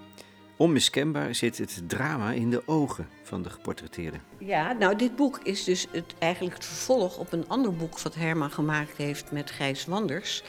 Onmiskenbaar 0.57 1.35
zit 1.35 1.59
het 1.59 1.83
drama 1.87 2.33
in 2.33 2.51
de 2.51 2.63
ogen 2.67 3.09
van 3.23 3.43
de 3.43 3.51
geportretteerde. 3.51 4.17
Ja, 4.39 4.73
nou, 4.73 4.97
dit 4.97 5.17
boek 5.17 5.41
is 5.43 5.65
dus 5.65 5.87
het, 5.91 6.15
eigenlijk 6.19 6.55
het 6.55 6.65
vervolg 6.65 7.19
op 7.19 7.33
een 7.33 7.49
ander 7.49 7.75
boek 7.75 8.01
wat 8.01 8.15
Herman 8.15 8.51
gemaakt 8.51 8.97
heeft 8.97 9.33
met 9.33 9.51
Gijs 9.51 9.85
Wanders. 9.85 10.43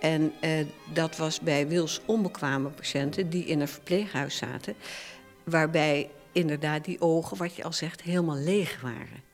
En 0.00 0.32
eh, 0.40 0.66
dat 0.92 1.16
was 1.16 1.40
bij 1.40 1.68
Wils 1.68 2.00
onbekwame 2.04 2.68
patiënten 2.68 3.30
die 3.30 3.44
in 3.44 3.60
een 3.60 3.68
verpleeghuis 3.68 4.36
zaten. 4.36 4.74
Waarbij 5.44 6.10
inderdaad 6.32 6.84
die 6.84 7.00
ogen, 7.00 7.36
wat 7.36 7.56
je 7.56 7.64
al 7.64 7.72
zegt, 7.72 8.02
helemaal 8.02 8.36
leeg 8.36 8.80
waren. 8.80 9.24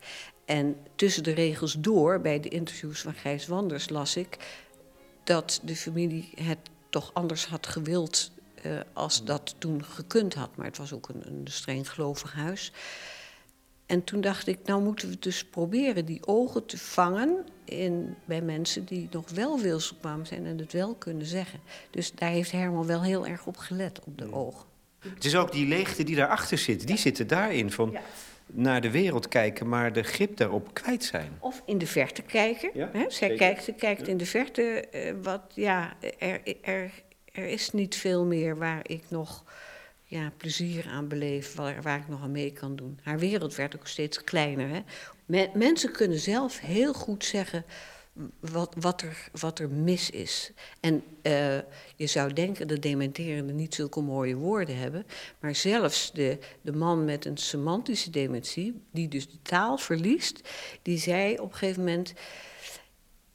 En 0.45 0.77
tussen 0.95 1.23
de 1.23 1.33
regels 1.33 1.77
door, 1.79 2.21
bij 2.21 2.41
de 2.41 2.49
interviews 2.49 3.01
van 3.01 3.15
Gijs 3.15 3.47
Wanders, 3.47 3.89
las 3.89 4.17
ik 4.17 4.39
dat 5.25 5.61
de 5.63 5.77
familie 5.77 6.31
het 6.41 6.59
toch 6.89 7.11
anders 7.15 7.47
had 7.47 7.67
gewild 7.67 8.31
uh, 8.67 8.81
als 8.93 9.25
dat 9.25 9.55
toen 9.59 9.85
gekund 9.85 10.35
had. 10.35 10.57
Maar 10.57 10.67
het 10.67 10.79
was 10.79 10.93
ook 10.93 11.09
een, 11.09 11.27
een 11.27 11.47
streng 11.51 11.91
gelovig 11.91 12.33
huis. 12.33 12.73
En 13.87 14.05
toen 14.05 14.21
dacht 14.21 14.47
ik, 14.47 14.59
nou 14.65 14.83
moeten 14.83 15.09
we 15.09 15.19
dus 15.19 15.45
proberen 15.45 16.05
die 16.05 16.27
ogen 16.27 16.67
te 16.67 16.79
vangen 16.79 17.45
in, 17.65 18.15
bij 18.25 18.41
mensen 18.41 18.85
die 18.85 19.09
nog 19.11 19.31
wel 19.31 19.59
wilsbekwaam 19.59 20.25
zijn 20.25 20.47
en 20.47 20.59
het 20.59 20.73
wel 20.73 20.95
kunnen 20.95 21.27
zeggen. 21.27 21.61
Dus 21.91 22.13
daar 22.15 22.31
heeft 22.31 22.53
Herman 22.53 22.87
wel 22.87 23.03
heel 23.03 23.27
erg 23.27 23.47
op 23.47 23.57
gelet, 23.57 24.01
op 24.05 24.19
de 24.19 24.33
ogen. 24.33 24.65
Het 24.99 25.25
is 25.25 25.37
ook 25.37 25.53
die 25.53 25.67
leegte 25.67 26.05
die 26.05 26.17
daarachter 26.17 26.59
zit, 26.59 26.87
die 26.87 26.97
zitten 26.97 27.27
daarin. 27.27 27.73
Van, 27.73 27.91
ja 27.91 28.01
naar 28.47 28.81
de 28.81 28.91
wereld 28.91 29.29
kijken, 29.29 29.69
maar 29.69 29.93
de 29.93 30.03
grip 30.03 30.37
daarop 30.37 30.75
kwijt 30.75 31.05
zijn. 31.05 31.33
Of 31.39 31.63
in 31.67 31.79
de 31.79 31.87
verte 31.87 32.23
kijken. 32.23 32.71
hè? 32.93 33.05
Zij 33.11 33.35
kijkt, 33.35 33.65
ze 33.65 33.73
kijkt 33.73 34.09
in 34.09 34.17
de 34.17 34.27
verte. 34.27 34.85
Uh, 34.95 35.13
wat, 35.23 35.43
ja, 35.55 35.97
er, 36.19 36.41
er, 36.63 36.91
er 37.33 37.47
is 37.47 37.71
niet 37.71 37.97
veel 37.97 38.25
meer 38.25 38.57
waar 38.57 38.81
ik 38.83 39.03
nog 39.09 39.45
ja, 40.05 40.33
plezier 40.37 40.87
aan 40.89 41.09
beleef, 41.09 41.55
waar, 41.55 41.83
waar 41.83 41.99
ik 41.99 42.09
nog 42.09 42.23
aan 42.23 42.31
mee 42.31 42.53
kan 42.53 42.77
doen. 42.77 42.99
Haar 43.03 43.19
wereld 43.19 43.55
werd 43.55 43.77
ook 43.77 43.87
steeds 43.87 44.25
kleiner. 44.25 44.69
Hè? 44.69 44.83
mensen 45.55 45.93
kunnen 45.93 46.19
zelf 46.19 46.61
heel 46.61 46.93
goed 46.93 47.25
zeggen 47.25 47.65
wat, 48.41 48.75
wat, 48.79 49.03
er, 49.03 49.29
wat 49.41 49.59
er 49.59 49.71
mis 49.71 50.11
is. 50.11 50.53
En 50.81 51.05
uh, 51.23 51.59
je 51.97 52.07
zou 52.07 52.33
denken 52.33 52.69
dat 52.69 52.83
dementerende 52.83 53.53
niet 53.53 53.75
zulke 53.75 54.01
mooie 54.01 54.37
woorden 54.37 54.77
hebben. 54.77 55.07
Maar 55.39 55.55
zelfs 55.55 56.13
de, 56.13 56.39
de 56.61 56.73
man 56.73 57.05
met 57.05 57.25
een 57.25 57.37
semantische 57.37 58.11
dementie, 58.11 58.83
die 58.91 59.09
dus 59.09 59.31
de 59.31 59.43
taal 59.43 59.79
verliest, 59.79 60.49
die 60.83 60.99
zei 60.99 61.39
op 61.39 61.53
een 61.53 61.59
gegeven 61.59 61.85
moment: 61.85 62.13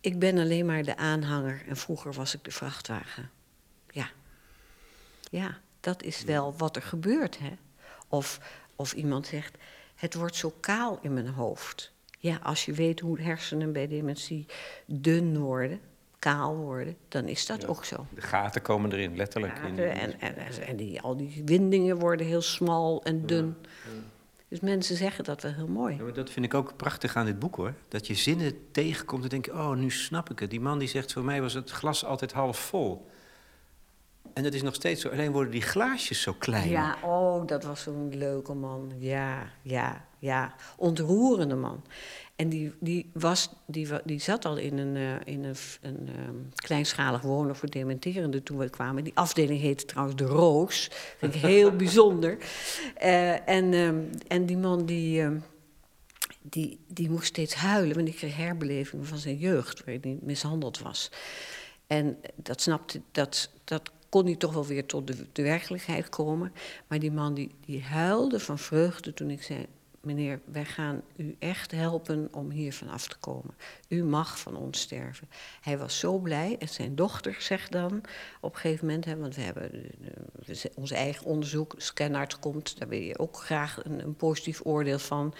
Ik 0.01 0.19
ben 0.19 0.37
alleen 0.37 0.65
maar 0.65 0.83
de 0.83 0.97
aanhanger 0.97 1.63
en 1.67 1.77
vroeger 1.77 2.13
was 2.13 2.33
ik 2.33 2.43
de 2.43 2.51
vrachtwagen. 2.51 3.29
Ja, 3.89 4.09
ja 5.31 5.61
dat 5.79 6.03
is 6.03 6.23
wel 6.23 6.57
wat 6.57 6.75
er 6.75 6.81
gebeurt. 6.81 7.39
Hè? 7.39 7.53
Of, 8.07 8.39
of 8.75 8.93
iemand 8.93 9.27
zegt: 9.27 9.57
Het 9.95 10.13
wordt 10.13 10.35
zo 10.35 10.53
kaal 10.59 10.99
in 11.01 11.13
mijn 11.13 11.27
hoofd. 11.27 11.95
Ja, 12.17 12.39
als 12.43 12.65
je 12.65 12.73
weet 12.73 12.99
hoe 12.99 13.21
hersenen 13.21 13.71
bij 13.71 13.87
dementie 13.87 14.45
dun 14.85 15.37
worden, 15.37 15.79
kaal 16.19 16.55
worden, 16.55 16.97
dan 17.07 17.27
is 17.27 17.45
dat 17.45 17.67
ook 17.67 17.85
zo. 17.85 18.05
De 18.13 18.21
gaten 18.21 18.61
komen 18.61 18.91
erin, 18.91 19.15
letterlijk. 19.15 19.57
in. 19.57 19.79
En, 19.79 20.19
en, 20.19 20.35
en 20.67 20.75
die, 20.75 21.01
al 21.01 21.17
die 21.17 21.41
windingen 21.45 21.97
worden 21.97 22.25
heel 22.25 22.41
smal 22.41 23.03
en 23.03 23.25
dun. 23.25 23.55
Ja, 23.83 23.91
dus 24.47 24.59
mensen 24.59 24.95
zeggen 24.95 25.23
dat 25.23 25.41
wel 25.41 25.53
heel 25.53 25.67
mooi. 25.67 25.95
maar 25.95 26.13
dat 26.13 26.29
vind 26.29 26.45
ik 26.45 26.53
ook 26.53 26.75
prachtig 26.75 27.15
aan 27.15 27.25
dit 27.25 27.39
boek 27.39 27.55
hoor. 27.55 27.73
Dat 27.87 28.07
je 28.07 28.15
zinnen 28.15 28.71
tegenkomt 28.71 29.23
en 29.23 29.29
denk 29.29 29.47
oh, 29.47 29.71
nu 29.71 29.91
snap 29.91 30.29
ik 30.29 30.39
het. 30.39 30.49
Die 30.49 30.59
man 30.59 30.79
die 30.79 30.87
zegt, 30.87 31.13
voor 31.13 31.23
mij 31.23 31.41
was 31.41 31.53
het 31.53 31.71
glas 31.71 32.05
altijd 32.05 32.31
half 32.31 32.59
vol. 32.59 33.07
En 34.33 34.43
dat 34.43 34.53
is 34.53 34.61
nog 34.61 34.75
steeds 34.75 35.01
zo. 35.01 35.09
Alleen 35.09 35.31
worden 35.31 35.51
die 35.51 35.61
glaasjes 35.61 36.21
zo 36.21 36.33
klein. 36.33 36.69
Ja, 36.69 36.97
oh, 37.03 37.47
dat 37.47 37.63
was 37.63 37.81
zo'n 37.81 38.09
leuke 38.15 38.53
man. 38.53 38.91
Ja, 38.97 39.51
ja, 39.61 40.06
ja. 40.19 40.55
Ontroerende 40.77 41.55
man. 41.55 41.83
En 42.35 42.49
die, 42.49 42.73
die, 42.79 43.09
was, 43.13 43.49
die, 43.65 43.87
die 44.03 44.19
zat 44.19 44.45
al 44.45 44.57
in 44.57 44.77
een, 44.77 44.95
uh, 44.95 45.15
in 45.25 45.43
een, 45.43 45.55
een 45.81 46.07
uh, 46.07 46.29
kleinschalig 46.55 47.21
wonen 47.21 47.55
voor 47.55 47.69
dementerende 47.69 48.43
toen 48.43 48.57
we 48.57 48.69
kwamen. 48.69 49.03
Die 49.03 49.15
afdeling 49.15 49.61
heette 49.61 49.85
trouwens 49.85 50.17
De 50.17 50.25
Roos. 50.25 50.89
Dat 50.89 50.99
vind 51.17 51.35
ik 51.35 51.41
heel 51.41 51.75
bijzonder. 51.85 52.37
Uh, 53.03 53.49
en, 53.49 53.73
um, 53.73 54.09
en 54.27 54.45
die 54.45 54.57
man 54.57 54.85
die, 54.85 55.21
um, 55.21 55.43
die, 56.41 56.79
die 56.87 57.09
moest 57.09 57.25
steeds 57.25 57.53
huilen, 57.53 57.95
want 57.95 58.07
ik 58.07 58.15
kreeg 58.15 58.35
herbelevingen 58.35 59.05
van 59.05 59.17
zijn 59.17 59.37
jeugd, 59.37 59.83
waar 59.83 59.97
hij 60.01 60.17
mishandeld 60.21 60.79
was. 60.79 61.11
En 61.87 62.17
dat 62.35 62.61
snapte, 62.61 63.01
dat, 63.11 63.49
dat 63.63 63.91
kon 64.09 64.25
hij 64.25 64.35
toch 64.35 64.53
wel 64.53 64.65
weer 64.65 64.85
tot 64.85 65.07
de, 65.07 65.15
de 65.31 65.41
werkelijkheid 65.41 66.09
komen. 66.09 66.53
Maar 66.87 66.99
die 66.99 67.11
man 67.11 67.33
die, 67.33 67.51
die 67.65 67.83
huilde 67.83 68.39
van 68.39 68.59
vreugde 68.59 69.13
toen 69.13 69.29
ik 69.29 69.43
zei: 69.43 69.65
Meneer, 70.07 70.39
wij 70.45 70.65
gaan 70.65 71.01
u 71.15 71.35
echt 71.39 71.71
helpen 71.71 72.27
om 72.31 72.51
hier 72.51 72.73
vanaf 72.73 73.07
te 73.07 73.17
komen. 73.19 73.55
U 73.87 74.03
mag 74.03 74.39
van 74.39 74.55
ons 74.55 74.79
sterven. 74.79 75.29
Hij 75.61 75.77
was 75.77 75.99
zo 75.99 76.17
blij. 76.17 76.55
En 76.59 76.69
zijn 76.69 76.95
dochter 76.95 77.35
zegt 77.39 77.71
dan 77.71 78.01
op 78.41 78.53
een 78.53 78.59
gegeven 78.59 78.85
moment, 78.85 79.05
hè, 79.05 79.17
want 79.17 79.35
we 79.35 79.41
hebben 79.41 79.71
uh, 80.47 80.55
ons 80.75 80.91
eigen 80.91 81.25
onderzoek, 81.25 81.73
Scanarts 81.77 82.39
komt, 82.39 82.79
daar 82.79 82.87
wil 82.87 82.99
je 82.99 83.19
ook 83.19 83.37
graag 83.37 83.85
een, 83.85 84.03
een 84.03 84.15
positief 84.15 84.61
oordeel 84.63 84.99
van. 84.99 85.33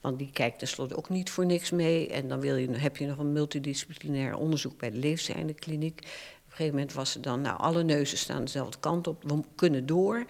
Want 0.00 0.18
die 0.18 0.30
kijkt 0.32 0.58
tenslotte 0.58 0.96
ook 0.96 1.08
niet 1.08 1.30
voor 1.30 1.46
niks 1.46 1.70
mee. 1.70 2.08
En 2.08 2.28
dan 2.28 2.40
wil 2.40 2.56
je, 2.56 2.70
heb 2.70 2.96
je 2.96 3.06
nog 3.06 3.18
een 3.18 3.32
multidisciplinair 3.32 4.36
onderzoek 4.36 4.78
bij 4.78 4.90
de 4.90 4.98
Leefzijnde-kliniek. 4.98 5.98
Op 5.98 6.37
een 6.58 6.64
gegeven 6.64 6.78
moment 6.78 6.92
was 6.92 7.12
ze 7.12 7.20
dan, 7.20 7.40
nou, 7.40 7.58
alle 7.58 7.82
neuzen 7.82 8.18
staan 8.18 8.44
dezelfde 8.44 8.78
kant 8.80 9.06
op, 9.06 9.22
we 9.22 9.40
kunnen 9.54 9.86
door. 9.86 10.24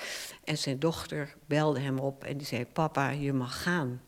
En 0.45 0.59
zijn 0.59 0.79
dochter 0.79 1.35
belde 1.47 1.81
hem 1.81 1.99
op 1.99 2.25
en 2.25 2.37
die 2.37 2.47
zei: 2.47 2.67
Papa, 2.67 3.11
je 3.11 3.33
mag 3.33 3.63
gaan. 3.63 4.03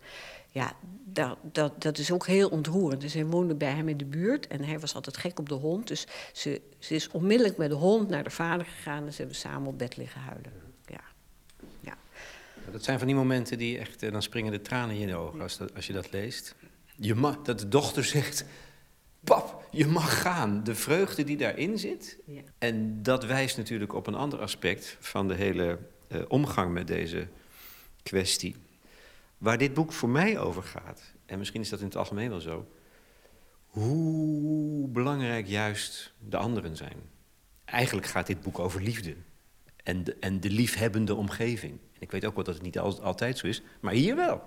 Ja, 0.52 0.72
dat, 1.04 1.38
dat, 1.42 1.82
dat 1.82 1.98
is 1.98 2.12
ook 2.12 2.26
heel 2.26 2.48
ontroerend. 2.48 3.00
Dus 3.00 3.14
hij 3.14 3.26
woonde 3.26 3.54
bij 3.54 3.72
hem 3.72 3.88
in 3.88 3.96
de 3.96 4.04
buurt 4.04 4.46
en 4.46 4.64
hij 4.64 4.78
was 4.78 4.94
altijd 4.94 5.16
gek 5.16 5.38
op 5.38 5.48
de 5.48 5.54
hond. 5.54 5.88
Dus 5.88 6.06
ze, 6.32 6.60
ze 6.78 6.94
is 6.94 7.10
onmiddellijk 7.10 7.56
met 7.56 7.70
de 7.70 7.76
hond 7.76 8.08
naar 8.08 8.24
de 8.24 8.30
vader 8.30 8.66
gegaan 8.66 9.06
en 9.06 9.12
ze 9.12 9.18
hebben 9.18 9.36
samen 9.36 9.68
op 9.68 9.78
bed 9.78 9.96
liggen 9.96 10.20
huilen. 10.20 10.68
Dat 12.72 12.84
zijn 12.84 12.98
van 12.98 13.06
die 13.06 13.16
momenten 13.16 13.58
die 13.58 13.78
echt, 13.78 14.00
dan 14.00 14.22
springen 14.22 14.52
de 14.52 14.60
tranen 14.60 14.96
in 14.96 15.08
je 15.08 15.16
ogen 15.16 15.40
als, 15.40 15.58
als 15.74 15.86
je 15.86 15.92
dat 15.92 16.12
leest. 16.12 16.54
Je 16.96 17.14
mag, 17.14 17.42
dat 17.42 17.58
de 17.58 17.68
dochter 17.68 18.04
zegt, 18.04 18.44
pap, 19.24 19.59
je 19.70 19.86
mag 19.86 20.20
gaan. 20.20 20.64
De 20.64 20.74
vreugde 20.74 21.24
die 21.24 21.36
daarin 21.36 21.78
zit. 21.78 22.18
Ja. 22.26 22.42
En 22.58 23.02
dat 23.02 23.24
wijst 23.24 23.56
natuurlijk 23.56 23.94
op 23.94 24.06
een 24.06 24.14
ander 24.14 24.40
aspect 24.40 24.96
van 25.00 25.28
de 25.28 25.34
hele 25.34 25.78
uh, 26.08 26.22
omgang 26.28 26.72
met 26.72 26.86
deze 26.86 27.28
kwestie. 28.02 28.56
Waar 29.38 29.58
dit 29.58 29.74
boek 29.74 29.92
voor 29.92 30.08
mij 30.08 30.38
over 30.38 30.62
gaat, 30.62 31.02
en 31.26 31.38
misschien 31.38 31.60
is 31.60 31.68
dat 31.68 31.78
in 31.78 31.84
het 31.84 31.96
algemeen 31.96 32.28
wel 32.28 32.40
zo, 32.40 32.66
hoe 33.66 34.88
belangrijk 34.88 35.46
juist 35.46 36.12
de 36.28 36.36
anderen 36.36 36.76
zijn. 36.76 36.96
Eigenlijk 37.64 38.06
gaat 38.06 38.26
dit 38.26 38.40
boek 38.40 38.58
over 38.58 38.82
liefde 38.82 39.14
en 39.82 40.04
de, 40.04 40.16
en 40.20 40.40
de 40.40 40.50
liefhebbende 40.50 41.14
omgeving. 41.14 41.78
Ik 41.98 42.10
weet 42.10 42.24
ook 42.24 42.34
wel 42.34 42.44
dat 42.44 42.54
het 42.54 42.62
niet 42.62 42.78
altijd 42.78 43.38
zo 43.38 43.46
is, 43.46 43.62
maar 43.80 43.92
hier 43.92 44.16
wel. 44.16 44.42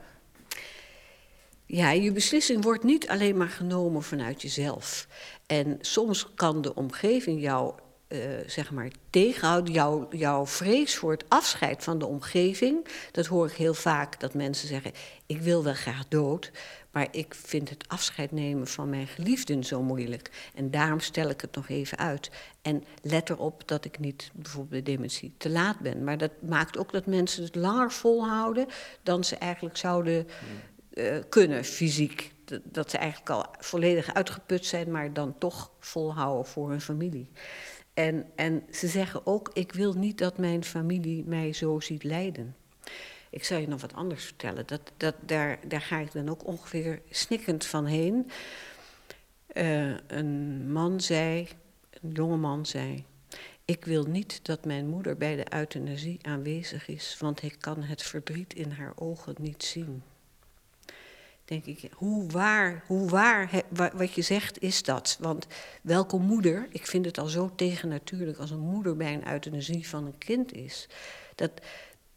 Ja, 1.74 1.92
je 1.92 2.12
beslissing 2.12 2.64
wordt 2.64 2.84
niet 2.84 3.10
alleen 3.10 3.38
maar 3.38 3.50
genomen 3.50 4.04
vanuit 4.04 4.42
jezelf. 4.42 5.08
En 5.46 5.78
soms 5.82 6.34
kan 6.36 6.62
de 6.62 6.76
omgeving 6.76 7.42
jou 7.42 7.74
uh, 8.08 8.20
zeg 8.48 8.72
maar 8.72 8.92
tegenhouden, 9.10 9.74
jouw, 9.74 10.08
jouw 10.12 10.46
vrees 10.46 10.96
voor 10.96 11.12
het 11.12 11.26
afscheid 11.28 11.84
van 11.84 12.00
de 12.00 12.06
omgeving. 12.06 12.88
Dat 13.12 13.26
hoor 13.26 13.48
ik 13.48 13.54
heel 13.54 13.74
vaak, 13.74 14.20
dat 14.20 14.34
mensen 14.34 14.68
zeggen: 14.68 14.92
Ik 15.26 15.42
wil 15.42 15.64
wel 15.64 15.74
graag 15.74 16.08
dood, 16.08 16.52
maar 16.92 17.08
ik 17.12 17.36
vind 17.36 17.70
het 17.70 17.88
afscheid 17.88 18.32
nemen 18.32 18.68
van 18.68 18.90
mijn 18.90 19.08
geliefden 19.08 19.64
zo 19.64 19.82
moeilijk. 19.82 20.32
En 20.56 20.72
daarom 20.72 21.00
stel 21.00 21.30
ik 21.30 21.42
het 21.42 21.56
nog 21.56 21.70
even 21.70 21.98
uit. 21.98 22.32
En 22.62 22.84
let 23.02 23.30
erop 23.30 23.68
dat 23.68 23.86
ik 23.86 24.00
niet 24.00 24.32
bijvoorbeeld 24.34 24.84
bij 24.84 24.94
dementie 24.96 25.34
te 25.38 25.50
laat 25.50 25.80
ben. 25.80 26.04
Maar 26.04 26.18
dat 26.18 26.32
maakt 26.42 26.78
ook 26.78 26.92
dat 26.92 27.06
mensen 27.06 27.44
het 27.44 27.56
langer 27.56 27.92
volhouden 27.92 28.68
dan 29.04 29.24
ze 29.24 29.36
eigenlijk 29.36 29.78
zouden 29.78 30.28
uh, 30.94 31.18
kunnen 31.30 31.64
fysiek. 31.64 32.32
Dat 32.64 32.90
ze 32.90 32.98
eigenlijk 32.98 33.30
al 33.30 33.46
volledig 33.60 34.14
uitgeput 34.14 34.66
zijn, 34.66 34.92
maar 34.92 35.14
dan 35.14 35.38
toch 35.38 35.72
volhouden 35.80 36.46
voor 36.46 36.70
hun 36.70 36.82
familie. 36.82 37.30
En, 37.94 38.26
en 38.36 38.64
ze 38.72 38.88
zeggen 38.88 39.26
ook: 39.26 39.50
Ik 39.54 39.74
wil 39.74 39.94
niet 39.94 40.18
dat 40.18 40.38
mijn 40.38 40.64
familie 40.64 41.24
mij 41.26 41.54
zo 41.54 41.80
ziet 41.80 42.04
lijden. 42.04 42.56
Ik 43.30 43.44
zal 43.44 43.58
je 43.58 43.68
nog 43.68 43.82
wat 43.82 43.94
anders 43.94 44.26
vertellen. 44.26 44.68
Dat, 44.68 44.92
dat, 44.98 45.16
daar, 45.26 45.60
daar 45.68 45.82
ga 45.82 46.00
ik 46.00 46.12
dan 46.12 46.30
ook 46.30 46.48
ongeveer 46.48 47.02
snikkend 47.10 47.66
van 47.66 47.86
heen. 47.86 48.30
Uh, 49.54 49.98
een 50.08 50.72
man 50.72 51.02
zei, 51.02 51.48
een 52.02 52.12
jonge 52.12 52.38
man 52.38 52.66
zei... 52.66 53.06
Ik 53.66 53.86
wil 53.86 54.04
niet 54.04 54.46
dat 54.46 54.66
mijn 54.66 54.88
moeder 54.88 55.18
bij 55.18 55.36
de 55.36 55.54
euthanasie 55.54 56.20
aanwezig 56.22 56.88
is... 56.88 57.18
want 57.20 57.44
ik 57.44 57.56
kan 57.60 57.84
het 57.84 58.04
verdriet 58.04 58.54
in 58.54 58.72
haar 58.72 58.94
ogen 58.96 59.36
niet 59.40 59.64
zien. 59.64 60.04
Denk 61.46 61.66
ik, 61.66 61.90
hoe 61.94 62.28
waar, 62.28 62.84
hoe 62.88 63.10
waar 63.10 63.64
wat 63.94 64.14
je 64.14 64.22
zegt 64.22 64.62
is 64.62 64.84
dat? 64.84 65.18
Want 65.20 65.48
welke 65.82 66.18
moeder, 66.18 66.68
ik 66.70 66.88
vind 66.88 67.06
het 67.06 67.18
al 67.18 67.28
zo 67.28 67.52
tegennatuurlijk... 67.56 68.38
als 68.38 68.52
een 68.52 68.60
moeder 68.60 68.96
bij 68.96 69.14
een 69.14 69.32
euthanasie 69.32 69.88
van 69.88 70.06
een 70.06 70.18
kind 70.18 70.54
is... 70.54 70.88
dat, 71.36 71.52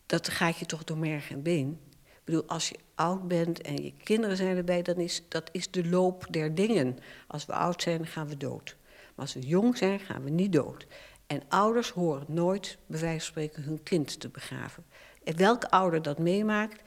dat 0.07 0.29
gaat 0.29 0.59
je 0.59 0.67
toch 0.67 0.85
door 0.85 0.99
merg 0.99 1.31
en 1.31 1.43
been. 1.43 1.81
Ik 1.93 2.21
bedoel, 2.25 2.45
als 2.47 2.69
je 2.69 2.77
oud 2.95 3.29
bent 3.29 3.61
en 3.61 3.83
je 3.83 3.93
kinderen 4.03 4.37
zijn 4.37 4.57
erbij, 4.57 4.83
dan 4.83 4.97
is 4.97 5.23
dat 5.29 5.49
is 5.53 5.71
de 5.71 5.89
loop 5.89 6.27
der 6.31 6.55
dingen. 6.55 6.99
Als 7.27 7.47
we 7.47 7.53
oud 7.53 7.83
zijn, 7.83 8.07
gaan 8.07 8.29
we 8.29 8.37
dood. 8.37 8.77
Maar 8.85 9.25
als 9.25 9.35
we 9.35 9.41
jong 9.41 9.77
zijn, 9.77 10.01
gaan 10.01 10.25
we 10.25 10.31
niet 10.31 10.53
dood. 10.53 10.87
En 11.27 11.43
ouders 11.49 11.91
horen 11.91 12.25
nooit, 12.29 12.79
bij 12.87 13.01
wijze 13.01 13.19
van 13.19 13.27
spreken, 13.27 13.63
hun 13.63 13.83
kind 13.83 14.21
te 14.21 14.29
begraven. 14.29 14.85
En 15.25 15.37
welke 15.37 15.71
ouder 15.71 16.03
dat 16.03 16.19
meemaakt, 16.19 16.83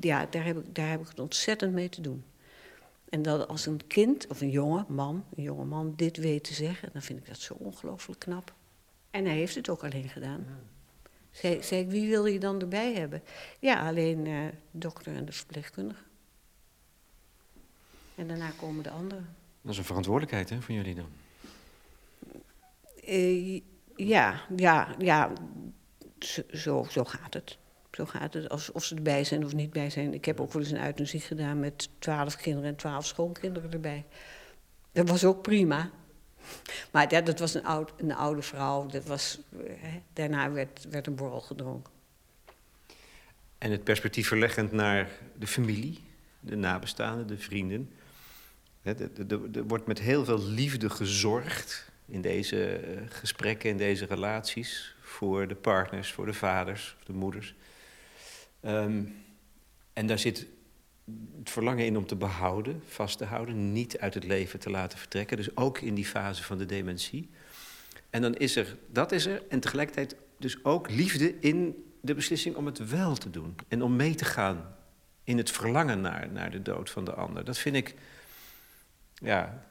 ja, 0.00 0.26
daar 0.26 0.44
heb, 0.44 0.58
ik, 0.58 0.74
daar 0.74 0.90
heb 0.90 1.00
ik 1.00 1.08
het 1.08 1.20
ontzettend 1.20 1.72
mee 1.72 1.88
te 1.88 2.00
doen. 2.00 2.24
En 3.08 3.22
dat 3.22 3.48
als 3.48 3.66
een 3.66 3.86
kind 3.86 4.26
of 4.26 4.40
een 4.40 4.50
jonge 4.50 4.84
man, 4.88 5.24
een 5.36 5.42
jonge 5.42 5.64
man 5.64 5.92
dit 5.96 6.16
weet 6.16 6.44
te 6.44 6.54
zeggen, 6.54 6.90
dan 6.92 7.02
vind 7.02 7.18
ik 7.18 7.26
dat 7.26 7.38
zo 7.38 7.54
ongelooflijk 7.54 8.20
knap. 8.20 8.54
En 9.10 9.24
hij 9.24 9.36
heeft 9.36 9.54
het 9.54 9.68
ook 9.68 9.84
alleen 9.84 10.08
gedaan. 10.08 10.46
Zei, 11.30 11.62
zei 11.62 11.80
ik, 11.80 11.90
wie 11.90 12.08
wil 12.08 12.26
je 12.26 12.38
dan 12.38 12.60
erbij 12.60 12.94
hebben? 12.94 13.22
Ja, 13.58 13.86
alleen 13.86 14.26
uh, 14.26 14.46
de 14.70 14.78
dokter 14.78 15.14
en 15.14 15.24
de 15.24 15.32
verpleegkundige. 15.32 16.02
En 18.14 18.28
daarna 18.28 18.50
komen 18.50 18.82
de 18.82 18.90
anderen. 18.90 19.36
Dat 19.62 19.72
is 19.72 19.78
een 19.78 19.84
verantwoordelijkheid 19.84 20.50
hè, 20.50 20.60
van 20.60 20.74
jullie 20.74 20.94
dan? 20.94 21.08
Uh, 23.08 23.60
ja, 23.96 24.40
ja, 24.56 24.94
ja. 24.98 25.32
Zo, 26.52 26.86
zo 26.90 27.04
gaat 27.04 27.34
het. 27.34 27.58
Zo 27.92 28.04
gaat 28.04 28.34
het, 28.34 28.48
als, 28.48 28.72
of 28.72 28.84
ze 28.84 28.94
erbij 28.94 29.24
zijn 29.24 29.44
of 29.44 29.54
niet 29.54 29.70
bij 29.70 29.90
zijn. 29.90 30.14
Ik 30.14 30.24
heb 30.24 30.40
ook 30.40 30.52
wel 30.52 30.62
eens 30.62 30.70
een 30.70 30.78
uitnodiging 30.78 31.24
gedaan 31.24 31.60
met 31.60 31.88
twaalf 31.98 32.36
kinderen 32.36 32.68
en 32.68 32.76
twaalf 32.76 33.06
schoonkinderen 33.06 33.72
erbij. 33.72 34.04
Dat 34.92 35.08
was 35.08 35.24
ook 35.24 35.42
prima. 35.42 35.90
Maar 36.92 37.06
ja, 37.12 37.20
dat 37.20 37.38
was 37.38 37.54
een, 37.54 37.64
oud, 37.64 37.92
een 37.96 38.14
oude 38.14 38.42
vrouw. 38.42 38.86
Dat 38.86 39.04
was, 39.04 39.38
hè, 39.66 40.02
daarna 40.12 40.50
werd, 40.50 40.86
werd 40.90 41.06
een 41.06 41.14
borrel 41.14 41.40
gedronken. 41.40 41.92
En 43.58 43.70
het 43.70 43.84
perspectief 43.84 44.28
verleggend 44.28 44.72
naar 44.72 45.08
de 45.38 45.46
familie, 45.46 46.04
de 46.40 46.56
nabestaanden, 46.56 47.26
de 47.26 47.38
vrienden. 47.38 47.90
Er 48.82 49.66
wordt 49.66 49.86
met 49.86 49.98
heel 49.98 50.24
veel 50.24 50.42
liefde 50.42 50.90
gezorgd 50.90 51.90
in 52.06 52.20
deze 52.20 52.64
eh, 52.64 53.02
gesprekken, 53.08 53.70
in 53.70 53.76
deze 53.76 54.04
relaties. 54.04 54.94
Voor 55.00 55.48
de 55.48 55.54
partners, 55.54 56.12
voor 56.12 56.26
de 56.26 56.32
vaders, 56.32 56.96
de 57.06 57.12
moeders. 57.12 57.54
Um, 58.62 59.14
en 59.92 60.06
daar 60.06 60.18
zit 60.18 60.46
het 61.38 61.50
verlangen 61.50 61.84
in 61.84 61.96
om 61.96 62.06
te 62.06 62.16
behouden, 62.16 62.82
vast 62.86 63.18
te 63.18 63.24
houden, 63.24 63.72
niet 63.72 63.98
uit 63.98 64.14
het 64.14 64.24
leven 64.24 64.58
te 64.58 64.70
laten 64.70 64.98
vertrekken. 64.98 65.36
Dus 65.36 65.56
ook 65.56 65.78
in 65.78 65.94
die 65.94 66.06
fase 66.06 66.42
van 66.42 66.58
de 66.58 66.66
dementie. 66.66 67.30
En 68.10 68.22
dan 68.22 68.34
is 68.34 68.56
er, 68.56 68.76
dat 68.88 69.12
is 69.12 69.26
er, 69.26 69.42
en 69.48 69.60
tegelijkertijd 69.60 70.16
dus 70.38 70.64
ook 70.64 70.90
liefde 70.90 71.38
in 71.38 71.84
de 72.00 72.14
beslissing 72.14 72.56
om 72.56 72.66
het 72.66 72.90
wel 72.90 73.14
te 73.14 73.30
doen. 73.30 73.56
En 73.68 73.82
om 73.82 73.96
mee 73.96 74.14
te 74.14 74.24
gaan 74.24 74.76
in 75.24 75.36
het 75.36 75.50
verlangen 75.50 76.00
naar, 76.00 76.28
naar 76.32 76.50
de 76.50 76.62
dood 76.62 76.90
van 76.90 77.04
de 77.04 77.14
ander. 77.14 77.44
Dat 77.44 77.58
vind 77.58 77.76
ik, 77.76 77.94
ja, 79.14 79.66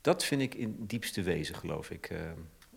dat 0.00 0.24
vind 0.24 0.42
ik 0.42 0.54
in 0.54 0.76
diepste 0.86 1.22
wezen, 1.22 1.54
geloof 1.54 1.90
ik, 1.90 2.10
uh, 2.10 2.18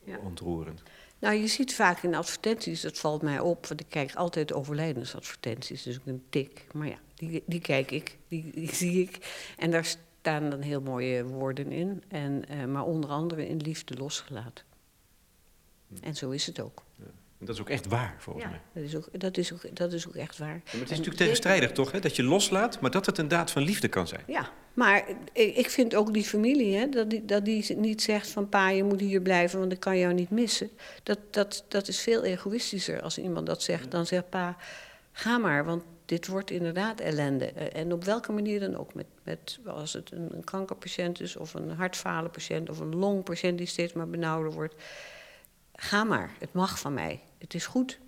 ja. 0.04 0.18
ontroerend. 0.18 0.84
Nou, 1.26 1.38
je 1.38 1.48
ziet 1.48 1.74
vaak 1.74 2.04
in 2.04 2.16
advertenties, 2.16 2.82
dat 2.82 2.98
valt 2.98 3.22
mij 3.22 3.40
op, 3.40 3.68
want 3.68 3.80
ik 3.80 3.90
kijk 3.90 4.16
altijd 4.16 4.54
overlijdensadvertenties, 4.54 5.84
dus 5.84 6.00
een 6.06 6.24
tik. 6.30 6.66
Maar 6.74 6.88
ja, 6.88 6.98
die, 7.16 7.44
die 7.46 7.62
kijk 7.62 7.92
ik, 7.92 8.18
die, 8.28 8.52
die 8.54 8.76
zie 8.82 9.02
ik. 9.02 9.44
En 9.58 9.72
daar 9.72 9.86
staan 9.86 10.50
dan 10.50 10.62
heel 10.62 10.82
mooie 10.82 11.24
woorden 11.24 11.72
in, 11.72 12.04
en, 12.08 12.44
uh, 12.52 12.66
maar 12.66 12.84
onder 12.84 13.10
andere 13.10 13.48
in 13.48 13.58
liefde 13.58 13.98
losgelaten. 13.98 14.66
En 16.02 16.16
zo 16.16 16.30
is 16.30 16.46
het 16.46 16.60
ook. 16.60 16.85
Dat 17.46 17.56
is 17.56 17.62
ook 17.62 17.70
echt 17.70 17.88
waar, 17.88 18.16
volgens 18.18 18.46
Ja, 18.46 18.50
mij. 18.52 18.60
dat 18.74 18.84
is, 18.84 18.96
ook, 18.96 19.20
dat, 19.20 19.38
is 19.38 19.54
ook, 19.54 19.76
dat 19.76 19.94
is 19.94 20.08
ook 20.08 20.16
echt 20.16 20.38
waar. 20.38 20.48
Maar 20.48 20.62
het 20.64 20.74
is 20.74 20.82
En 20.82 20.88
natuurlijk 20.90 21.18
tegenstrijdig, 21.18 21.72
toch? 21.72 21.92
Hè? 21.92 22.00
Dat 22.00 22.16
je 22.16 22.24
loslaat, 22.24 22.80
maar 22.80 22.92
dat 22.92 23.06
het 23.06 23.18
een 23.18 23.28
daad 23.28 23.52
van 23.52 23.62
liefde 23.62 23.88
kan 23.88 24.08
zijn. 24.08 24.24
Ja, 24.28 24.50
maar 24.74 25.04
ik 25.34 25.56
ik 25.56 25.70
vind 25.70 25.96
ook 25.96 26.14
die 26.14 26.24
familie, 26.24 26.76
hè, 26.76 26.90
dat, 26.90 27.10
die, 27.10 27.26
dat 27.26 27.46
die 27.46 27.76
niet 27.76 28.02
zegt 28.02 28.28
van 28.30 28.50
pa, 28.50 28.70
je 28.70 28.84
moet 28.84 29.00
hier 29.00 29.22
blijven, 29.22 29.60
want 29.60 29.72
ik 29.72 29.80
kan 29.80 29.98
jou 29.98 30.14
niet 30.14 30.30
missen. 30.30 30.70
Dat, 31.04 31.20
dat, 31.32 31.66
dat 31.68 31.88
is 31.88 32.00
veel 32.02 32.24
egoïstischer 32.24 33.02
als 33.02 33.18
iemand 33.18 33.46
dat 33.46 33.64
zegt. 33.64 33.92
Dan 33.92 34.06
zegt 34.06 34.30
pa, 34.30 34.58
ga 35.12 35.38
maar, 35.38 35.66
want 35.66 35.84
dit 36.06 36.28
wordt 36.28 36.52
inderdaad 36.52 37.00
ellende. 37.00 37.46
Eh, 37.46 37.82
En 37.82 37.94
op 37.94 38.04
welke 38.04 38.32
manier 38.32 38.60
dan 38.60 38.78
ook. 38.78 38.94
Met, 38.94 39.06
met, 39.24 39.60
als 39.66 39.94
het 39.94 40.12
een, 40.12 40.30
een 40.36 40.44
kankerpatiënt 40.44 41.22
is, 41.22 41.36
of 41.36 41.54
een 41.54 41.70
hartfalenpatiënt, 41.70 42.70
of 42.70 42.80
een 42.80 42.96
longpatiënt 42.96 43.58
die 43.58 43.68
steeds 43.68 43.94
maar 43.94 44.08
benauwder 44.08 44.52
wordt. 44.52 44.76
Ga 45.76 46.04
maar, 46.04 46.32
het 46.40 46.54
mag 46.54 46.80
van 46.80 46.94
mij. 46.94 47.22
Het 47.38 47.54
is 47.54 47.66
goed. 47.66 48.00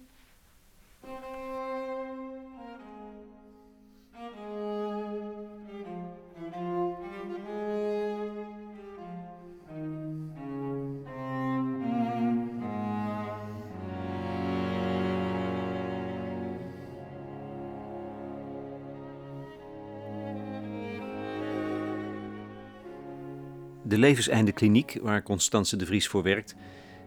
De 23.83 23.97
Levenseinde 23.97 24.51
Kliniek, 24.51 24.97
waar 25.01 25.23
Constance 25.23 25.75
de 25.75 25.85
Vries 25.85 26.07
voor 26.07 26.23
werkt, 26.23 26.55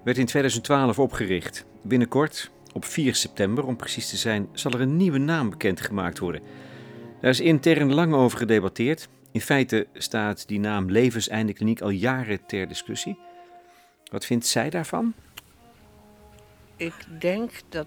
werd 0.05 0.19
in 0.19 0.27
2012 0.27 0.99
opgericht. 0.99 1.67
Binnenkort, 1.83 2.51
op 2.73 2.85
4 2.85 3.15
september 3.15 3.67
om 3.67 3.77
precies 3.77 4.09
te 4.09 4.17
zijn, 4.17 4.49
zal 4.53 4.73
er 4.73 4.81
een 4.81 4.97
nieuwe 4.97 5.19
naam 5.19 5.51
bekendgemaakt 5.51 6.19
worden. 6.19 6.43
Daar 7.21 7.31
is 7.31 7.41
intern 7.41 7.95
lang 7.95 8.15
over 8.15 8.39
gedebatteerd. 8.39 9.09
In 9.33 9.41
feite 9.41 9.87
staat 9.95 10.49
die 10.49 10.61
naam 10.61 10.91
Levenseinde 10.91 11.53
Kliniek 11.53 11.81
al 11.81 11.91
jaren 11.91 12.47
ter 12.47 12.69
discussie. 12.69 13.19
Wat 14.11 14.25
vindt 14.25 14.47
zij 14.47 14.71
daarvan? 14.71 15.15
Ik 16.77 16.95
denk 17.19 17.51
dat, 17.69 17.87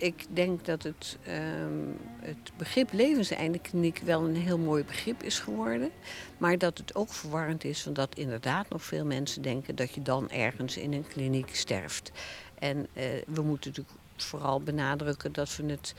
ik 0.00 0.26
denk 0.28 0.64
dat 0.64 0.82
het, 0.82 1.18
ehm, 1.24 1.88
het 2.20 2.52
begrip 2.56 2.92
levenseindekliniek 2.92 3.98
wel 3.98 4.24
een 4.24 4.36
heel 4.36 4.58
mooi 4.58 4.84
begrip 4.84 5.22
is 5.22 5.38
geworden. 5.38 5.90
Maar 6.38 6.58
dat 6.58 6.78
het 6.78 6.94
ook 6.94 7.12
verwarrend 7.12 7.64
is, 7.64 7.86
omdat 7.86 8.14
inderdaad 8.14 8.68
nog 8.68 8.84
veel 8.84 9.04
mensen 9.04 9.42
denken 9.42 9.74
dat 9.74 9.94
je 9.94 10.02
dan 10.02 10.30
ergens 10.30 10.76
in 10.76 10.92
een 10.92 11.06
kliniek 11.08 11.56
sterft. 11.56 12.12
En 12.58 12.86
eh, 12.92 13.04
we 13.26 13.42
moeten 13.42 13.70
natuurlijk 13.70 13.96
vooral 14.16 14.60
benadrukken 14.60 15.32
dat 15.32 15.56
we 15.56 15.64
het, 15.66 15.94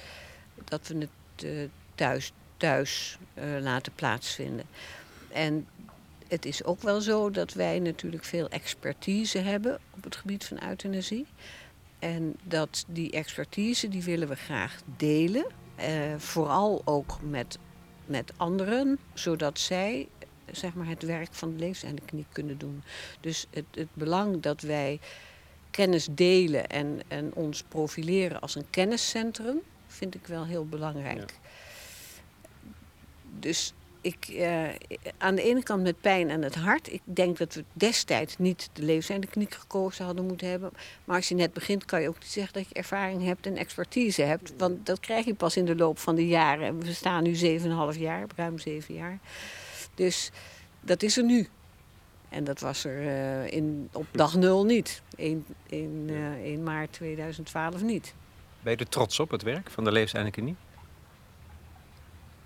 dat 0.64 0.88
we 0.88 0.98
het 0.98 1.44
eh, 1.44 1.70
thuis, 1.96 2.34
thuis 2.58 3.18
eh, 3.34 3.44
laten 3.60 3.94
plaatsvinden. 3.96 4.66
En 5.32 5.68
het 6.28 6.46
is 6.46 6.64
ook 6.64 6.82
wel 6.82 7.02
zo 7.02 7.30
dat 7.30 7.54
wij 7.54 7.80
natuurlijk 7.80 8.24
veel 8.24 8.50
expertise 8.50 9.38
hebben 9.38 9.80
op 9.96 10.04
het 10.04 10.16
gebied 10.16 10.46
van 10.46 10.64
euthanasie. 10.70 11.26
En 12.02 12.36
dat 12.44 12.86
die 12.88 13.12
expertise 13.12 13.88
die 13.88 14.04
willen 14.04 14.28
we 14.28 14.36
graag 14.36 14.82
delen. 14.98 15.46
Eh, 15.76 16.16
vooral 16.18 16.82
ook 16.86 17.18
met, 17.22 17.58
met 18.06 18.34
anderen, 18.38 19.00
zodat 19.14 19.60
zij 19.60 20.08
zeg 20.52 20.74
maar, 20.74 20.88
het 20.88 21.04
werk 21.04 21.34
van 21.34 21.52
de 21.52 21.60
levenseindekliniek 21.60 22.28
kunnen 22.32 22.58
doen. 22.58 22.84
Dus 23.20 23.46
het, 23.50 23.66
het 23.72 23.88
belang 23.94 24.42
dat 24.42 24.62
wij 24.62 25.00
kennis 25.72 26.08
delen 26.12 26.68
en, 26.68 27.00
en 27.08 27.34
ons 27.34 27.64
profileren 27.64 28.42
als 28.42 28.56
een 28.56 28.70
kenniscentrum, 28.70 29.62
vind 29.88 30.16
ik 30.16 30.28
wel 30.28 30.46
heel 30.46 30.66
belangrijk. 30.66 31.34
Dus 33.40 33.74
ik, 34.02 34.26
eh, 34.28 34.70
aan 35.18 35.36
de 35.36 35.42
ene 35.42 35.64
kant 35.64 35.84
met 35.84 36.02
pijn 36.02 36.32
aan 36.32 36.42
het 36.42 36.56
hart. 36.56 36.94
Ik 36.94 37.02
denk 37.04 37.38
dat 37.38 37.54
we 37.54 37.64
destijds 37.74 38.38
niet 38.38 38.70
de 38.74 38.84
levenseindekliniek 38.84 39.54
gekozen 39.54 40.06
hadden 40.06 40.26
moeten 40.26 40.50
hebben. 40.50 40.72
Maar 41.06 41.16
als 41.16 41.30
je 41.30 41.36
net 41.36 41.54
begint, 41.54 41.86
kan 41.86 42.02
je 42.02 42.08
ook 42.08 42.20
niet 42.20 42.32
zeggen 42.32 42.54
dat 42.54 42.68
je 42.68 42.74
ervaring 42.74 43.24
hebt 43.24 43.46
en 43.46 43.58
expertise 43.58 44.22
hebt. 44.22 44.54
Want 44.58 44.86
dat 44.86 45.00
krijg 45.00 45.26
je 45.26 45.34
pas 45.34 45.58
in 45.58 45.66
de 45.66 45.76
loop 45.76 46.00
van 46.00 46.16
de 46.16 46.28
jaren. 46.28 46.66
En 46.66 46.80
we 46.80 46.94
staan 46.94 47.24
nu 47.24 47.36
7,5 47.36 48.00
jaar, 48.00 48.26
ruim 48.36 48.60
7 48.60 48.94
jaar. 48.94 49.20
Dus 49.96 50.32
dat 50.82 51.04
is 51.04 51.18
er 51.18 51.24
nu. 51.24 51.48
En 52.30 52.44
dat 52.44 52.60
was 52.60 52.86
er 52.86 53.08
eh, 53.08 53.52
in, 53.52 53.90
op 53.92 54.06
dag 54.12 54.36
0 54.36 54.66
niet. 54.66 55.02
In, 55.16 55.46
in, 55.66 56.10
1 56.44 56.64
maart 56.64 56.94
2012 56.94 57.82
niet. 57.82 58.14
Ben 58.62 58.72
je 58.74 58.78
er 58.78 58.90
trots 58.90 59.20
op, 59.20 59.32
het 59.32 59.42
werk 59.42 59.70
van 59.70 59.84
de 59.84 59.92
Levenseinde 59.92 60.32
Kliniek? 60.32 60.58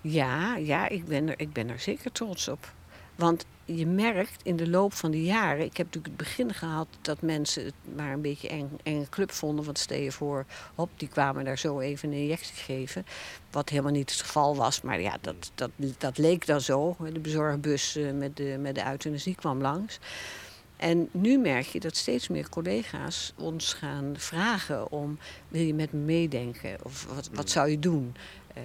Ja, 0.08 0.56
ja 0.56 0.88
ik, 0.88 1.04
ben 1.04 1.28
er, 1.28 1.34
ik 1.36 1.52
ben 1.52 1.68
er 1.68 1.78
zeker 1.78 2.12
trots 2.12 2.48
op. 2.48 2.72
Want 3.14 3.44
je 3.64 3.86
merkt 3.86 4.42
in 4.42 4.56
de 4.56 4.68
loop 4.68 4.92
van 4.92 5.10
de 5.10 5.22
jaren... 5.22 5.64
Ik 5.64 5.76
heb 5.76 5.86
natuurlijk 5.86 6.06
het 6.06 6.16
begin 6.16 6.54
gehad 6.54 6.86
dat 7.00 7.22
mensen 7.22 7.64
het 7.64 7.74
maar 7.96 8.12
een 8.12 8.20
beetje 8.20 8.48
eng, 8.48 8.70
enge 8.82 9.08
club 9.08 9.32
vonden. 9.32 9.64
Want 9.64 9.78
stel 9.78 9.98
je 9.98 10.12
voor, 10.12 10.44
hop, 10.74 10.90
die 10.96 11.08
kwamen 11.08 11.44
daar 11.44 11.58
zo 11.58 11.80
even 11.80 12.12
een 12.12 12.18
injectie 12.18 12.54
geven. 12.54 13.06
Wat 13.50 13.68
helemaal 13.68 13.92
niet 13.92 14.10
het 14.10 14.20
geval 14.20 14.56
was. 14.56 14.80
Maar 14.80 15.00
ja, 15.00 15.18
dat, 15.20 15.50
dat, 15.54 15.70
dat 15.98 16.18
leek 16.18 16.46
dan 16.46 16.60
zo. 16.60 16.96
De 17.12 17.20
bezorgbus 17.20 17.96
eh, 17.96 18.12
met 18.12 18.36
de, 18.36 18.56
met 18.60 18.74
de 18.74 18.86
euthanasie 18.86 19.34
kwam 19.34 19.60
langs. 19.60 19.98
En 20.76 21.08
nu 21.10 21.38
merk 21.38 21.66
je 21.66 21.80
dat 21.80 21.96
steeds 21.96 22.28
meer 22.28 22.48
collega's 22.48 23.32
ons 23.36 23.72
gaan 23.72 24.14
vragen 24.16 24.90
om... 24.90 25.18
wil 25.48 25.62
je 25.62 25.74
met 25.74 25.92
me 25.92 25.98
meedenken? 25.98 26.76
Of 26.82 27.06
wat, 27.14 27.30
wat 27.32 27.50
zou 27.50 27.70
je 27.70 27.78
doen? 27.78 28.14
Eh, 28.54 28.62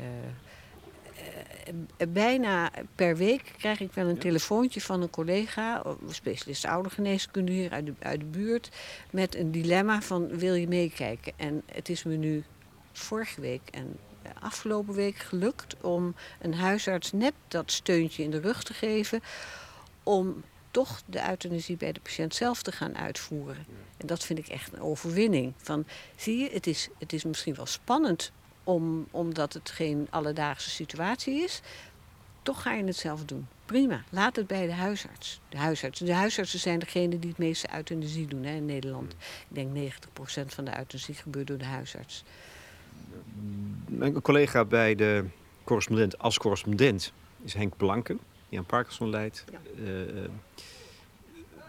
bijna 2.09 2.71
per 2.95 3.17
week 3.17 3.53
krijg 3.57 3.79
ik 3.79 3.91
wel 3.91 4.07
een 4.07 4.17
telefoontje 4.17 4.81
van 4.81 5.01
een 5.01 5.09
collega, 5.09 5.85
een 5.85 6.13
specialist 6.13 6.65
oudergeneeskunde 6.65 7.51
hier 7.51 7.71
uit 7.71 7.85
de, 7.85 7.93
uit 7.99 8.19
de 8.19 8.25
buurt, 8.25 8.69
met 9.11 9.35
een 9.35 9.51
dilemma 9.51 10.01
van 10.01 10.27
wil 10.27 10.53
je 10.53 10.67
meekijken? 10.67 11.33
En 11.35 11.63
het 11.71 11.89
is 11.89 12.03
me 12.03 12.15
nu 12.15 12.43
vorige 12.91 13.41
week 13.41 13.69
en 13.71 13.97
afgelopen 14.39 14.93
week 14.93 15.15
gelukt 15.15 15.81
om 15.81 16.15
een 16.41 16.53
huisarts 16.53 17.11
net 17.11 17.33
dat 17.47 17.71
steuntje 17.71 18.23
in 18.23 18.31
de 18.31 18.39
rug 18.39 18.63
te 18.63 18.73
geven 18.73 19.21
om 20.03 20.43
toch 20.71 21.01
de 21.05 21.29
euthanasie 21.29 21.77
bij 21.77 21.91
de 21.91 21.99
patiënt 21.99 22.35
zelf 22.35 22.61
te 22.61 22.71
gaan 22.71 22.97
uitvoeren. 22.97 23.65
En 23.97 24.07
dat 24.07 24.23
vind 24.23 24.39
ik 24.39 24.47
echt 24.47 24.73
een 24.73 24.81
overwinning. 24.81 25.53
Van, 25.57 25.85
zie 26.15 26.37
je, 26.37 26.49
het 26.49 26.67
is, 26.67 26.89
het 26.97 27.13
is 27.13 27.23
misschien 27.23 27.55
wel 27.55 27.65
spannend 27.65 28.31
om, 28.63 29.07
omdat 29.11 29.53
het 29.53 29.69
geen 29.69 30.07
alledaagse 30.09 30.69
situatie 30.69 31.43
is. 31.43 31.61
Toch 32.41 32.61
ga 32.61 32.73
je 32.73 32.83
het 32.83 32.95
zelf 32.95 33.25
doen. 33.25 33.47
Prima, 33.65 34.03
laat 34.09 34.35
het 34.35 34.47
bij 34.47 34.65
de 34.65 34.73
huisarts. 34.73 35.39
De, 35.49 35.57
huisarts. 35.57 35.99
de 35.99 36.13
huisartsen 36.13 36.59
zijn 36.59 36.79
degene 36.79 37.19
die 37.19 37.29
het 37.29 37.39
meeste 37.39 37.67
euthanasie 37.75 38.27
doen 38.27 38.43
hè, 38.43 38.55
in 38.55 38.65
Nederland. 38.65 39.11
Ik 39.49 39.73
denk 39.73 39.93
90% 39.93 40.45
van 40.45 40.65
de 40.65 40.77
euthanasie 40.77 41.15
gebeurt 41.15 41.47
door 41.47 41.57
de 41.57 41.65
huisarts. 41.65 42.23
Mijn 43.85 44.21
collega 44.21 44.65
bij 44.65 44.95
de 44.95 45.25
correspondent 45.63 46.17
als 46.17 46.37
correspondent 46.37 47.13
is 47.43 47.53
Henk 47.53 47.77
Blanken, 47.77 48.19
die 48.49 48.59
aan 48.59 48.65
Parkinson 48.65 49.09
leidt. 49.09 49.45
Ja. 49.51 49.59
Eh, 49.83 50.29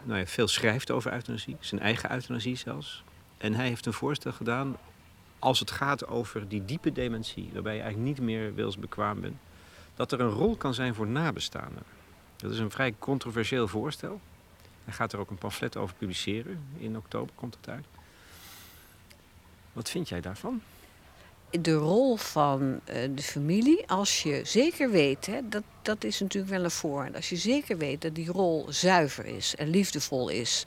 nou 0.03 0.19
ja, 0.19 0.27
veel 0.27 0.49
schrijft 0.49 0.91
over 0.91 1.13
euthanasie, 1.13 1.57
zijn 1.61 1.81
eigen 1.81 2.13
euthanasie 2.13 2.57
zelfs. 2.57 3.05
En 3.39 3.55
hij 3.55 3.67
heeft 3.67 3.87
een 3.87 3.93
voorstel 3.93 4.33
gedaan 4.33 4.77
als 5.43 5.59
het 5.59 5.71
gaat 5.71 6.07
over 6.07 6.49
die 6.49 6.65
diepe 6.65 6.93
dementie, 6.93 7.51
waarbij 7.53 7.75
je 7.75 7.81
eigenlijk 7.81 8.19
niet 8.19 8.27
meer 8.27 8.55
wilsbekwaam 8.55 9.21
bent, 9.21 9.37
dat 9.95 10.13
er 10.13 10.21
een 10.21 10.31
rol 10.31 10.57
kan 10.57 10.75
zijn 10.75 10.95
voor 10.95 11.07
nabestaanden. 11.07 11.83
Dat 12.37 12.51
is 12.51 12.59
een 12.59 12.71
vrij 12.71 12.95
controversieel 12.99 13.69
voorstel. 13.69 14.21
Hij 14.85 14.95
gaat 14.95 15.13
er 15.13 15.19
ook 15.19 15.31
een 15.31 15.39
pamflet 15.39 15.77
over 15.77 15.95
publiceren. 15.95 16.65
In 16.79 16.97
oktober 16.97 17.35
komt 17.35 17.55
het 17.55 17.69
uit. 17.69 17.85
Wat 19.73 19.91
vind 19.91 20.09
jij 20.09 20.21
daarvan? 20.21 20.63
de 21.61 21.75
rol 21.75 22.17
van 22.17 22.81
eh, 22.85 23.09
de 23.15 23.23
familie, 23.23 23.89
als 23.89 24.23
je 24.23 24.41
zeker 24.45 24.91
weet, 24.91 25.27
hè, 25.27 25.49
dat, 25.49 25.63
dat 25.83 26.05
is 26.05 26.21
natuurlijk 26.21 26.53
wel 26.53 26.65
een 26.65 26.71
voorwaarde. 26.71 27.17
Als 27.17 27.29
je 27.29 27.37
zeker 27.37 27.79
weet 27.79 28.01
dat 28.01 28.15
die 28.15 28.31
rol 28.31 28.67
zuiver 28.69 29.27
is 29.27 29.55
en 29.55 29.69
liefdevol 29.69 30.29
is. 30.29 30.65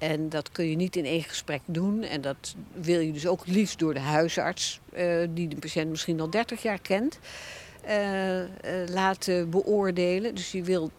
En 0.00 0.28
dat 0.28 0.52
kun 0.52 0.70
je 0.70 0.76
niet 0.76 0.96
in 0.96 1.04
één 1.04 1.22
gesprek 1.22 1.60
doen. 1.66 2.02
En 2.02 2.20
dat 2.20 2.54
wil 2.72 3.00
je 3.00 3.12
dus 3.12 3.26
ook 3.26 3.46
liefst 3.46 3.78
door 3.78 3.94
de 3.94 4.00
huisarts, 4.00 4.80
eh, 4.92 5.26
die 5.30 5.48
de 5.48 5.56
patiënt 5.56 5.90
misschien 5.90 6.20
al 6.20 6.30
30 6.30 6.62
jaar 6.62 6.80
kent, 6.80 7.18
eh, 7.84 8.40
eh, 8.42 8.48
laten 8.88 9.50
beoordelen. 9.50 10.34
Dus 10.34 10.52
je 10.52 10.62
wil, 10.62 10.90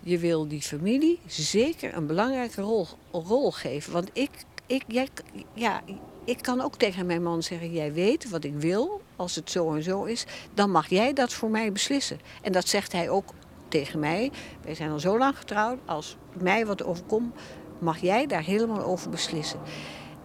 je 0.00 0.18
wil 0.18 0.48
die 0.48 0.62
familie 0.62 1.18
zeker 1.26 1.96
een 1.96 2.06
belangrijke 2.06 2.60
rol, 2.60 2.86
rol 3.12 3.50
geven. 3.50 3.92
Want 3.92 4.10
ik, 4.12 4.30
ik, 4.66 4.82
jij, 4.86 5.08
ja, 5.52 5.82
ik 6.24 6.42
kan 6.42 6.60
ook 6.60 6.76
tegen 6.76 7.06
mijn 7.06 7.22
man 7.22 7.42
zeggen: 7.42 7.72
Jij 7.72 7.92
weet 7.92 8.30
wat 8.30 8.44
ik 8.44 8.54
wil, 8.54 9.00
als 9.16 9.34
het 9.34 9.50
zo 9.50 9.74
en 9.74 9.82
zo 9.82 10.04
is, 10.04 10.24
dan 10.54 10.70
mag 10.70 10.88
jij 10.88 11.12
dat 11.12 11.32
voor 11.32 11.50
mij 11.50 11.72
beslissen. 11.72 12.20
En 12.42 12.52
dat 12.52 12.68
zegt 12.68 12.92
hij 12.92 13.10
ook 13.10 13.32
tegen 13.68 13.98
mij. 13.98 14.30
Wij 14.64 14.74
zijn 14.74 14.90
al 14.90 15.00
zo 15.00 15.18
lang 15.18 15.38
getrouwd, 15.38 15.78
als 15.84 16.16
mij 16.32 16.66
wat 16.66 16.84
overkomt, 16.84 17.34
mag 17.78 17.98
jij 17.98 18.26
daar 18.26 18.42
helemaal 18.42 18.84
over 18.84 19.10
beslissen. 19.10 19.60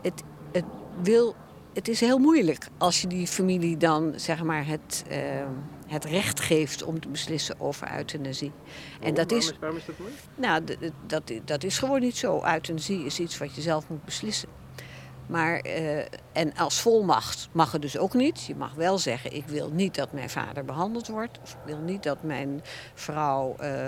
Het, 0.02 0.24
het 0.52 0.66
wil 1.02 1.36
het 1.74 1.88
is 1.88 2.00
heel 2.00 2.18
moeilijk 2.18 2.68
als 2.78 3.02
je 3.02 3.08
die 3.08 3.28
familie 3.28 3.78
dan 3.78 4.14
zeg 4.16 4.44
maar 4.44 4.68
het, 4.68 5.04
uh, 5.12 5.18
het 5.88 6.06
recht 6.06 6.40
geeft 6.40 6.84
om 6.84 7.00
te 7.00 7.10
beslissen 7.10 7.60
over 7.60 7.96
euthanasie. 7.98 8.52
En 9.02 9.14
dat 9.14 9.32
is, 9.32 9.54
waarom 9.60 9.78
is 9.78 9.86
dat 9.86 9.98
moeilijk? 9.98 10.22
Nou, 10.36 10.64
dat, 11.08 11.32
dat 11.46 11.64
is 11.64 11.78
gewoon 11.78 12.00
niet 12.00 12.18
zo. 12.18 12.44
Euthanasie 12.46 13.06
is 13.06 13.20
iets 13.20 13.38
wat 13.38 13.56
je 13.56 13.62
zelf 13.62 13.90
moet 13.90 14.06
beslissen. 14.06 14.50
Maar, 15.28 15.66
uh, 15.66 15.98
en 16.32 16.54
als 16.58 16.82
volmacht 16.82 17.50
mag 17.52 17.72
het 17.72 17.82
dus 17.82 17.98
ook 17.98 18.14
niet. 18.14 18.46
Je 18.46 18.56
mag 18.56 18.74
wel 18.74 18.98
zeggen, 18.98 19.34
ik 19.34 19.48
wil 19.48 19.70
niet 19.70 19.96
dat 19.96 20.12
mijn 20.12 20.30
vader 20.30 20.66
behandeld 20.66 21.08
wordt. 21.08 21.40
Of 21.44 21.52
ik 21.52 21.60
wil 21.66 21.80
niet 21.80 22.04
dat 22.04 22.24
mijn 22.24 22.62
vrouw 22.94 23.56
uh, 23.62 23.88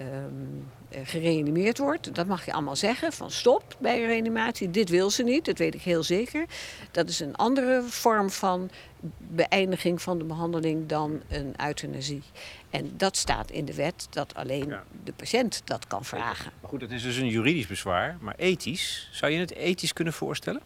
um, 0.00 0.68
gereanimeerd 1.04 1.78
wordt. 1.78 2.14
Dat 2.14 2.26
mag 2.26 2.44
je 2.44 2.52
allemaal 2.52 2.76
zeggen, 2.76 3.12
van 3.12 3.30
stop 3.30 3.76
bij 3.78 4.04
reanimatie. 4.04 4.70
Dit 4.70 4.88
wil 4.88 5.10
ze 5.10 5.22
niet, 5.22 5.44
dat 5.44 5.58
weet 5.58 5.74
ik 5.74 5.82
heel 5.82 6.02
zeker. 6.02 6.44
Dat 6.90 7.08
is 7.08 7.20
een 7.20 7.36
andere 7.36 7.82
vorm 7.82 8.30
van 8.30 8.70
beëindiging 9.18 10.02
van 10.02 10.18
de 10.18 10.24
behandeling 10.24 10.88
dan 10.88 11.22
een 11.28 11.54
euthanasie. 11.66 12.22
En 12.70 12.92
dat 12.96 13.16
staat 13.16 13.50
in 13.50 13.64
de 13.64 13.74
wet 13.74 14.06
dat 14.10 14.34
alleen 14.34 14.74
de 15.04 15.12
patiënt 15.12 15.62
dat 15.64 15.86
kan 15.86 16.04
vragen. 16.04 16.52
Maar 16.60 16.70
goed, 16.70 16.80
dat 16.80 16.90
is 16.90 17.02
dus 17.02 17.16
een 17.16 17.28
juridisch 17.28 17.66
bezwaar, 17.66 18.16
maar 18.20 18.34
ethisch, 18.36 19.08
zou 19.12 19.32
je 19.32 19.38
het 19.38 19.54
ethisch 19.54 19.92
kunnen 19.92 20.12
voorstellen? 20.12 20.60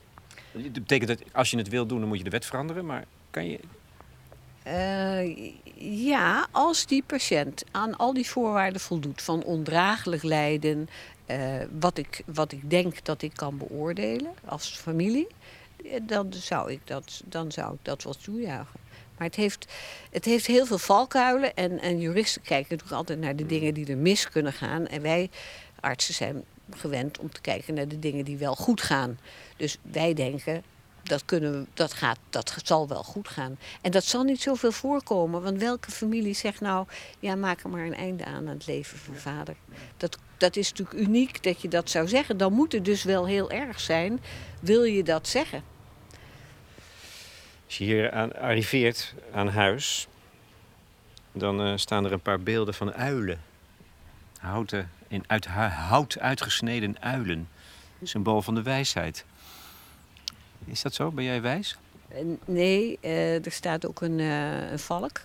Dat 0.53 0.73
betekent 0.73 1.09
dat 1.09 1.23
als 1.33 1.51
je 1.51 1.57
het 1.57 1.69
wil 1.69 1.87
doen, 1.87 1.99
dan 1.99 2.09
moet 2.09 2.19
je 2.19 2.25
de 2.25 2.31
wet 2.31 2.47
veranderen, 2.47 2.87
maar 2.87 3.05
kan 3.31 3.47
je 3.47 3.61
uh, 4.71 5.53
ja, 6.05 6.49
als 6.51 6.87
die 6.87 7.03
patiënt 7.07 7.65
aan 7.71 7.97
al 7.97 8.13
die 8.15 8.29
voorwaarden 8.29 8.81
voldoet 8.81 9.23
van 9.23 9.43
ondraaglijk 9.43 10.23
lijden, 10.23 10.89
uh, 11.27 11.37
wat, 11.81 11.99
ik, 11.99 12.23
wat 12.27 12.53
ik 12.53 12.71
denk 12.71 13.05
dat 13.05 13.23
ik 13.23 13.33
kan 13.35 13.59
beoordelen 13.59 14.33
als 14.45 14.77
familie, 14.77 15.27
eh, 15.85 16.01
dan 16.03 16.33
zou 16.33 16.73
ik 16.73 16.81
dat, 16.85 17.23
dan 17.25 17.53
zou 17.53 17.75
ik 17.75 17.81
dat 17.83 18.03
wel 18.03 18.15
toejuichen. 18.15 18.81
Maar 19.17 19.27
het 19.27 19.37
heeft, 19.37 19.73
het 20.11 20.25
heeft 20.25 20.47
heel 20.47 20.67
veel 20.67 20.79
valkuilen 20.79 21.55
en, 21.55 21.81
en 21.81 22.01
juristen 22.01 22.43
kijken 22.43 22.67
natuurlijk 22.71 22.99
altijd 22.99 23.21
naar 23.21 23.37
de 23.37 23.47
dingen 23.47 23.75
die 23.75 23.87
er 23.87 23.97
mis 23.97 24.29
kunnen 24.29 24.53
gaan. 24.53 24.87
En 24.87 25.03
wij 25.03 25.31
artsen 25.81 26.15
zijn 26.15 26.45
gewend 26.71 27.19
om 27.19 27.33
te 27.33 27.41
kijken 27.41 27.75
naar 27.75 27.89
de 27.89 27.99
dingen 27.99 28.25
die 28.25 28.37
wel 28.37 28.55
goed 28.57 28.83
gaan. 28.83 29.19
Dus 29.57 29.79
wij 29.83 30.15
denken, 30.15 30.63
dat, 31.03 31.25
kunnen 31.25 31.53
we, 31.53 31.67
dat, 31.75 31.93
gaat, 31.93 32.19
dat 32.31 32.57
zal 32.65 32.89
wel 32.89 33.03
goed 33.03 33.29
gaan. 33.29 33.59
En 33.81 33.91
dat 33.91 34.05
zal 34.05 34.23
niet 34.23 34.41
zoveel 34.41 34.73
voorkomen. 34.73 35.43
Want 35.43 35.59
welke 35.59 35.91
familie 35.91 36.35
zegt 36.35 36.61
nou, 36.61 36.87
ja, 37.19 37.35
maak 37.35 37.63
er 37.63 37.71
maar 37.71 37.87
een 37.87 37.95
einde 37.95 38.25
aan 38.25 38.35
aan 38.35 38.47
het 38.47 38.67
leven 38.67 38.99
van 38.99 39.15
vader. 39.15 39.55
Dat, 39.97 40.19
dat 40.37 40.57
is 40.57 40.71
natuurlijk 40.71 41.01
uniek 41.01 41.43
dat 41.43 41.63
je 41.63 41.69
dat 41.69 41.91
zou 41.91 42.09
zeggen. 42.09 42.37
Dan 42.37 42.53
moet 42.53 42.73
het 42.73 42.85
dus 42.85 43.03
wel 43.03 43.27
heel 43.27 43.51
erg 43.51 43.81
zijn. 43.81 44.21
Wil 44.61 44.83
je 44.83 45.03
dat 45.03 45.29
zeggen? 45.29 45.63
Als 47.67 47.79
je 47.79 47.85
hier 47.85 48.11
aan, 48.11 48.33
arriveert 48.33 49.15
aan 49.33 49.49
huis, 49.49 50.09
dan 51.33 51.67
uh, 51.67 51.77
staan 51.77 52.05
er 52.05 52.13
een 52.13 52.21
paar 52.21 52.41
beelden 52.41 52.75
van 52.75 52.93
uilen. 52.93 53.41
Houten, 54.39 54.91
in 55.09 55.25
uit 55.27 55.47
hout 55.47 56.19
uitgesneden 56.19 56.97
uilen. 57.01 57.49
Symbool 58.03 58.43
van 58.43 58.55
de 58.55 58.63
wijsheid. 58.63 59.25
Is 60.71 60.83
dat 60.83 60.95
zo? 60.95 61.11
Ben 61.11 61.25
jij 61.25 61.43
wijs? 61.43 61.77
Eh, 62.09 62.19
nee, 62.45 62.99
uh, 63.01 63.45
er 63.47 63.53
staat 63.53 63.87
ook 63.87 64.01
een, 64.01 64.19
een 64.19 64.79
valk. 64.79 65.21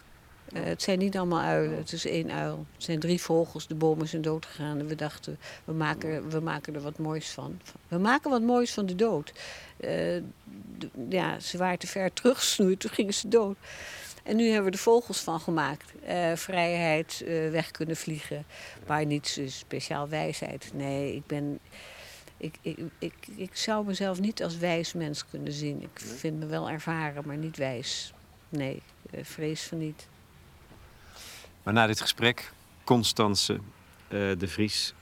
Het 0.53 0.81
zijn 0.81 0.99
niet 0.99 1.17
allemaal 1.17 1.41
uilen, 1.41 1.77
het 1.77 1.91
is 1.91 2.05
één 2.05 2.31
uil. 2.31 2.65
Het 2.73 2.83
zijn 2.83 2.99
drie 2.99 3.21
vogels, 3.21 3.67
de 3.67 3.75
bomen 3.75 4.07
zijn 4.07 4.21
doodgegaan. 4.21 4.79
En 4.79 4.87
we 4.87 4.95
dachten, 4.95 5.37
we 5.63 5.73
maken, 5.73 6.29
we 6.29 6.39
maken 6.39 6.75
er 6.75 6.81
wat 6.81 6.97
moois 6.97 7.29
van. 7.29 7.59
We 7.87 7.97
maken 7.97 8.29
wat 8.29 8.41
moois 8.41 8.73
van 8.73 8.85
de 8.85 8.95
dood. 8.95 9.33
Ja, 11.09 11.39
ze 11.39 11.57
waren 11.57 11.79
te 11.79 11.87
ver 11.87 12.13
teruggesnoeid, 12.13 12.79
toen 12.79 12.91
gingen 12.91 13.13
ze 13.13 13.27
dood. 13.27 13.57
En 14.23 14.35
nu 14.35 14.45
hebben 14.45 14.65
we 14.65 14.71
de 14.71 14.83
vogels 14.83 15.19
van 15.19 15.39
gemaakt. 15.39 15.91
vrijheid, 16.35 17.23
weg 17.51 17.71
kunnen 17.71 17.95
vliegen, 17.95 18.45
maar 18.87 19.05
niet 19.05 19.41
speciaal 19.47 20.09
wijsheid. 20.09 20.71
Nee, 20.73 21.15
ik 21.15 21.25
ben 21.25 21.59
ik, 22.37 22.57
ik, 22.61 22.79
ik, 22.99 23.27
ik 23.35 23.55
zou 23.55 23.85
mezelf 23.85 24.19
niet 24.19 24.43
als 24.43 24.57
wijs 24.57 24.93
mens 24.93 25.25
kunnen 25.25 25.51
zien. 25.51 25.81
Ik 25.81 25.99
vind 25.99 26.39
me 26.39 26.45
wel 26.45 26.69
ervaren, 26.69 27.23
maar 27.25 27.37
niet 27.37 27.57
wijs. 27.57 28.13
Nee, 28.49 28.81
eh, 29.11 29.23
vrees 29.23 29.63
van 29.63 29.77
niet. 29.77 30.07
Maar 31.63 31.73
na 31.73 31.87
dit 31.87 32.01
gesprek, 32.01 32.51
Constance 32.83 33.53
uh, 33.53 33.59
de 34.37 34.47
Vries, 34.47 34.93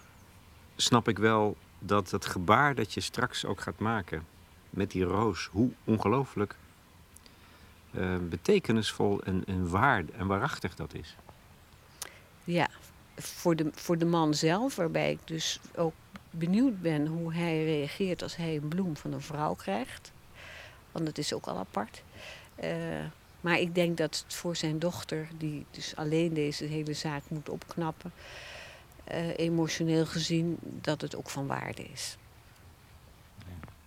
snap 0.76 1.08
ik 1.08 1.18
wel 1.18 1.58
dat 1.80 2.12
het 2.12 2.26
gebaar 2.26 2.76
dat 2.76 2.94
je 2.94 3.02
straks 3.02 3.46
ook 3.46 3.62
gaat 3.62 3.80
maken 3.80 4.26
met 4.70 4.92
die 4.92 5.04
roos, 5.04 5.50
hoe 5.52 5.70
ongelooflijk 5.84 6.56
uh, 7.92 8.18
betekenisvol 8.30 9.22
en, 9.24 9.44
en 9.46 9.70
waar 9.70 10.04
en 10.18 10.28
waarachtig 10.28 10.76
dat 10.76 10.94
is. 10.94 11.16
Ja, 12.44 12.70
voor 13.16 13.56
de, 13.56 13.70
voor 13.74 13.98
de 13.98 14.06
man 14.06 14.34
zelf, 14.34 14.76
waarbij 14.76 15.12
ik 15.12 15.20
dus 15.24 15.60
ook 15.76 15.94
benieuwd 16.34 16.82
ben 16.82 17.08
hoe 17.08 17.34
hij 17.34 17.64
reageert 17.64 18.22
als 18.22 18.36
hij 18.36 18.56
een 18.56 18.68
bloem 18.68 18.98
van 18.98 19.14
een 19.14 19.22
vrouw 19.22 19.54
krijgt. 19.54 20.12
Want 20.92 21.06
dat 21.06 21.18
is 21.18 21.34
ook 21.34 21.46
al 21.46 21.58
apart. 21.58 22.04
Uh, 22.64 22.70
maar 23.42 23.60
ik 23.60 23.76
denk 23.76 23.98
dat 23.98 24.24
het 24.26 24.34
voor 24.34 24.56
zijn 24.56 24.80
dochter, 24.80 25.28
die 25.38 25.66
dus 25.72 25.96
alleen 25.96 26.34
deze 26.34 26.66
hele 26.66 26.94
zaak 26.94 27.24
moet 27.28 27.50
opknappen, 27.50 28.12
uh, 29.12 29.38
emotioneel 29.38 30.06
gezien, 30.06 30.58
dat 30.62 31.02
het 31.02 31.16
ook 31.16 31.30
van 31.30 31.48
waarde 31.48 31.84
is. 31.84 32.18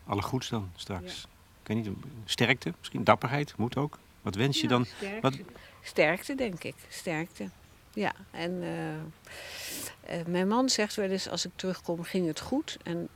Alle 0.07 0.23
goeds 0.23 0.49
dan 0.49 0.71
straks. 0.77 1.21
Ja. 1.21 1.29
Kan 1.63 1.77
niet, 1.77 1.89
sterkte, 2.25 2.75
misschien 2.79 3.05
dapperheid, 3.05 3.57
moet 3.57 3.77
ook. 3.77 3.99
Wat 4.23 4.35
wens 4.35 4.61
je 4.61 4.69
dan? 4.69 4.85
Sterkte, 4.85 5.21
Wat... 5.21 5.39
sterkte, 5.83 6.35
denk 6.35 6.65
ik. 6.65 6.75
Sterkte. 6.89 7.49
Ja, 7.97 8.15
en 8.31 8.53
uh, 8.63 10.19
uh, 10.19 10.27
mijn 10.27 10.49
man 10.49 10.69
zegt 10.69 10.95
wel 10.95 11.11
eens 11.11 11.29
als 11.29 11.45
ik 11.45 11.51
terugkom, 11.55 12.03
ging 12.03 12.27
het 12.27 12.41
goed? 12.41 12.77
En 12.83 13.09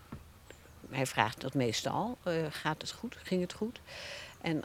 hij 0.91 1.07
vraagt 1.07 1.41
dat 1.41 1.55
meestal, 1.55 2.19
uh, 2.27 2.47
gaat 2.51 2.81
het 2.81 2.91
goed? 2.91 3.17
Ging 3.23 3.41
het 3.41 3.53
goed? 3.53 3.81
En 4.41 4.65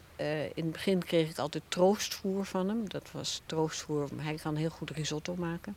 in 0.53 0.63
het 0.63 0.71
begin 0.71 1.03
kreeg 1.03 1.29
ik 1.29 1.37
altijd 1.37 1.63
troostvoer 1.67 2.45
van 2.45 2.69
hem. 2.69 2.89
Dat 2.89 3.11
was 3.11 3.41
troostvoer, 3.45 4.09
hij 4.15 4.35
kan 4.35 4.55
heel 4.55 4.69
goed 4.69 4.89
risotto 4.89 5.35
maken. 5.35 5.75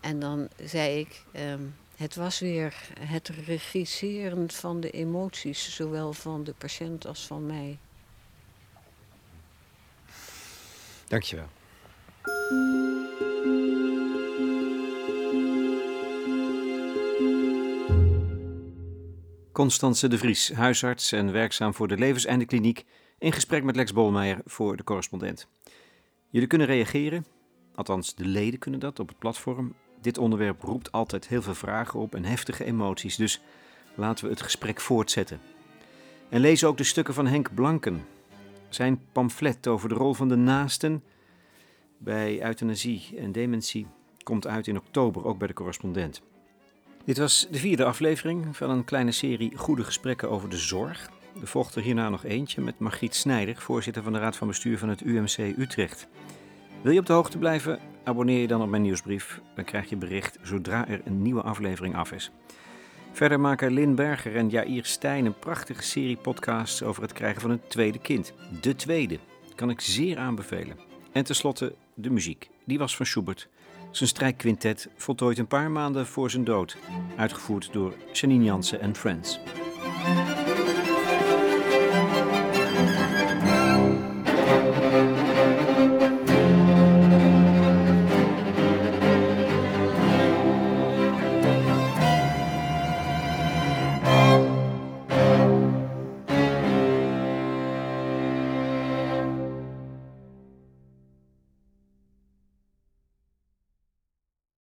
En 0.00 0.20
dan 0.20 0.48
zei 0.62 0.98
ik, 0.98 1.22
um, 1.32 1.76
het 1.96 2.14
was 2.14 2.38
weer 2.38 2.74
het 3.00 3.28
regisseren 3.28 4.50
van 4.50 4.80
de 4.80 4.90
emoties, 4.90 5.74
zowel 5.74 6.12
van 6.12 6.44
de 6.44 6.54
patiënt 6.58 7.06
als 7.06 7.26
van 7.26 7.46
mij. 7.46 7.78
Dankjewel. 11.08 11.55
Constance 19.52 20.08
de 20.08 20.18
Vries, 20.18 20.52
huisarts 20.52 21.12
en 21.12 21.32
werkzaam 21.32 21.74
voor 21.74 21.88
de 21.88 21.96
Levenseindekliniek, 21.96 22.84
in 23.18 23.32
gesprek 23.32 23.62
met 23.62 23.76
Lex 23.76 23.92
Bolmeijer 23.92 24.40
voor 24.44 24.76
de 24.76 24.84
correspondent. 24.84 25.48
Jullie 26.30 26.48
kunnen 26.48 26.66
reageren, 26.66 27.26
althans 27.74 28.14
de 28.14 28.24
leden 28.24 28.58
kunnen 28.58 28.80
dat 28.80 29.00
op 29.00 29.08
het 29.08 29.18
platform. 29.18 29.74
Dit 30.00 30.18
onderwerp 30.18 30.62
roept 30.62 30.92
altijd 30.92 31.28
heel 31.28 31.42
veel 31.42 31.54
vragen 31.54 32.00
op 32.00 32.14
en 32.14 32.24
heftige 32.24 32.64
emoties, 32.64 33.16
dus 33.16 33.42
laten 33.94 34.24
we 34.24 34.30
het 34.30 34.42
gesprek 34.42 34.80
voortzetten. 34.80 35.40
En 36.28 36.40
lees 36.40 36.64
ook 36.64 36.76
de 36.76 36.84
stukken 36.84 37.14
van 37.14 37.26
Henk 37.26 37.54
Blanken. 37.54 38.06
Zijn 38.68 39.00
pamflet 39.12 39.66
over 39.66 39.88
de 39.88 39.94
rol 39.94 40.14
van 40.14 40.28
de 40.28 40.36
naasten 40.36 41.02
bij 41.98 42.44
euthanasie 42.44 43.14
en 43.18 43.32
dementie 43.32 43.86
komt 44.22 44.46
uit 44.46 44.66
in 44.66 44.76
oktober, 44.76 45.24
ook 45.24 45.38
bij 45.38 45.48
de 45.48 45.54
correspondent. 45.54 46.22
Dit 47.04 47.18
was 47.18 47.48
de 47.50 47.58
vierde 47.58 47.84
aflevering 47.84 48.56
van 48.56 48.70
een 48.70 48.84
kleine 48.84 49.12
serie 49.12 49.56
goede 49.56 49.84
gesprekken 49.84 50.30
over 50.30 50.48
de 50.48 50.56
zorg. 50.56 51.10
Er 51.40 51.46
volgt 51.46 51.74
er 51.74 51.82
hierna 51.82 52.08
nog 52.08 52.24
eentje 52.24 52.60
met 52.60 52.78
Margriet 52.78 53.14
Snijder, 53.14 53.56
voorzitter 53.56 54.02
van 54.02 54.12
de 54.12 54.18
Raad 54.18 54.36
van 54.36 54.48
Bestuur 54.48 54.78
van 54.78 54.88
het 54.88 55.00
UMC 55.00 55.38
Utrecht. 55.58 56.08
Wil 56.82 56.92
je 56.92 57.00
op 57.00 57.06
de 57.06 57.12
hoogte 57.12 57.38
blijven? 57.38 57.78
Abonneer 58.04 58.40
je 58.40 58.46
dan 58.46 58.62
op 58.62 58.68
mijn 58.68 58.82
nieuwsbrief. 58.82 59.40
Dan 59.54 59.64
krijg 59.64 59.88
je 59.88 59.96
bericht 59.96 60.38
zodra 60.42 60.88
er 60.88 61.00
een 61.04 61.22
nieuwe 61.22 61.42
aflevering 61.42 61.96
af 61.96 62.12
is. 62.12 62.30
Verder 63.12 63.40
maken 63.40 63.72
Lin 63.72 63.94
Berger 63.94 64.36
en 64.36 64.48
Jair 64.48 64.84
Stijn 64.84 65.26
een 65.26 65.38
prachtige 65.38 65.82
serie 65.82 66.16
podcasts 66.16 66.82
over 66.82 67.02
het 67.02 67.12
krijgen 67.12 67.40
van 67.40 67.50
een 67.50 67.66
tweede 67.68 67.98
kind. 67.98 68.32
De 68.60 68.74
tweede. 68.74 69.18
Kan 69.54 69.70
ik 69.70 69.80
zeer 69.80 70.18
aanbevelen. 70.18 70.78
En 71.12 71.24
tenslotte 71.24 71.74
de 71.98 72.10
muziek. 72.10 72.50
Die 72.64 72.78
was 72.78 72.96
van 72.96 73.06
Schubert. 73.06 73.48
Zijn 73.90 74.08
strijkquintet 74.08 74.88
voltooid 74.96 75.38
een 75.38 75.46
paar 75.46 75.70
maanden 75.70 76.06
voor 76.06 76.30
zijn 76.30 76.44
dood. 76.44 76.76
Uitgevoerd 77.16 77.72
door 77.72 77.94
Janine 78.12 78.44
Jansen 78.44 78.80
en 78.80 78.96
Friends. 78.96 79.40